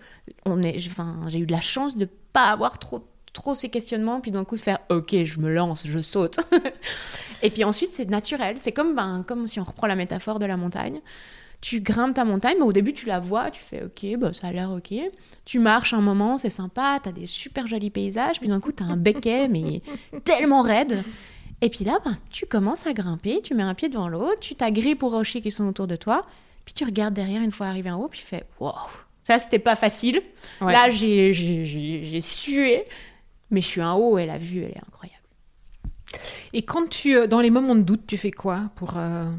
on 0.45 0.61
est, 0.63 0.79
j'ai 0.79 1.39
eu 1.39 1.45
de 1.45 1.51
la 1.51 1.61
chance 1.61 1.95
de 1.95 2.07
pas 2.33 2.45
avoir 2.45 2.79
trop 2.79 3.07
trop 3.33 3.55
ces 3.55 3.69
questionnements, 3.69 4.19
puis 4.19 4.31
d'un 4.31 4.43
coup 4.43 4.57
se 4.57 4.63
faire 4.63 4.79
ok, 4.89 5.23
je 5.23 5.39
me 5.39 5.49
lance, 5.49 5.83
je 5.85 5.99
saute. 5.99 6.39
et 7.41 7.49
puis 7.49 7.63
ensuite, 7.63 7.93
c'est 7.93 8.09
naturel. 8.09 8.57
C'est 8.59 8.71
comme, 8.71 8.95
ben, 8.95 9.23
comme 9.25 9.47
si 9.47 9.59
on 9.59 9.63
reprend 9.63 9.87
la 9.87 9.95
métaphore 9.95 10.39
de 10.39 10.45
la 10.45 10.57
montagne. 10.57 10.99
Tu 11.61 11.79
grimpes 11.79 12.15
ta 12.15 12.25
montagne, 12.25 12.55
mais 12.57 12.65
au 12.65 12.73
début, 12.73 12.93
tu 12.93 13.05
la 13.05 13.19
vois, 13.19 13.51
tu 13.51 13.61
fais 13.61 13.83
ok, 13.83 14.19
bah, 14.19 14.33
ça 14.33 14.47
a 14.47 14.51
l'air 14.51 14.71
ok. 14.71 14.93
Tu 15.45 15.59
marches 15.59 15.93
un 15.93 16.01
moment, 16.01 16.37
c'est 16.37 16.49
sympa, 16.49 16.99
tu 17.01 17.09
as 17.09 17.11
des 17.11 17.27
super 17.27 17.67
jolis 17.67 17.91
paysages, 17.91 18.39
puis 18.39 18.49
d'un 18.49 18.59
coup, 18.59 18.71
tu 18.71 18.83
as 18.83 18.87
un 18.87 18.97
becquet, 18.97 19.47
mais 19.47 19.81
tellement 20.23 20.63
raide. 20.63 21.03
Et 21.61 21.69
puis 21.69 21.85
là, 21.85 21.99
ben, 22.03 22.17
tu 22.31 22.47
commences 22.47 22.87
à 22.87 22.93
grimper, 22.93 23.41
tu 23.43 23.53
mets 23.53 23.63
un 23.63 23.75
pied 23.75 23.87
devant 23.87 24.07
l'autre, 24.07 24.39
tu 24.39 24.55
t'agrippes 24.55 25.03
aux 25.03 25.09
rochers 25.09 25.41
qui 25.41 25.51
sont 25.51 25.67
autour 25.67 25.85
de 25.85 25.95
toi, 25.95 26.25
puis 26.65 26.73
tu 26.73 26.83
regardes 26.83 27.13
derrière 27.13 27.43
une 27.43 27.51
fois 27.51 27.67
arrivé 27.67 27.91
en 27.91 27.99
haut, 27.99 28.07
puis 28.07 28.19
tu 28.19 28.25
fais 28.25 28.43
wow, 28.59 28.73
ça 29.23 29.37
c'était 29.37 29.59
pas 29.59 29.75
facile. 29.75 30.23
Là, 30.59 30.89
j'ai 30.89 32.21
sué, 32.21 32.85
mais 33.51 33.61
je 33.61 33.67
suis 33.67 33.83
en 33.83 33.95
haut 33.95 34.17
et 34.17 34.25
la 34.25 34.39
vue, 34.39 34.63
elle 34.63 34.71
est 34.71 34.87
incroyable. 34.87 35.21
Et 36.53 36.63
quand 36.63 36.89
tu, 36.89 37.15
euh, 37.15 37.27
dans 37.27 37.39
les 37.39 37.49
moments 37.49 37.75
de 37.75 37.81
doute, 37.81 38.05
tu 38.07 38.17
fais 38.17 38.31
quoi 38.31 38.71
pour 38.75 38.97
euh, 38.97 39.29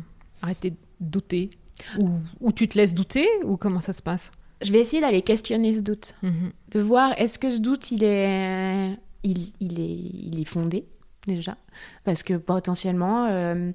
arrêter 0.40 0.70
de 0.70 0.76
douter? 1.00 1.50
Ou, 1.98 2.10
ou, 2.40 2.52
tu 2.52 2.68
te 2.68 2.76
laisses 2.76 2.94
douter 2.94 3.28
ou 3.44 3.56
comment 3.56 3.80
ça 3.80 3.92
se 3.92 4.02
passe? 4.02 4.30
Je 4.62 4.72
vais 4.72 4.80
essayer 4.80 5.00
d'aller 5.00 5.22
questionner 5.22 5.72
ce 5.72 5.80
doute, 5.80 6.14
mhm. 6.22 6.52
de 6.70 6.80
voir 6.80 7.12
est-ce 7.18 7.38
que 7.38 7.50
ce 7.50 7.60
doute 7.60 7.90
il 7.90 8.04
est, 8.04 8.96
il, 9.24 9.52
il, 9.60 9.80
est, 9.80 9.98
il 10.28 10.40
est 10.40 10.44
fondé 10.44 10.84
déjà, 11.26 11.56
parce 12.04 12.22
que 12.22 12.34
potentiellement, 12.34 13.26
euh, 13.30 13.72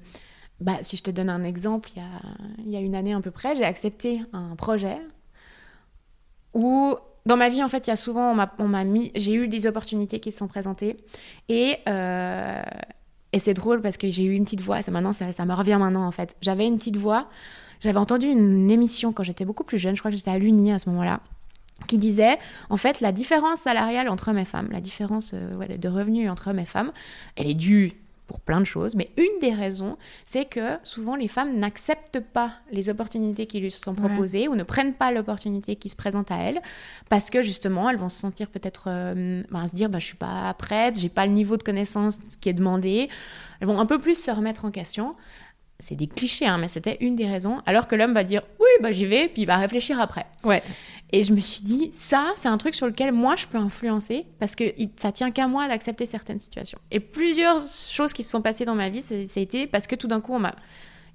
bah, 0.60 0.78
si 0.82 0.96
je 0.96 1.02
te 1.02 1.10
donne 1.10 1.30
un 1.30 1.44
exemple, 1.44 1.90
il 1.94 1.98
y 1.98 2.02
a, 2.02 2.20
il 2.64 2.70
y 2.70 2.76
a 2.76 2.80
une 2.80 2.94
année 2.94 3.12
à 3.12 3.20
peu 3.20 3.30
près, 3.30 3.54
j'ai 3.56 3.64
accepté 3.64 4.22
un 4.32 4.56
projet 4.56 4.98
où 6.54 6.96
dans 7.28 7.36
ma 7.36 7.50
vie, 7.50 7.62
en 7.62 7.68
fait, 7.68 7.86
il 7.86 7.90
y 7.90 7.92
a 7.92 7.96
souvent, 7.96 8.34
on 8.58 8.68
m'a 8.68 8.84
mis, 8.84 9.12
j'ai 9.14 9.34
eu 9.34 9.48
des 9.48 9.66
opportunités 9.66 10.18
qui 10.18 10.32
se 10.32 10.38
sont 10.38 10.48
présentées. 10.48 10.96
Et, 11.50 11.76
euh, 11.86 12.62
et 13.34 13.38
c'est 13.38 13.52
drôle 13.52 13.82
parce 13.82 13.98
que 13.98 14.10
j'ai 14.10 14.24
eu 14.24 14.32
une 14.32 14.44
petite 14.44 14.62
voix, 14.62 14.80
ça, 14.80 14.90
maintenant, 14.90 15.12
ça, 15.12 15.44
me 15.44 15.52
revient 15.52 15.76
maintenant, 15.78 16.06
en 16.06 16.10
fait. 16.10 16.34
J'avais 16.40 16.66
une 16.66 16.78
petite 16.78 16.96
voix 16.96 17.28
j'avais 17.80 17.98
entendu 17.98 18.26
une 18.26 18.70
émission 18.70 19.12
quand 19.12 19.22
j'étais 19.22 19.44
beaucoup 19.44 19.64
plus 19.64 19.78
jeune, 19.78 19.94
je 19.94 20.00
crois 20.00 20.10
que 20.10 20.16
j'étais 20.16 20.30
à 20.30 20.38
l'Uni 20.38 20.72
à 20.72 20.78
ce 20.78 20.88
moment-là, 20.90 21.20
qui 21.86 21.98
disait 21.98 22.38
en 22.70 22.76
fait 22.76 23.00
la 23.00 23.12
différence 23.12 23.60
salariale 23.60 24.08
entre 24.08 24.28
hommes 24.28 24.38
et 24.38 24.44
femmes, 24.44 24.68
la 24.72 24.80
différence 24.80 25.34
euh, 25.34 25.76
de 25.76 25.88
revenus 25.88 26.28
entre 26.28 26.50
hommes 26.50 26.58
et 26.58 26.64
femmes, 26.64 26.92
elle 27.36 27.46
est 27.46 27.54
due 27.54 27.92
pour 28.28 28.40
plein 28.40 28.60
de 28.60 28.66
choses, 28.66 28.94
mais 28.94 29.08
une 29.16 29.40
des 29.40 29.54
raisons, 29.54 29.96
c'est 30.26 30.44
que 30.44 30.76
souvent 30.82 31.16
les 31.16 31.28
femmes 31.28 31.58
n'acceptent 31.58 32.20
pas 32.20 32.52
les 32.70 32.90
opportunités 32.90 33.46
qui 33.46 33.58
lui 33.58 33.70
sont 33.70 33.94
proposées 33.94 34.48
ou 34.48 34.54
ne 34.54 34.64
prennent 34.64 34.92
pas 34.92 35.10
l'opportunité 35.10 35.76
qui 35.76 35.88
se 35.88 35.96
présente 35.96 36.30
à 36.30 36.36
elles 36.36 36.60
parce 37.08 37.30
que 37.30 37.40
justement 37.40 37.88
elles 37.88 37.96
vont 37.96 38.10
se 38.10 38.20
sentir 38.20 38.50
peut-être 38.50 38.84
euh, 38.88 39.42
ben, 39.50 39.64
se 39.64 39.74
dire 39.74 39.88
bah, 39.88 39.98
je 39.98 40.04
suis 40.04 40.16
pas 40.16 40.52
prête, 40.58 41.00
j'ai 41.00 41.08
pas 41.08 41.24
le 41.24 41.32
niveau 41.32 41.56
de 41.56 41.62
connaissance 41.62 42.18
qui 42.38 42.50
est 42.50 42.52
demandé. 42.54 43.08
Elles 43.60 43.66
vont 43.66 43.80
un 43.80 43.86
peu 43.86 43.98
plus 43.98 44.22
se 44.22 44.30
remettre 44.30 44.66
en 44.66 44.70
question 44.70 45.16
c'est 45.80 45.94
des 45.94 46.08
clichés, 46.08 46.46
hein, 46.46 46.58
mais 46.58 46.66
c'était 46.66 46.96
une 47.00 47.14
des 47.14 47.26
raisons. 47.26 47.62
Alors 47.64 47.86
que 47.86 47.94
l'homme 47.94 48.12
va 48.12 48.24
dire 48.24 48.42
oui, 48.58 48.66
bah 48.82 48.90
j'y 48.90 49.06
vais, 49.06 49.28
puis 49.28 49.42
il 49.42 49.46
va 49.46 49.58
réfléchir 49.58 50.00
après. 50.00 50.26
Ouais. 50.42 50.60
Et 51.12 51.22
je 51.22 51.32
me 51.32 51.40
suis 51.40 51.60
dit, 51.60 51.90
ça, 51.92 52.32
c'est 52.34 52.48
un 52.48 52.58
truc 52.58 52.74
sur 52.74 52.86
lequel 52.86 53.12
moi 53.12 53.36
je 53.36 53.46
peux 53.46 53.58
influencer 53.58 54.26
parce 54.40 54.56
que 54.56 54.64
ça 54.96 55.12
tient 55.12 55.30
qu'à 55.30 55.46
moi 55.46 55.68
d'accepter 55.68 56.04
certaines 56.04 56.40
situations. 56.40 56.80
Et 56.90 56.98
plusieurs 56.98 57.60
choses 57.60 58.12
qui 58.12 58.24
se 58.24 58.30
sont 58.30 58.42
passées 58.42 58.64
dans 58.64 58.74
ma 58.74 58.88
vie, 58.88 59.02
ça, 59.02 59.14
a 59.14 59.40
été 59.40 59.68
parce 59.68 59.86
que 59.86 59.94
tout 59.94 60.08
d'un 60.08 60.20
coup, 60.20 60.34
on 60.34 60.40
m'a, 60.40 60.56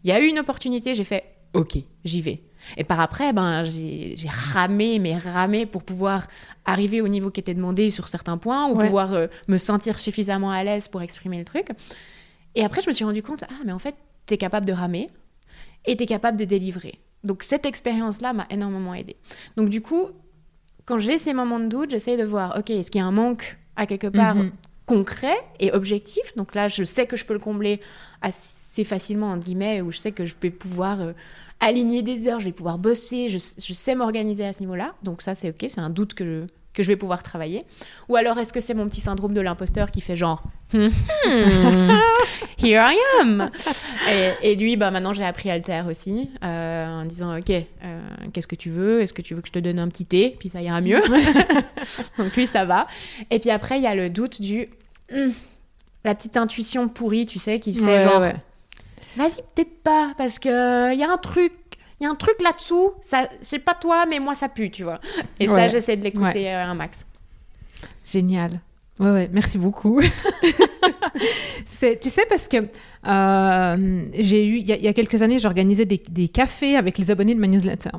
il 0.06 0.10
y 0.10 0.14
a 0.14 0.22
eu 0.22 0.28
une 0.28 0.40
opportunité, 0.40 0.96
j'ai 0.96 1.04
fait 1.04 1.26
ok, 1.54 1.78
j'y 2.06 2.22
vais. 2.22 2.42
Et 2.78 2.86
par 2.86 3.02
après, 3.02 3.34
ben 3.34 3.66
j'ai 3.66 4.16
ramé, 4.30 4.98
mais 4.98 5.18
ramé 5.18 5.66
pour 5.66 5.84
pouvoir 5.84 6.28
arriver 6.64 7.02
au 7.02 7.10
niveau 7.10 7.32
qui 7.32 7.42
était 7.42 7.54
demandé 7.54 7.90
sur 7.90 8.08
certains 8.08 8.38
points 8.38 8.70
ou 8.70 8.78
pouvoir 8.78 9.14
euh, 9.14 9.28
me 9.50 9.58
sentir 9.58 10.00
suffisamment 10.00 10.52
à 10.52 10.64
l'aise 10.64 10.88
pour 10.88 11.02
exprimer 11.02 11.38
le 11.38 11.44
truc. 11.44 11.68
Et 12.56 12.64
après, 12.64 12.82
je 12.82 12.88
me 12.88 12.94
suis 12.94 13.04
rendu 13.04 13.22
compte, 13.22 13.44
ah, 13.50 13.64
mais 13.66 13.74
en 13.74 13.80
fait, 13.80 13.96
tu 14.26 14.34
es 14.34 14.38
capable 14.38 14.66
de 14.66 14.74
ramer 14.74 15.10
et 15.86 15.96
tu 15.98 16.04
es 16.04 16.06
capable 16.06 16.38
de 16.38 16.46
délivrer. 16.46 17.00
Donc 17.24 17.44
cette 17.44 17.66
expérience-là 17.66 18.34
m'a 18.34 18.48
énormément 18.50 18.94
aidé. 18.94 19.16
Donc 19.58 19.70
du 19.70 19.82
coup, 19.82 20.10
quand 20.86 20.98
j'ai 20.98 21.18
ces 21.18 21.34
moments 21.34 21.60
de 21.60 21.68
doute, 21.68 21.92
j'essaie 21.92 22.18
de 22.18 22.24
voir, 22.24 22.58
ok, 22.58 22.70
est-ce 22.70 22.92
qu'il 22.92 23.00
y 23.00 23.04
a 23.04 23.08
un 23.08 23.12
manque 23.12 23.58
à 23.76 23.86
quelque 23.86 24.08
part 24.08 24.36
mhm. 24.36 24.52
concret 24.86 25.38
et 25.60 25.72
objectif? 25.72 26.36
Donc 26.36 26.56
là, 26.56 26.68
je 26.68 26.84
sais 26.84 27.06
que 27.06 27.16
je 27.16 27.26
peux 27.26 27.34
le 27.34 27.40
combler 27.40 27.80
assez 28.22 28.84
facilement, 28.84 29.32
en 29.32 29.38
guillemets, 29.38 29.82
où 29.82 29.92
je 29.92 29.98
sais 29.98 30.12
que 30.12 30.26
je 30.26 30.36
vais 30.42 30.50
pouvoir 30.52 31.02
euh, 31.02 31.14
aligner 31.62 32.02
des 32.02 32.28
heures, 32.28 32.42
je 32.42 32.46
vais 32.46 32.52
pouvoir 32.52 32.78
bosser, 32.78 33.30
je, 33.30 33.38
je 33.38 33.74
sais 33.74 33.96
m'organiser 33.96 34.46
à 34.46 34.52
ce 34.52 34.60
niveau-là. 34.60 34.94
Donc 35.04 35.22
ça, 35.22 35.36
c'est 35.36 35.50
ok, 35.50 35.66
c'est 35.70 35.80
un 35.80 35.90
doute 35.90 36.14
que 36.14 36.26
je, 36.26 36.48
que 36.74 36.84
je 36.84 36.88
vais 36.88 36.96
pouvoir 36.96 37.24
travailler. 37.24 37.66
Ou 38.10 38.16
alors 38.16 38.38
est-ce 38.40 38.52
que 38.52 38.60
c'est 38.60 38.74
mon 38.74 38.88
petit 38.88 39.02
syndrome 39.02 39.34
de 39.34 39.42
l'imposteur 39.42 39.92
qui 39.92 40.02
fait 40.02 40.16
genre 40.16 40.44
hmm, 40.74 40.88
Here 42.58 42.82
I 42.82 42.98
am? 43.20 43.50
Et, 44.42 44.56
lui, 44.56 44.76
bah, 44.76 44.92
maintenant 44.92 45.14
j'ai 45.14 45.26
appris 45.26 45.50
Alter 45.50 45.84
aussi 45.90 46.30
euh, 46.44 47.02
en 47.02 47.06
disant 47.06 47.38
Ok, 47.38 47.50
euh, 47.50 47.64
qu'est-ce 48.34 48.48
que 48.48 48.56
tu 48.56 48.70
veux? 48.70 49.02
Est-ce 49.02 49.14
que 49.14 49.22
tu 49.22 49.36
veux 49.36 49.42
que 49.42 49.48
je 49.48 49.54
te 49.54 49.60
donne 49.60 49.80
un 49.80 49.88
petit 49.88 50.06
thé? 50.06 50.36
Puis 50.40 50.50
ça 50.50 50.62
ira 50.62 50.82
mieux. 50.82 51.02
Donc 52.18 52.36
lui, 52.36 52.48
ça 52.48 52.66
va. 52.66 52.88
Et 53.30 53.40
puis 53.40 53.52
après, 53.52 53.78
il 53.78 53.84
y 53.84 53.88
a 53.88 53.96
le 53.96 54.10
doute 54.10 54.42
du 54.42 54.68
hmm, 55.12 55.32
la 56.04 56.16
petite 56.16 56.38
intuition 56.38 56.90
pourrie, 56.90 57.26
tu 57.26 57.40
sais, 57.40 57.60
qui 57.60 57.74
fait 57.74 58.02
genre 58.02 58.24
Vas-y, 59.16 59.44
peut-être 59.54 59.84
pas, 59.84 60.14
parce 60.18 60.40
qu'il 60.40 60.52
y 60.52 61.04
a 61.04 61.12
un 61.12 61.18
truc 61.18 61.54
il 62.04 62.08
y 62.08 62.10
a 62.10 62.12
un 62.12 62.16
truc 62.16 62.36
là-dessous, 62.42 62.92
ça, 63.02 63.30
c'est 63.40 63.60
pas 63.60 63.76
toi, 63.76 64.06
mais 64.06 64.20
moi 64.20 64.36
ça 64.36 64.50
pue, 64.50 64.70
tu 64.70 64.84
vois. 64.84 65.00
Et 65.40 65.48
ça, 65.48 65.70
j'essaie 65.70 65.96
de 65.96 66.04
l'écouter 66.04 66.54
euh, 66.54 66.66
un 66.66 66.74
max. 66.74 67.06
Génial. 68.04 68.60
Ouais, 69.00 69.10
ouais, 69.10 69.30
merci 69.32 69.58
beaucoup. 69.58 70.02
c'est, 71.66 72.02
tu 72.02 72.10
sais, 72.10 72.26
parce 72.28 72.50
que 72.50 72.58
euh, 73.08 74.06
j'ai 74.20 74.46
eu, 74.46 74.58
il 74.58 74.68
y, 74.68 74.88
a 74.88 74.94
quelques 74.94 75.22
années, 75.22 75.40
j'organisais 75.40 75.86
des, 75.86 76.02
des, 76.10 76.28
cafés 76.28 76.76
avec 76.76 76.98
les 76.98 77.10
abonnés 77.10 77.36
de 77.36 77.40
ma 77.40 77.48
newsletter. 77.48 77.92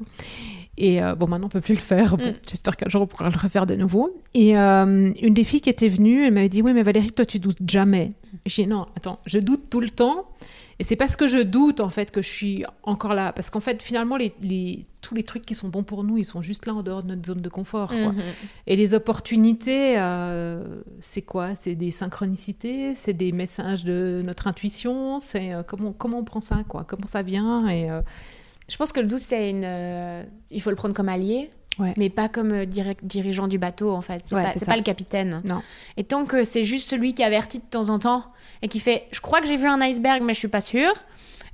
Et 0.77 1.03
euh, 1.03 1.15
bon, 1.15 1.27
maintenant, 1.27 1.47
on 1.47 1.51
peut 1.51 1.63
plus 1.63 1.75
le 1.75 1.81
faire. 1.81 2.19
Bon, 2.19 2.27
mm. 2.27 2.35
J'espère 2.47 2.77
qu'un 2.77 2.91
jour, 2.91 3.01
on 3.01 3.07
pourra 3.07 3.31
le 3.31 3.39
refaire 3.39 3.65
de 3.65 3.75
nouveau. 3.75 4.15
Et 4.35 4.55
une 4.55 5.35
des 5.35 5.45
filles 5.45 5.63
qui 5.63 5.71
était 5.71 5.89
venue, 5.89 6.27
elle 6.27 6.35
m'avait 6.35 6.51
dit 6.51 6.61
Oui, 6.61 6.75
mais 6.75 6.83
Valérie, 6.83 7.11
toi, 7.11 7.25
tu 7.25 7.39
doutes 7.39 7.59
jamais. 7.67 8.13
J'ai 8.45 8.65
dit 8.65 8.69
Non, 8.69 8.87
attends, 8.97 9.19
je 9.25 9.39
doute 9.39 9.71
tout 9.71 9.81
le 9.81 9.89
temps. 9.89 10.27
Et 10.79 10.85
c'est 10.85 10.97
parce 10.97 11.17
que 11.17 11.29
je 11.29 11.39
doute 11.39 11.81
en 11.81 11.89
fait 11.89 12.11
que 12.11 12.23
je 12.23 12.29
suis 12.29 12.65
encore 12.83 13.15
là. 13.15 13.33
Parce 13.33 13.51
qu'en 13.51 13.61
fait, 13.61 13.83
finalement, 13.83 14.17
les, 14.17 14.85
tous 15.01 15.15
les 15.15 15.23
trucs 15.23 15.45
qui 15.45 15.55
sont 15.55 15.69
bons 15.69 15.83
pour 15.85 16.05
nous, 16.05 16.19
ils 16.19 16.25
sont 16.25 16.43
juste 16.43 16.67
là 16.67 16.75
en 16.75 16.83
dehors 16.83 17.03
de 17.03 17.09
notre 17.09 17.27
zone 17.27 17.41
de 17.41 17.49
confort. 17.49 17.93
Mhm. 17.93 18.15
Et 18.67 18.77
les 18.77 18.95
opportunités, 18.95 19.99
euh, 19.99 20.83
c'est 21.01 21.23
quoi? 21.23 21.55
C'est 21.55 21.75
des 21.75 21.91
synchronicités, 21.91 22.95
c'est 22.95 23.13
des 23.13 23.33
messages 23.33 23.85
de 23.85 24.23
notre 24.25 24.47
intuition. 24.47 25.21
C'est 25.21 25.53
euh, 25.53 25.63
comment 25.63 25.93
comment 25.93 26.19
on 26.19 26.25
prend 26.25 26.41
ça 26.41 26.63
quoi? 26.69 26.85
Comment 26.85 27.07
ça 27.07 27.23
vient? 27.23 27.69
Et 27.69 27.91
euh, 27.91 28.01
je 28.69 28.77
pense 28.77 28.93
que 28.93 29.01
le 29.01 29.07
doute, 29.07 29.23
c'est 29.25 29.51
une. 29.51 30.27
il 30.51 30.61
faut 30.61 30.71
le 30.71 30.77
prendre 30.77 30.95
comme 30.95 31.09
allié. 31.09 31.51
Mais 31.97 32.09
pas 32.09 32.29
comme 32.29 32.65
dirigeant 32.67 33.49
du 33.49 33.59
bateau, 33.59 33.91
en 33.93 34.01
fait. 34.01 34.23
C'est 34.25 34.35
pas, 34.35 34.53
pas, 34.67 34.77
le 34.77 34.83
capitaine. 34.83 35.43
Non. 35.45 35.63
Et 35.97 36.05
tant 36.05 36.25
que 36.25 36.45
c'est 36.45 36.65
juste 36.65 36.89
celui 36.89 37.15
qui 37.15 37.23
avertit 37.23 37.59
de 37.59 37.65
temps 37.65 37.91
en 37.91 37.99
temps, 37.99 38.25
et 38.63 38.69
qui 38.69 38.81
fait 38.81 39.07
Je 39.13 39.21
crois 39.21 39.41
que 39.41 39.47
j'ai 39.47 39.57
vu 39.57 39.67
un 39.67 39.81
iceberg, 39.81 40.23
mais 40.23 40.35
je 40.35 40.39
suis 40.39 40.49
pas 40.49 40.61
sûre. 40.61 40.93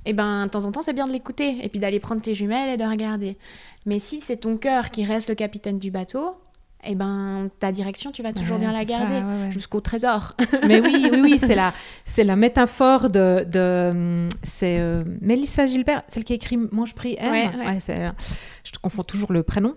Et 0.03 0.11
eh 0.11 0.13
ben, 0.13 0.45
de 0.45 0.49
temps 0.49 0.65
en 0.65 0.71
temps, 0.71 0.81
c'est 0.81 0.93
bien 0.93 1.05
de 1.05 1.11
l'écouter 1.11 1.63
et 1.63 1.69
puis 1.69 1.79
d'aller 1.79 1.99
prendre 1.99 2.21
tes 2.23 2.33
jumelles 2.33 2.69
et 2.69 2.77
de 2.77 2.83
regarder. 2.83 3.37
Mais 3.85 3.99
si 3.99 4.19
c'est 4.19 4.37
ton 4.37 4.57
cœur 4.57 4.89
qui 4.89 5.05
reste 5.05 5.29
le 5.29 5.35
capitaine 5.35 5.77
du 5.77 5.91
bateau, 5.91 6.37
et 6.83 6.93
eh 6.93 6.95
ben 6.95 7.51
ta 7.59 7.71
direction, 7.71 8.11
tu 8.11 8.23
vas 8.23 8.33
toujours 8.33 8.57
bien 8.57 8.71
la 8.71 8.83
garder 8.83 9.21
jusqu'au 9.51 9.79
trésor. 9.81 10.33
Mais 10.67 10.81
oui, 10.81 11.07
oui, 11.11 11.19
oui, 11.21 11.39
c'est 11.39 11.53
la, 11.53 11.75
c'est 12.05 12.23
la 12.23 12.35
métaphore 12.35 13.11
de, 13.11 13.45
de 13.47 14.27
c'est 14.41 14.79
euh, 14.79 15.03
Mélissa 15.21 15.67
Gilbert, 15.67 16.01
celle 16.07 16.23
qui 16.23 16.33
a 16.33 16.35
écrit 16.37 16.57
je 16.57 16.93
prie 16.95 17.17
M. 17.19 17.51
je 18.63 18.71
te 18.71 18.79
confonds 18.79 19.03
toujours 19.03 19.31
le 19.31 19.43
prénom. 19.43 19.75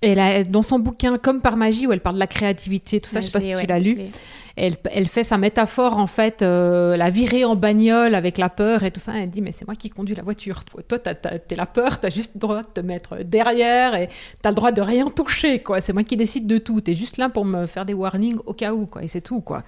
Et 0.00 0.14
là, 0.14 0.44
dans 0.44 0.62
son 0.62 0.78
bouquin 0.78 1.18
Comme 1.18 1.40
par 1.40 1.56
magie, 1.56 1.86
où 1.86 1.92
elle 1.92 2.00
parle 2.00 2.16
de 2.16 2.20
la 2.20 2.26
créativité, 2.26 3.00
tout 3.00 3.10
ça, 3.10 3.20
je 3.20 3.26
sais 3.26 3.32
pas 3.32 3.40
si 3.40 3.54
tu 3.58 3.66
l'as 3.66 3.78
lu 3.78 4.10
elle, 4.58 5.08
fait 5.08 5.24
sa 5.24 5.38
métaphore, 5.38 5.96
en 5.98 6.06
fait, 6.06 6.42
euh, 6.42 6.96
la 6.96 7.10
virée 7.10 7.44
en 7.44 7.54
bagnole 7.54 8.14
avec 8.14 8.38
la 8.38 8.48
peur 8.48 8.82
et 8.82 8.90
tout 8.90 9.00
ça. 9.00 9.12
Elle 9.16 9.30
dit, 9.30 9.40
mais 9.40 9.52
c'est 9.52 9.66
moi 9.66 9.76
qui 9.76 9.88
conduis 9.88 10.14
la 10.14 10.22
voiture. 10.22 10.64
Toi, 10.64 10.82
toi 10.82 10.98
t'es 10.98 11.56
la 11.56 11.66
peur, 11.66 12.00
t'as 12.00 12.10
juste 12.10 12.34
le 12.34 12.40
droit 12.40 12.62
de 12.62 12.68
te 12.68 12.80
mettre 12.80 13.22
derrière 13.22 13.94
et 13.94 14.08
t'as 14.42 14.50
le 14.50 14.56
droit 14.56 14.72
de 14.72 14.80
rien 14.80 15.06
toucher, 15.06 15.60
quoi. 15.62 15.80
C'est 15.80 15.92
moi 15.92 16.02
qui 16.02 16.16
décide 16.16 16.46
de 16.46 16.58
tout. 16.58 16.80
T'es 16.80 16.94
juste 16.94 17.18
là 17.18 17.28
pour 17.28 17.44
me 17.44 17.66
faire 17.66 17.84
des 17.84 17.94
warnings 17.94 18.38
au 18.46 18.52
cas 18.52 18.72
où, 18.72 18.86
quoi. 18.86 19.04
Et 19.04 19.08
c'est 19.08 19.20
tout, 19.20 19.40
quoi. 19.40 19.62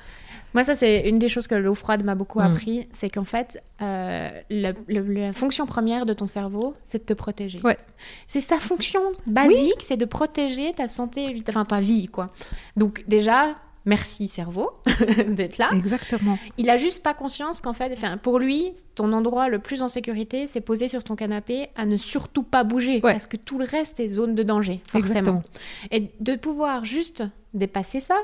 Moi, 0.55 0.65
ça, 0.65 0.75
c'est 0.75 1.09
une 1.09 1.19
des 1.19 1.29
choses 1.29 1.47
que 1.47 1.55
l'eau 1.55 1.75
froide 1.75 2.05
m'a 2.05 2.15
beaucoup 2.15 2.41
mm. 2.41 2.43
appris. 2.43 2.89
C'est 2.93 3.11
qu'en 3.11 3.25
fait, 3.25 3.63
euh, 3.83 4.31
la 4.51 5.33
fonction 5.33 5.67
première 5.67 6.07
de 6.07 6.13
ton 6.13 6.27
cerveau, 6.27 6.75
c'est 6.85 6.99
de 6.99 7.05
te 7.05 7.13
protéger. 7.13 7.61
Ouais. 7.63 7.79
C'est 8.27 8.41
sa 8.41 8.59
fonction 8.59 9.01
basique, 9.27 9.81
c'est 9.81 9.97
de 9.97 10.05
protéger 10.05 10.73
ta 10.73 10.89
santé, 10.89 11.43
enfin 11.49 11.65
ta 11.65 11.81
vie, 11.81 12.09
quoi. 12.09 12.31
Donc, 12.77 13.05
déjà, 13.07 13.57
merci 13.85 14.29
cerveau 14.29 14.71
d'être 15.29 15.59
là. 15.59 15.71
Exactement. 15.73 16.39
Il 16.59 16.71
a 16.71 16.77
juste 16.77 17.03
pas 17.03 17.15
conscience 17.15 17.61
qu'en 17.61 17.73
fait, 17.73 17.93
enfin, 17.93 18.17
pour 18.17 18.39
lui, 18.39 18.73
ton 18.95 19.13
endroit 19.13 19.49
le 19.49 19.59
plus 19.59 19.83
en 19.83 19.89
sécurité, 19.89 20.47
c'est 20.47 20.61
posé 20.61 20.89
sur 20.89 21.05
ton 21.05 21.17
canapé 21.17 21.69
à 21.77 21.87
ne 21.87 21.97
surtout 21.97 22.43
pas 22.43 22.65
bouger 22.65 23.01
parce 23.01 23.27
que 23.27 23.37
tout 23.37 23.59
le 23.59 23.65
reste 23.65 24.01
est 24.01 24.09
zone 24.09 24.35
de 24.35 24.43
danger, 24.43 24.81
forcément. 24.87 25.43
Et 25.91 26.11
de 26.21 26.35
pouvoir 26.35 26.85
juste 26.85 27.25
dépasser 27.55 28.01
ça, 28.01 28.17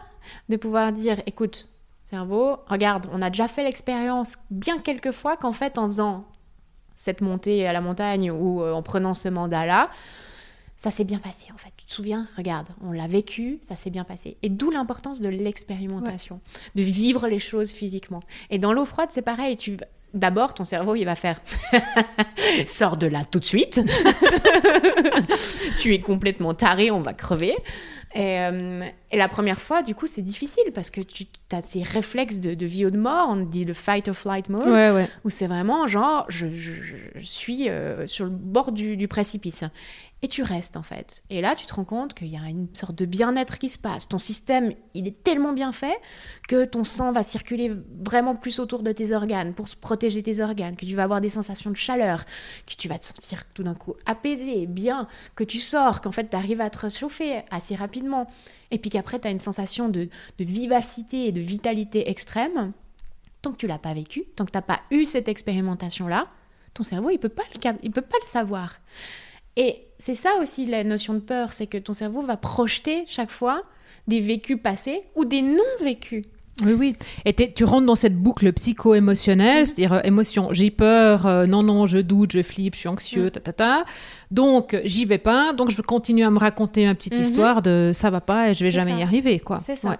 de 0.48 0.56
pouvoir 0.56 0.92
dire, 0.92 1.20
écoute, 1.26 1.68
cerveau, 2.07 2.59
regarde, 2.69 3.09
on 3.12 3.21
a 3.21 3.31
déjà 3.31 3.49
fait 3.49 3.64
l'expérience 3.64 4.37
bien 4.51 4.79
quelques 4.79 5.11
fois 5.11 5.37
qu'en 5.37 5.51
fait, 5.51 5.77
en 5.77 5.87
faisant 5.87 6.25
cette 6.95 7.21
montée 7.21 7.66
à 7.66 7.73
la 7.73 7.81
montagne 7.81 8.31
ou 8.31 8.62
euh, 8.62 8.73
en 8.73 8.83
prenant 8.83 9.12
ce 9.12 9.29
mandat-là, 9.29 9.90
ça 10.77 10.92
s'est 10.92 11.05
bien 11.05 11.19
passé 11.19 11.47
en 11.53 11.59
fait. 11.59 11.73
Tu 11.77 11.85
te 11.85 11.90
souviens? 11.90 12.29
Regarde, 12.37 12.69
on 12.81 12.92
l'a 12.92 13.09
vécu, 13.09 13.59
ça 13.61 13.75
s'est 13.75 13.90
bien 13.90 14.05
passé. 14.05 14.37
Et 14.42 14.49
d'où 14.49 14.71
l'importance 14.71 15.21
de 15.21 15.29
l'expérimentation, 15.29 16.40
de 16.77 16.83
vivre 16.83 17.27
les 17.27 17.40
choses 17.40 17.73
physiquement. 17.73 18.21
Et 18.51 18.59
dans 18.59 18.73
l'eau 18.73 18.85
froide, 18.85 19.09
c'est 19.11 19.23
pareil. 19.23 19.57
Tu 19.57 19.77
D'abord, 20.14 20.55
ton 20.55 20.64
cerveau, 20.64 20.95
il 20.95 21.05
va 21.05 21.14
faire 21.14 21.40
Sors 22.66 22.97
de 22.97 23.07
là 23.07 23.23
tout 23.31 23.38
de 23.38 23.45
suite. 23.45 23.81
tu 25.81 25.92
es 25.92 25.99
complètement 25.99 26.55
taré, 26.55 26.90
on 26.90 27.01
va 27.03 27.12
crever. 27.12 27.55
Euh, 28.16 28.83
et, 29.11 29.16
la 29.19 29.29
première 29.29 29.61
fois, 29.61 29.83
du 29.83 29.95
coup, 29.95 30.07
c'est 30.07 30.23
difficile 30.23 30.64
parce 30.75 30.90
que 30.90 31.01
tu 31.01 31.27
as 31.53 31.61
ces 31.62 31.83
réflexes 31.83 32.38
de, 32.38 32.66
vie 32.66 32.87
ou 32.87 32.90
de 32.90 32.97
mort, 32.97 33.29
on 33.31 33.37
dit 33.37 33.64
le 33.64 33.75
fight 33.75 34.09
or 34.09 34.14
flight 34.14 34.49
mode, 34.49 35.09
où 35.25 35.31
c'est 35.31 35.47
vraiment 35.47 35.87
genre, 35.87 36.25
je, 36.29 36.47
suis 37.21 37.69
euh, 37.69 38.07
sur 38.07 38.25
le 38.25 38.31
bord 38.31 38.73
du, 38.73 39.07
précipice 39.09 39.65
et 40.23 40.29
tu 40.29 40.42
restes 40.42 40.77
en 40.77 40.83
fait. 40.83 41.23
Et 41.29 41.40
là, 41.40 41.54
tu 41.54 41.67
te 41.67 41.75
rends 41.75 41.85
compte 41.85 42.14
qu'il 42.14 42.29
y 42.29 42.37
a 42.37 42.48
une 42.48 42.75
sorte 42.75 42.96
de 42.96 43.04
bien-être 43.04 43.58
qui 43.58 43.69
se 43.69 43.79
passe. 43.79 44.08
Ton 44.08 44.19
système, 44.19 44.73
il 44.94 45.06
est 45.06 45.23
tellement 45.23 45.52
bien 45.52 45.73
fait 45.73 45.98
que 46.48 46.64
ton 46.64 46.85
sang 46.85 47.12
va 47.12 47.23
circuler 47.23 47.71
vraiment 48.02 48.35
plus 48.35 48.58
autour 48.58 48.83
de 48.83 48.92
tes 48.92 49.12
organes 49.12 49.52
pour 49.52 49.69
protéger 49.77 50.23
tes 50.23 50.40
organes, 50.40 50.77
que 50.77 50.87
tu 50.87 50.94
vas 50.94 51.02
avoir 51.02 51.21
des 51.21 51.29
sensations 51.29 51.71
de 51.71 51.77
chaleur, 51.77 52.25
que 52.67 52.75
tu 52.77 52.88
vas 52.88 52.98
te 52.98 53.04
sentir 53.04 53.44
tout 53.52 53.62
d'un 53.62 53.75
coup 53.75 53.94
apaisé, 54.06 54.67
bien, 54.67 55.06
que 55.35 55.44
tu 55.44 55.60
sors, 55.60 56.00
qu'en 56.00 56.12
fait 56.12 56.31
tu 56.31 56.37
arrives 56.37 56.60
à 56.60 56.71
te 56.71 56.79
réchauffer 56.79 57.42
assez 57.50 57.75
rapidement. 57.75 58.27
Et 58.71 58.79
puis 58.79 58.90
qu'après, 58.90 59.21
tu 59.21 59.29
as 59.29 59.31
une 59.31 59.38
sensation 59.38 59.88
de, 59.88 60.08
de 60.38 60.44
vivacité 60.44 61.27
et 61.27 61.33
de 61.33 61.40
vitalité 61.40 62.10
extrême. 62.10 62.73
Tant 63.42 63.52
que 63.52 63.58
tu 63.58 63.67
l'as 63.67 63.79
pas 63.79 63.94
vécu, 63.94 64.25
tant 64.35 64.44
que 64.44 64.50
tu 64.50 64.56
n'as 64.56 64.62
pas 64.62 64.81
eu 64.90 65.04
cette 65.04 65.29
expérimentation-là, 65.29 66.27
ton 66.75 66.83
cerveau, 66.83 67.10
il 67.10 67.19
peut 67.19 67.29
peut 67.29 68.00
pas 68.02 68.19
le 68.21 68.27
savoir. 68.27 68.81
Et 69.56 69.85
c'est 69.99 70.15
ça 70.15 70.31
aussi 70.40 70.67
la 70.67 70.85
notion 70.85 71.15
de 71.15 71.21
peur, 71.21 71.53
c'est 71.53 71.67
que 71.67 71.79
ton 71.79 71.92
cerveau 71.92 72.23
va 72.23 72.37
projeter 72.37 73.05
chaque 73.07 73.31
fois 73.31 73.63
des 74.09 74.21
vécus 74.21 74.59
passés 74.63 75.03
ou 75.15 75.25
des 75.25 75.42
non-vécus. 75.42 76.25
Oui, 76.63 76.73
oui. 76.73 76.97
Et 77.27 77.35
tu 77.35 77.65
rentres 77.65 77.87
dans 77.87 77.94
cette 77.94 78.17
boucle 78.17 78.51
psycho-émotionnelle, 78.53 79.63
mm. 79.63 79.67
c'est-à-dire 79.67 79.92
euh, 79.92 80.01
émotion, 80.05 80.49
j'ai 80.53 80.71
peur, 80.71 81.27
euh, 81.27 81.47
non, 81.47 81.63
non, 81.63 81.87
je 81.87 81.99
doute, 81.99 82.33
je 82.33 82.42
flippe, 82.42 82.75
je 82.75 82.81
suis 82.81 82.88
anxieux, 82.88 83.27
mm. 83.27 83.31
ta, 83.31 83.40
ta, 83.40 83.53
ta. 83.53 83.85
Donc, 84.31 84.79
j'y 84.85 85.05
vais 85.05 85.19
pas, 85.19 85.53
donc 85.53 85.71
je 85.71 85.83
continue 85.83 86.25
à 86.25 86.31
me 86.31 86.38
raconter 86.38 86.87
ma 86.87 86.94
petite 86.94 87.15
mm-hmm. 87.15 87.21
histoire 87.21 87.63
de 87.63 87.90
ça 87.92 88.09
va 88.09 88.23
pas 88.23 88.51
et 88.51 88.55
je 88.55 88.65
vais 88.65 88.71
jamais 88.71 88.99
y 88.99 89.03
arriver, 89.03 89.38
quoi. 89.38 89.61
C'est 89.67 89.77
ça. 89.77 89.99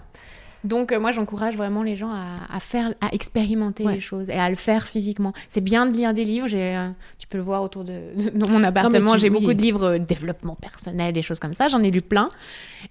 Donc 0.65 0.93
euh, 0.93 1.01
moi 1.01 1.13
j'encourage 1.13 1.57
vraiment 1.57 1.83
les 1.83 1.97
gens 1.97 2.11
à, 2.11 2.61
faire, 2.61 2.95
à 3.01 3.13
expérimenter 3.13 3.87
les 3.87 4.01
choses 4.01 4.31
et 4.31 4.35
à 4.35 4.49
le 4.49 4.55
faire 4.55 4.87
physiquement. 4.87 5.33
C'est 5.49 5.61
bien 5.61 5.87
de 5.87 5.97
lire 5.97 6.15
des 6.15 6.25
livres. 6.25 6.49
J'ai, 6.49 6.91
tu 7.19 7.27
peux 7.27 7.39
le 7.39 7.45
voir 7.45 7.63
autour 7.63 7.85
de, 7.85 8.11
dans 8.35 8.49
mon 8.49 8.63
appartement. 8.65 9.17
J'ai 9.17 9.31
beaucoup 9.31 9.55
de 9.55 9.63
livres 9.63 9.99
développement 9.99 10.55
personnel, 10.55 11.13
des 11.13 11.23
choses 11.23 11.39
comme 11.39 11.55
ça. 11.55 11.69
J'en 11.69 11.83
ai 11.83 11.91
lu 11.91 12.03
plein. 12.03 12.29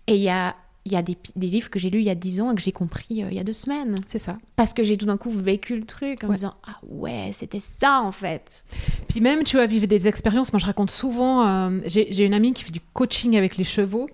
Et 0.07 0.15
il 0.15 0.21
y 0.21 0.29
a 0.29 0.55
il 0.85 0.91
y 0.91 0.95
a 0.95 1.01
des, 1.01 1.17
des 1.35 1.47
livres 1.47 1.69
que 1.69 1.79
j'ai 1.79 1.89
lus 1.89 1.99
il 1.99 2.05
y 2.05 2.11
a 2.11 2.15
dix 2.15 2.41
ans 2.41 2.51
et 2.51 2.55
que 2.55 2.61
j'ai 2.61 2.71
compris 2.71 3.23
euh, 3.23 3.27
il 3.31 3.35
y 3.35 3.39
a 3.39 3.43
deux 3.43 3.53
semaines. 3.53 3.97
C'est 4.05 4.19
ça. 4.19 4.37
Parce 4.55 4.71
que 4.71 4.83
j'ai 4.83 4.97
tout 4.97 5.07
d'un 5.07 5.17
coup 5.17 5.31
vécu 5.31 5.75
le 5.75 5.83
truc 5.83 6.23
en 6.23 6.27
me 6.27 6.33
disant 6.33 6.53
Ah 6.67 6.77
ouais, 6.87 7.31
c'était 7.33 7.59
ça 7.59 8.01
en 8.01 8.11
fait. 8.11 8.63
Puis 9.09 9.19
même, 9.19 9.43
tu 9.43 9.57
vas 9.57 9.65
vivre 9.65 9.87
des 9.87 10.07
expériences. 10.07 10.53
Moi, 10.53 10.59
je 10.59 10.65
raconte 10.65 10.91
souvent. 10.91 11.47
Euh, 11.47 11.79
j'ai 11.87 12.23
une 12.23 12.35
amie 12.35 12.53
qui 12.53 12.63
fait 12.63 12.71
du 12.71 12.81
coaching 12.93 13.35
avec 13.35 13.57
les 13.57 13.63
chevaux. 13.63 14.07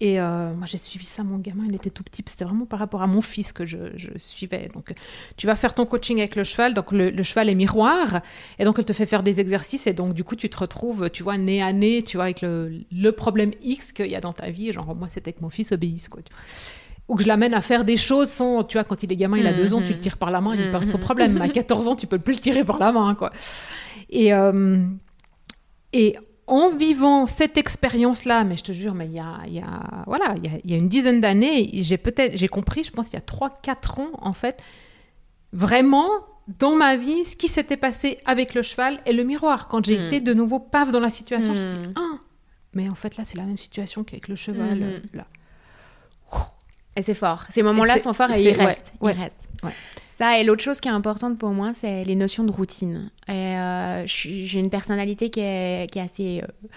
Et 0.00 0.20
euh, 0.20 0.54
moi, 0.54 0.66
j'ai 0.66 0.78
suivi 0.78 1.06
ça, 1.06 1.24
mon 1.24 1.38
gamin, 1.38 1.64
il 1.66 1.74
était 1.74 1.90
tout 1.90 2.04
petit. 2.04 2.22
C'était 2.26 2.44
vraiment 2.44 2.66
par 2.66 2.78
rapport 2.78 3.02
à 3.02 3.08
mon 3.08 3.20
fils 3.20 3.52
que 3.52 3.66
je, 3.66 3.78
suivais. 4.16 4.70
Donc, 4.72 4.94
tu 5.36 5.46
vas 5.46 5.56
faire 5.56 5.74
ton 5.74 5.86
coaching 5.86 6.18
avec 6.18 6.36
le 6.36 6.44
cheval. 6.44 6.72
Donc, 6.72 6.92
le, 6.92 7.22
cheval 7.22 7.48
est 7.48 7.54
miroir. 7.56 8.20
Et 8.60 8.64
donc, 8.64 8.78
elle 8.78 8.84
te 8.84 8.92
fait 8.92 9.06
faire 9.06 9.24
des 9.24 9.40
exercices. 9.40 9.88
Et 9.88 9.92
donc, 9.92 10.14
du 10.14 10.22
coup, 10.22 10.36
tu 10.36 10.48
te 10.48 10.56
retrouves, 10.56 11.10
tu 11.10 11.24
vois, 11.24 11.36
nez 11.36 11.60
à 11.60 11.72
nez, 11.72 12.02
tu 12.04 12.16
vois, 12.16 12.24
avec 12.24 12.42
le, 12.42 12.80
le 12.92 13.12
problème 13.12 13.52
X 13.60 13.92
qu'il 13.92 14.06
y 14.06 14.14
a 14.14 14.20
dans 14.20 14.32
ta 14.32 14.50
vie. 14.50 14.72
Genre, 14.72 14.94
moi, 14.94 15.08
c'était 15.08 15.32
que 15.32 15.40
mon 15.42 15.50
fils 15.50 15.72
obéisse, 15.72 16.08
quoi. 16.08 16.22
Ou 17.08 17.16
que 17.16 17.22
je 17.22 17.28
l'amène 17.28 17.54
à 17.54 17.62
faire 17.62 17.84
des 17.84 17.96
choses 17.96 18.28
sans, 18.28 18.62
tu 18.64 18.76
vois, 18.76 18.84
quand 18.84 19.02
il 19.02 19.10
est 19.10 19.16
gamin, 19.16 19.38
il 19.38 19.46
a 19.46 19.54
deux 19.54 19.72
ans, 19.72 19.80
tu 19.80 19.92
le 19.92 19.98
tires 19.98 20.18
par 20.18 20.30
la 20.30 20.42
main, 20.42 20.54
il 20.54 20.70
passe 20.70 20.90
son 20.90 20.98
problème. 20.98 21.40
À 21.40 21.48
14 21.48 21.88
ans, 21.88 21.96
tu 21.96 22.06
peux 22.06 22.18
plus 22.18 22.34
le 22.34 22.40
tirer 22.40 22.64
par 22.64 22.78
la 22.78 22.92
main, 22.92 23.14
quoi. 23.14 23.32
Et, 24.10 24.32
euh, 24.34 24.84
et 25.94 26.16
en 26.48 26.70
vivant 26.70 27.26
cette 27.26 27.56
expérience-là, 27.56 28.44
mais 28.44 28.56
je 28.56 28.64
te 28.64 28.72
jure, 28.72 28.94
mais 28.94 29.06
il 29.06 29.12
y 29.12 29.20
a, 29.20 29.38
il 29.46 29.54
y 29.54 29.60
a 29.60 30.04
voilà, 30.06 30.34
il 30.42 30.70
y 30.70 30.74
a, 30.74 30.76
une 30.76 30.88
dizaine 30.88 31.20
d'années, 31.20 31.70
j'ai 31.74 31.98
peut-être, 31.98 32.36
j'ai 32.36 32.48
compris, 32.48 32.84
je 32.84 32.90
pense 32.90 33.10
il 33.10 33.14
y 33.14 33.16
a 33.16 33.20
3-4 33.20 34.00
ans, 34.00 34.10
en 34.20 34.32
fait, 34.32 34.62
vraiment 35.52 36.08
dans 36.58 36.74
ma 36.74 36.96
vie, 36.96 37.24
ce 37.24 37.36
qui 37.36 37.48
s'était 37.48 37.76
passé 37.76 38.18
avec 38.24 38.54
le 38.54 38.62
cheval 38.62 39.00
et 39.04 39.12
le 39.12 39.22
miroir. 39.22 39.68
Quand 39.68 39.84
j'ai 39.84 39.98
hmm. 39.98 40.06
été 40.06 40.20
de 40.20 40.32
nouveau 40.32 40.58
paf 40.58 40.90
dans 40.90 41.00
la 41.00 41.10
situation, 41.10 41.52
je 41.52 41.60
me 41.60 41.66
suis 41.66 41.78
dit, 41.78 41.94
ah, 41.96 42.18
mais 42.72 42.88
en 42.88 42.94
fait 42.94 43.16
là, 43.16 43.24
c'est 43.24 43.36
la 43.36 43.44
même 43.44 43.58
situation 43.58 44.02
qu'avec 44.02 44.28
le 44.28 44.36
cheval. 44.36 44.78
Hmm. 44.78 45.16
Là. 45.16 45.26
Et 46.98 47.02
c'est 47.02 47.14
fort. 47.14 47.44
Ces 47.48 47.62
moments-là 47.62 47.98
sont 47.98 48.12
forts 48.12 48.32
et 48.32 48.42
ils 48.42 48.50
restent. 48.50 48.92
Ils 49.00 49.10
restent. 49.10 49.46
Ça, 50.06 50.40
et 50.40 50.42
l'autre 50.42 50.64
chose 50.64 50.80
qui 50.80 50.88
est 50.88 50.92
importante 50.92 51.38
pour 51.38 51.50
moi, 51.50 51.70
c'est 51.74 52.02
les 52.02 52.16
notions 52.16 52.42
de 52.42 52.50
routine. 52.50 53.08
Euh, 53.30 54.02
j'ai 54.04 54.58
une 54.58 54.68
personnalité 54.68 55.30
qui 55.30 55.38
est, 55.38 55.88
qui 55.92 56.00
est 56.00 56.02
assez, 56.02 56.42
euh, 56.42 56.68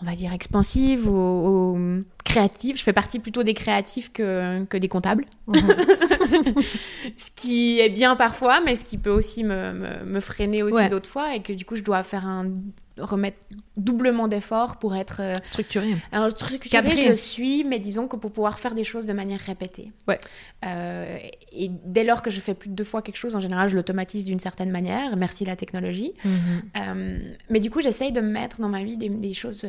on 0.00 0.04
va 0.04 0.14
dire, 0.14 0.32
expansive 0.32 1.08
ou, 1.08 2.04
créative. 2.24 2.76
Je 2.76 2.84
fais 2.84 2.92
partie 2.92 3.18
plutôt 3.18 3.42
des 3.42 3.54
créatifs 3.54 4.12
que, 4.12 4.62
que 4.66 4.76
des 4.76 4.86
comptables. 4.86 5.24
Mhm. 5.48 5.58
ce 7.16 7.30
qui 7.34 7.80
est 7.80 7.88
bien 7.88 8.14
parfois, 8.14 8.60
mais 8.60 8.76
ce 8.76 8.84
qui 8.84 8.98
peut 8.98 9.10
aussi 9.10 9.42
me, 9.42 10.04
me, 10.04 10.20
freiner 10.20 10.62
aussi 10.62 10.88
d'autres 10.88 11.10
fois. 11.10 11.34
Et 11.34 11.42
que 11.42 11.52
du 11.52 11.64
coup, 11.64 11.74
je 11.74 11.82
dois 11.82 12.04
faire 12.04 12.24
un 12.24 12.52
remettre 13.00 13.38
doublement 13.76 14.28
d'efforts 14.28 14.78
pour 14.78 14.94
être 14.94 15.20
euh, 15.20 15.34
structuré. 15.42 15.96
Alors 16.12 16.30
structuré, 16.30 16.96
je 16.96 17.08
le 17.08 17.16
suis, 17.16 17.64
mais 17.64 17.78
disons 17.78 18.08
que 18.08 18.16
pour 18.16 18.32
pouvoir 18.32 18.58
faire 18.58 18.74
des 18.74 18.84
choses 18.84 19.06
de 19.06 19.12
manière 19.12 19.40
répétée. 19.40 19.92
Ouais. 20.06 20.20
Euh, 20.66 21.18
et 21.52 21.70
dès 21.84 22.04
lors 22.04 22.22
que 22.22 22.30
je 22.30 22.40
fais 22.40 22.54
plus 22.54 22.70
de 22.70 22.74
deux 22.74 22.84
fois 22.84 23.02
quelque 23.02 23.16
chose, 23.16 23.34
en 23.34 23.40
général, 23.40 23.68
je 23.68 23.76
l'automatise 23.76 24.24
d'une 24.24 24.40
certaine 24.40 24.70
manière. 24.70 25.16
Merci 25.16 25.44
la 25.44 25.56
technologie. 25.56 26.12
Mhm. 26.24 26.32
Euh, 26.76 27.18
mais 27.48 27.60
du 27.60 27.70
coup, 27.70 27.80
j'essaye 27.80 28.12
de 28.12 28.20
mettre 28.20 28.60
dans 28.60 28.68
ma 28.68 28.82
vie 28.82 28.96
des, 28.96 29.32
choses 29.32 29.66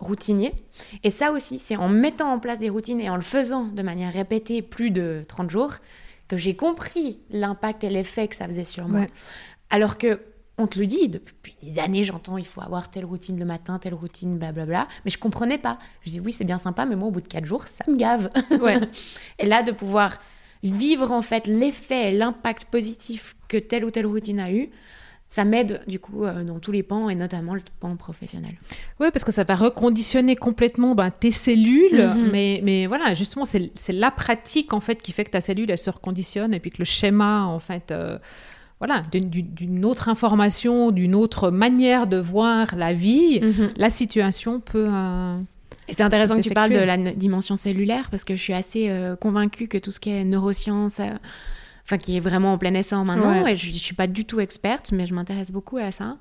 routinières. 0.00 0.52
Et 1.02 1.10
ça 1.10 1.32
aussi, 1.32 1.58
c'est 1.58 1.76
en 1.76 1.88
mettant 1.88 2.32
en 2.32 2.38
place 2.38 2.58
des 2.58 2.68
routines 2.68 3.00
et 3.00 3.08
en 3.08 3.16
le 3.16 3.22
faisant 3.22 3.64
de 3.64 3.82
manière 3.82 4.12
répétée 4.12 4.62
plus 4.62 4.90
de 4.90 5.22
30 5.28 5.50
jours 5.50 5.74
que 6.28 6.36
j'ai 6.36 6.56
compris 6.56 7.20
l'impact 7.30 7.84
et 7.84 7.90
l'effet 7.90 8.28
que 8.28 8.36
ça 8.36 8.46
faisait 8.46 8.64
sur 8.64 8.88
moi. 8.88 9.06
Alors 9.70 9.98
que 9.98 10.20
on 10.58 10.66
te 10.66 10.78
le 10.78 10.86
dit 10.86 11.08
depuis 11.08 11.54
des 11.62 11.78
années, 11.78 12.02
j'entends 12.02 12.38
il 12.38 12.46
faut 12.46 12.62
avoir 12.62 12.90
telle 12.90 13.04
routine 13.04 13.38
le 13.38 13.44
matin, 13.44 13.78
telle 13.78 13.94
routine, 13.94 14.38
blablabla. 14.38 14.88
Mais 15.04 15.10
je 15.10 15.18
comprenais 15.18 15.58
pas. 15.58 15.78
Je 16.02 16.10
dis 16.10 16.20
oui, 16.20 16.32
c'est 16.32 16.44
bien 16.44 16.58
sympa, 16.58 16.86
mais 16.86 16.96
moi, 16.96 17.08
au 17.08 17.10
bout 17.10 17.20
de 17.20 17.28
quatre 17.28 17.44
jours, 17.44 17.64
ça 17.68 17.84
me 17.88 17.96
gave. 17.96 18.30
Ouais. 18.60 18.80
et 19.38 19.46
là, 19.46 19.62
de 19.62 19.72
pouvoir 19.72 20.18
vivre 20.62 21.12
en 21.12 21.22
fait 21.22 21.46
l'effet, 21.46 22.10
l'impact 22.10 22.66
positif 22.66 23.36
que 23.48 23.58
telle 23.58 23.84
ou 23.84 23.90
telle 23.90 24.06
routine 24.06 24.40
a 24.40 24.50
eu, 24.50 24.70
ça 25.28 25.44
m'aide 25.44 25.82
du 25.86 25.98
coup 25.98 26.24
euh, 26.24 26.44
dans 26.44 26.58
tous 26.60 26.72
les 26.72 26.82
pans 26.82 27.10
et 27.10 27.14
notamment 27.14 27.54
le 27.54 27.60
pan 27.80 27.96
professionnel. 27.96 28.54
Oui, 29.00 29.08
parce 29.12 29.24
que 29.24 29.32
ça 29.32 29.44
va 29.44 29.56
reconditionner 29.56 30.36
complètement 30.36 30.94
ben, 30.94 31.10
tes 31.10 31.30
cellules, 31.30 32.00
mm-hmm. 32.00 32.30
mais, 32.30 32.60
mais 32.62 32.86
voilà, 32.86 33.12
justement, 33.12 33.44
c'est 33.44 33.70
la 33.88 34.10
pratique 34.10 34.72
en 34.72 34.80
fait 34.80 35.02
qui 35.02 35.12
fait 35.12 35.24
que 35.24 35.30
ta 35.30 35.42
cellule 35.42 35.70
elle 35.70 35.78
se 35.78 35.90
reconditionne 35.90 36.54
et 36.54 36.60
puis 36.60 36.70
que 36.70 36.78
le 36.78 36.86
schéma 36.86 37.44
en 37.44 37.60
fait. 37.60 37.90
Euh, 37.90 38.18
voilà, 38.78 39.02
d'une 39.10 39.84
autre 39.84 40.08
information, 40.08 40.90
d'une 40.90 41.14
autre 41.14 41.50
manière 41.50 42.06
de 42.06 42.18
voir 42.18 42.76
la 42.76 42.92
vie, 42.92 43.40
mhm. 43.40 43.70
la 43.76 43.88
situation 43.88 44.60
peut. 44.60 44.88
Euh, 44.90 45.38
et 45.88 45.94
c'est 45.94 46.02
intéressant 46.02 46.36
que 46.36 46.42
tu 46.42 46.50
parles 46.50 46.72
de 46.72 46.78
la 46.78 46.96
dimension 46.96 47.56
cellulaire 47.56 48.10
parce 48.10 48.24
que 48.24 48.36
je 48.36 48.42
suis 48.42 48.52
assez 48.52 48.90
euh, 48.90 49.16
convaincue 49.16 49.68
que 49.68 49.78
tout 49.78 49.90
ce 49.90 50.00
qui 50.00 50.10
est 50.10 50.24
neurosciences, 50.24 51.00
euh, 51.00 51.14
enfin 51.84 51.96
qui 51.96 52.16
est 52.16 52.20
vraiment 52.20 52.52
en 52.52 52.58
plein 52.58 52.74
essor 52.74 53.04
maintenant, 53.04 53.46
et 53.46 53.56
je, 53.56 53.68
ne 53.68 53.76
suis 53.76 53.94
pas 53.94 54.08
du 54.08 54.24
tout 54.24 54.40
experte, 54.40 54.92
mais 54.92 55.06
je 55.06 55.14
m'intéresse 55.14 55.52
beaucoup 55.52 55.78
à 55.78 55.90
ça, 55.90 56.18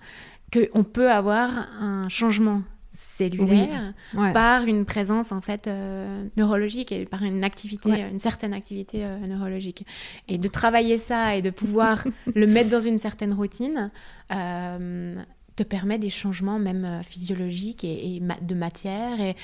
qu'on 0.53 0.83
peut 0.83 1.11
avoir 1.11 1.49
un 1.81 2.07
changement 2.09 2.61
cellulaire 2.95 3.93
par 4.33 4.63
une 4.63 4.85
présence 4.85 5.31
en 5.31 5.41
fait 5.41 5.67
euh, 5.67 6.25
neurologique 6.37 6.91
et 6.91 7.05
par 7.05 7.23
une 7.23 7.43
activité, 7.43 7.89
une 8.09 8.19
certaine 8.19 8.53
activité 8.53 9.05
euh, 9.05 9.19
neurologique. 9.27 9.85
Et 10.27 10.37
de 10.37 10.47
travailler 10.47 10.97
ça 10.97 11.35
et 11.35 11.41
de 11.41 11.49
pouvoir 11.49 12.03
le 12.35 12.47
mettre 12.47 12.69
dans 12.69 12.79
une 12.79 12.97
certaine 12.97 13.33
routine 13.33 13.91
euh, 14.31 15.15
te 15.55 15.63
permet 15.63 15.99
des 15.99 16.09
changements 16.09 16.59
même 16.59 17.01
physiologiques 17.03 17.83
et, 17.83 18.21
de 18.41 18.55
matière. 18.55 19.19
Et, 19.21 19.35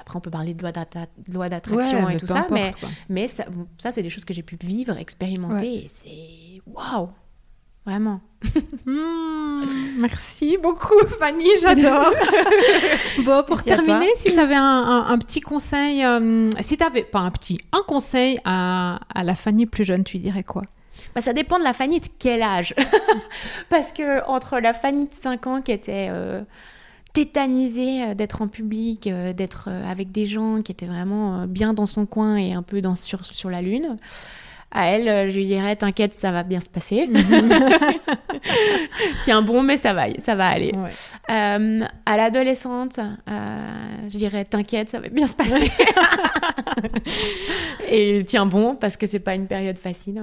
après, 0.00 0.16
on 0.16 0.20
peut 0.20 0.30
parler 0.30 0.54
de 0.54 0.62
loi 0.62 1.48
d'attraction 1.48 2.08
et 2.08 2.16
tout 2.16 2.26
ça, 2.26 2.46
mais, 2.50 2.70
mais 3.08 3.26
ça, 3.26 3.44
ça 3.76 3.90
c'est 3.90 4.02
des 4.02 4.10
choses 4.10 4.24
que 4.24 4.34
j'ai 4.34 4.42
pu 4.42 4.56
vivre, 4.60 4.96
expérimenter 4.96 5.84
et 5.84 5.88
c'est 5.88 6.62
waouh! 6.66 7.08
Vraiment. 7.88 8.20
Hmm, 8.86 9.64
merci 10.00 10.56
beaucoup, 10.56 10.98
Fanny, 11.18 11.48
j'adore. 11.60 12.10
bon, 13.24 13.42
pour 13.42 13.62
terminer, 13.62 14.08
si 14.16 14.32
tu 14.32 14.38
avais 14.38 14.54
un, 14.54 15.18
petit 15.18 15.40
conseil, 15.40 16.04
euh, 16.04 16.48
si 16.60 16.78
tu 16.78 16.84
avais, 16.84 17.02
pas 17.02 17.18
un 17.18 17.30
petit, 17.30 17.58
un 17.72 17.82
conseil 17.86 18.40
à, 18.44 19.00
la 19.22 19.34
Fanny 19.34 19.66
plus 19.66 19.84
jeune, 19.84 20.04
tu 20.04 20.18
dirais 20.18 20.44
quoi? 20.44 20.62
Bah, 21.14 21.20
ça 21.20 21.32
dépend 21.32 21.58
de 21.58 21.64
la 21.64 21.74
Fanny 21.74 22.00
de 22.00 22.06
quel 22.18 22.42
âge. 22.42 22.74
Parce 23.68 23.92
que 23.92 24.24
entre 24.26 24.58
la 24.58 24.72
Fanny 24.72 25.06
de 25.06 25.14
5 25.14 25.46
ans 25.46 25.60
qui 25.60 25.72
était 25.72 26.08
euh, 26.10 26.42
tétanisée 27.12 28.04
euh, 28.04 28.14
d'être 28.14 28.40
en 28.40 28.48
public, 28.48 29.10
d'être 29.36 29.68
avec 29.68 30.12
des 30.12 30.26
gens 30.26 30.62
qui 30.62 30.72
étaient 30.72 30.86
vraiment 30.86 31.46
bien 31.46 31.74
dans 31.74 31.86
son 31.86 32.06
coin 32.06 32.36
et 32.36 32.52
un 32.52 32.62
peu 32.62 32.80
dans, 32.80 32.94
sur, 32.94 33.24
sur 33.24 33.50
la 33.50 33.60
lune, 33.60 33.96
à 34.70 34.88
elle, 34.88 35.08
euh, 35.08 35.30
je 35.30 35.36
lui 35.36 35.46
dirais 35.46 35.76
T'inquiète, 35.76 36.12
ça 36.12 36.30
va 36.30 36.42
bien 36.42 36.60
se 36.60 36.68
passer. 36.68 37.08
Tiens 39.24 39.40
bon, 39.40 39.62
mais 39.62 39.78
ça 39.78 39.94
va, 39.94 40.06
ça 40.18 40.34
va 40.34 40.48
aller. 40.48 40.72
Euh, 41.30 41.84
à 42.04 42.16
l'adolescente, 42.16 42.98
euh, 42.98 44.08
je 44.10 44.18
dirais 44.18 44.44
T'inquiète, 44.44 44.90
ça 44.90 45.00
va 45.00 45.08
bien 45.08 45.26
se 45.26 45.34
passer. 45.34 45.72
Et 47.90 48.24
tiens 48.26 48.44
bon, 48.44 48.76
parce 48.76 48.98
que 48.98 49.06
c'est 49.06 49.18
pas 49.18 49.34
une 49.34 49.46
période 49.46 49.78
facile. 49.78 50.22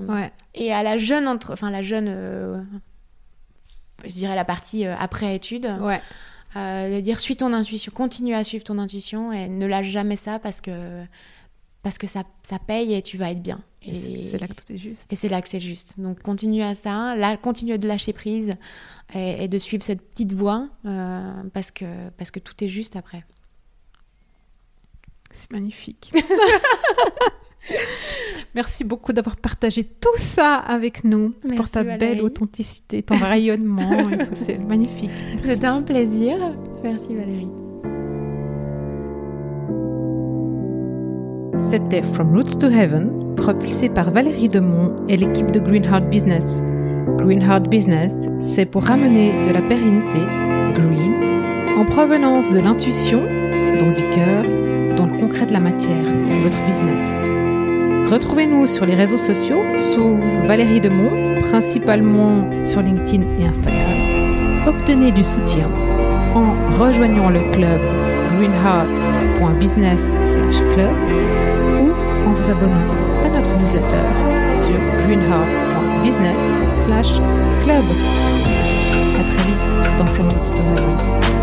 Et 0.54 0.72
à 0.72 0.84
la 0.84 0.98
jeune, 0.98 1.28
entre... 1.28 1.54
enfin 1.54 1.72
la 1.72 1.82
jeune, 1.82 2.68
je 4.06 4.14
dirais 4.14 4.36
la 4.36 4.46
partie 4.46 4.86
après 4.86 5.36
études. 5.36 5.74
Ouais. 5.82 6.00
de 6.56 7.00
dire 7.00 7.20
suis 7.20 7.36
ton 7.36 7.52
intuition, 7.52 7.91
continue 7.93 8.36
à 8.36 8.43
suivre 8.43 8.64
ton 8.64 8.78
intuition 8.78 9.32
et 9.32 9.50
ne 9.50 9.66
lâche 9.66 9.88
jamais 9.88 10.16
ça 10.16 10.38
parce 10.38 10.62
que 10.62 10.72
parce 11.86 12.00
que 12.00 12.08
ça, 12.08 12.24
ça 12.41 12.58
paye 12.58 12.96
et 12.96 13.04
tu 13.04 13.16
vas 13.16 13.30
être 13.30 13.43
bien. 13.43 13.60
Et, 13.88 14.24
c'est 14.24 14.40
là 14.40 14.48
que 14.48 14.54
tout 14.54 14.72
est 14.74 14.78
juste. 14.78 15.12
Et 15.12 15.16
c'est 15.16 15.30
là 15.30 15.42
que 15.42 15.48
c'est 15.48 15.60
juste. 15.60 16.00
Donc 16.00 16.22
continue 16.22 16.64
à 16.64 16.76
ça, 16.76 17.16
là, 17.16 17.38
continue 17.38 17.78
de 17.78 17.88
lâcher 17.88 18.14
prise 18.14 18.52
et, 19.14 19.48
de 19.48 19.58
suivre 19.58 19.84
cette 19.84 20.02
petite 20.02 20.34
voie 20.34 20.68
euh, 20.86 21.44
parce, 21.54 21.72
que, 21.72 21.86
parce 22.18 22.32
que 22.32 22.40
tout 22.40 22.54
est 22.64 22.68
juste 22.68 22.96
après. 22.96 23.24
C'est 25.34 25.52
magnifique. 25.52 26.12
Merci 28.56 28.84
beaucoup 28.84 29.12
d'avoir 29.12 29.36
partagé 29.38 29.84
tout 29.84 30.16
ça 30.16 30.56
avec 30.56 31.04
nous 31.04 31.34
Merci, 31.44 31.58
pour 31.58 31.70
ta 31.70 31.84
Valérie. 31.84 32.00
belle 32.00 32.22
authenticité, 32.22 33.04
ton 33.04 33.18
rayonnement. 33.18 34.10
C'est 34.34 34.58
magnifique. 34.66 35.12
C'était 35.44 35.66
un 35.66 35.82
plaisir. 35.82 36.38
Merci 36.82 37.16
Valérie. 37.16 37.64
C'était 41.58 42.01
From 42.01 42.36
Roots 42.36 42.58
to 42.60 42.68
Heaven, 42.68 43.36
propulsé 43.36 43.89
par 43.89 44.12
Valérie 44.12 44.49
Demont 44.49 44.95
et 45.08 45.18
l'équipe 45.18 45.51
de 45.51 45.60
Green 45.60 45.84
Heart 45.86 46.10
Business. 46.10 46.62
Green 47.18 47.41
Heart 47.41 47.70
Business, 47.70 48.14
c'est 48.39 48.66
pour 48.66 48.84
ramener 48.84 49.43
de 49.47 49.51
la 49.51 49.62
pérennité, 49.62 50.20
green, 50.74 51.14
en 51.78 51.86
provenance 51.86 52.51
de 52.51 52.60
l'intuition, 52.60 53.22
donc 53.80 53.93
du 53.95 54.10
cœur, 54.10 54.43
dans 54.95 55.06
le 55.06 55.18
concret 55.20 55.45
de 55.45 55.53
la 55.53 55.60
matière, 55.60 56.03
votre 56.43 56.64
business. 56.66 57.01
Retrouvez-nous 58.12 58.68
sur 58.68 58.86
les 58.86 58.95
réseaux 58.95 59.18
sociaux 59.18 59.62
sous 59.78 60.20
Valérie 60.45 60.82
Demont, 60.82 61.39
principalement 61.39 62.47
sur 62.62 62.82
LinkedIn 62.82 63.24
et 63.39 63.47
Instagram. 63.47 64.68
Obtenez 64.68 65.12
du 65.12 65.24
soutien 65.24 65.68
en 66.36 66.53
rejoignant 66.78 67.30
le 67.30 67.41
club 67.51 67.80
greenheart.business/club 69.54 70.96
ou 71.82 71.91
en 72.28 72.32
vous 72.32 72.50
abonnant 72.50 72.82
à 73.24 73.30
notre 73.30 73.56
newsletter 73.58 74.06
sur 74.50 74.76
greenheart.business/club. 75.06 77.86
À 79.20 79.24
très 79.34 79.43
vite 79.43 79.66
dans 79.98 80.08
to 80.54 80.64
Heaven. 80.64 81.35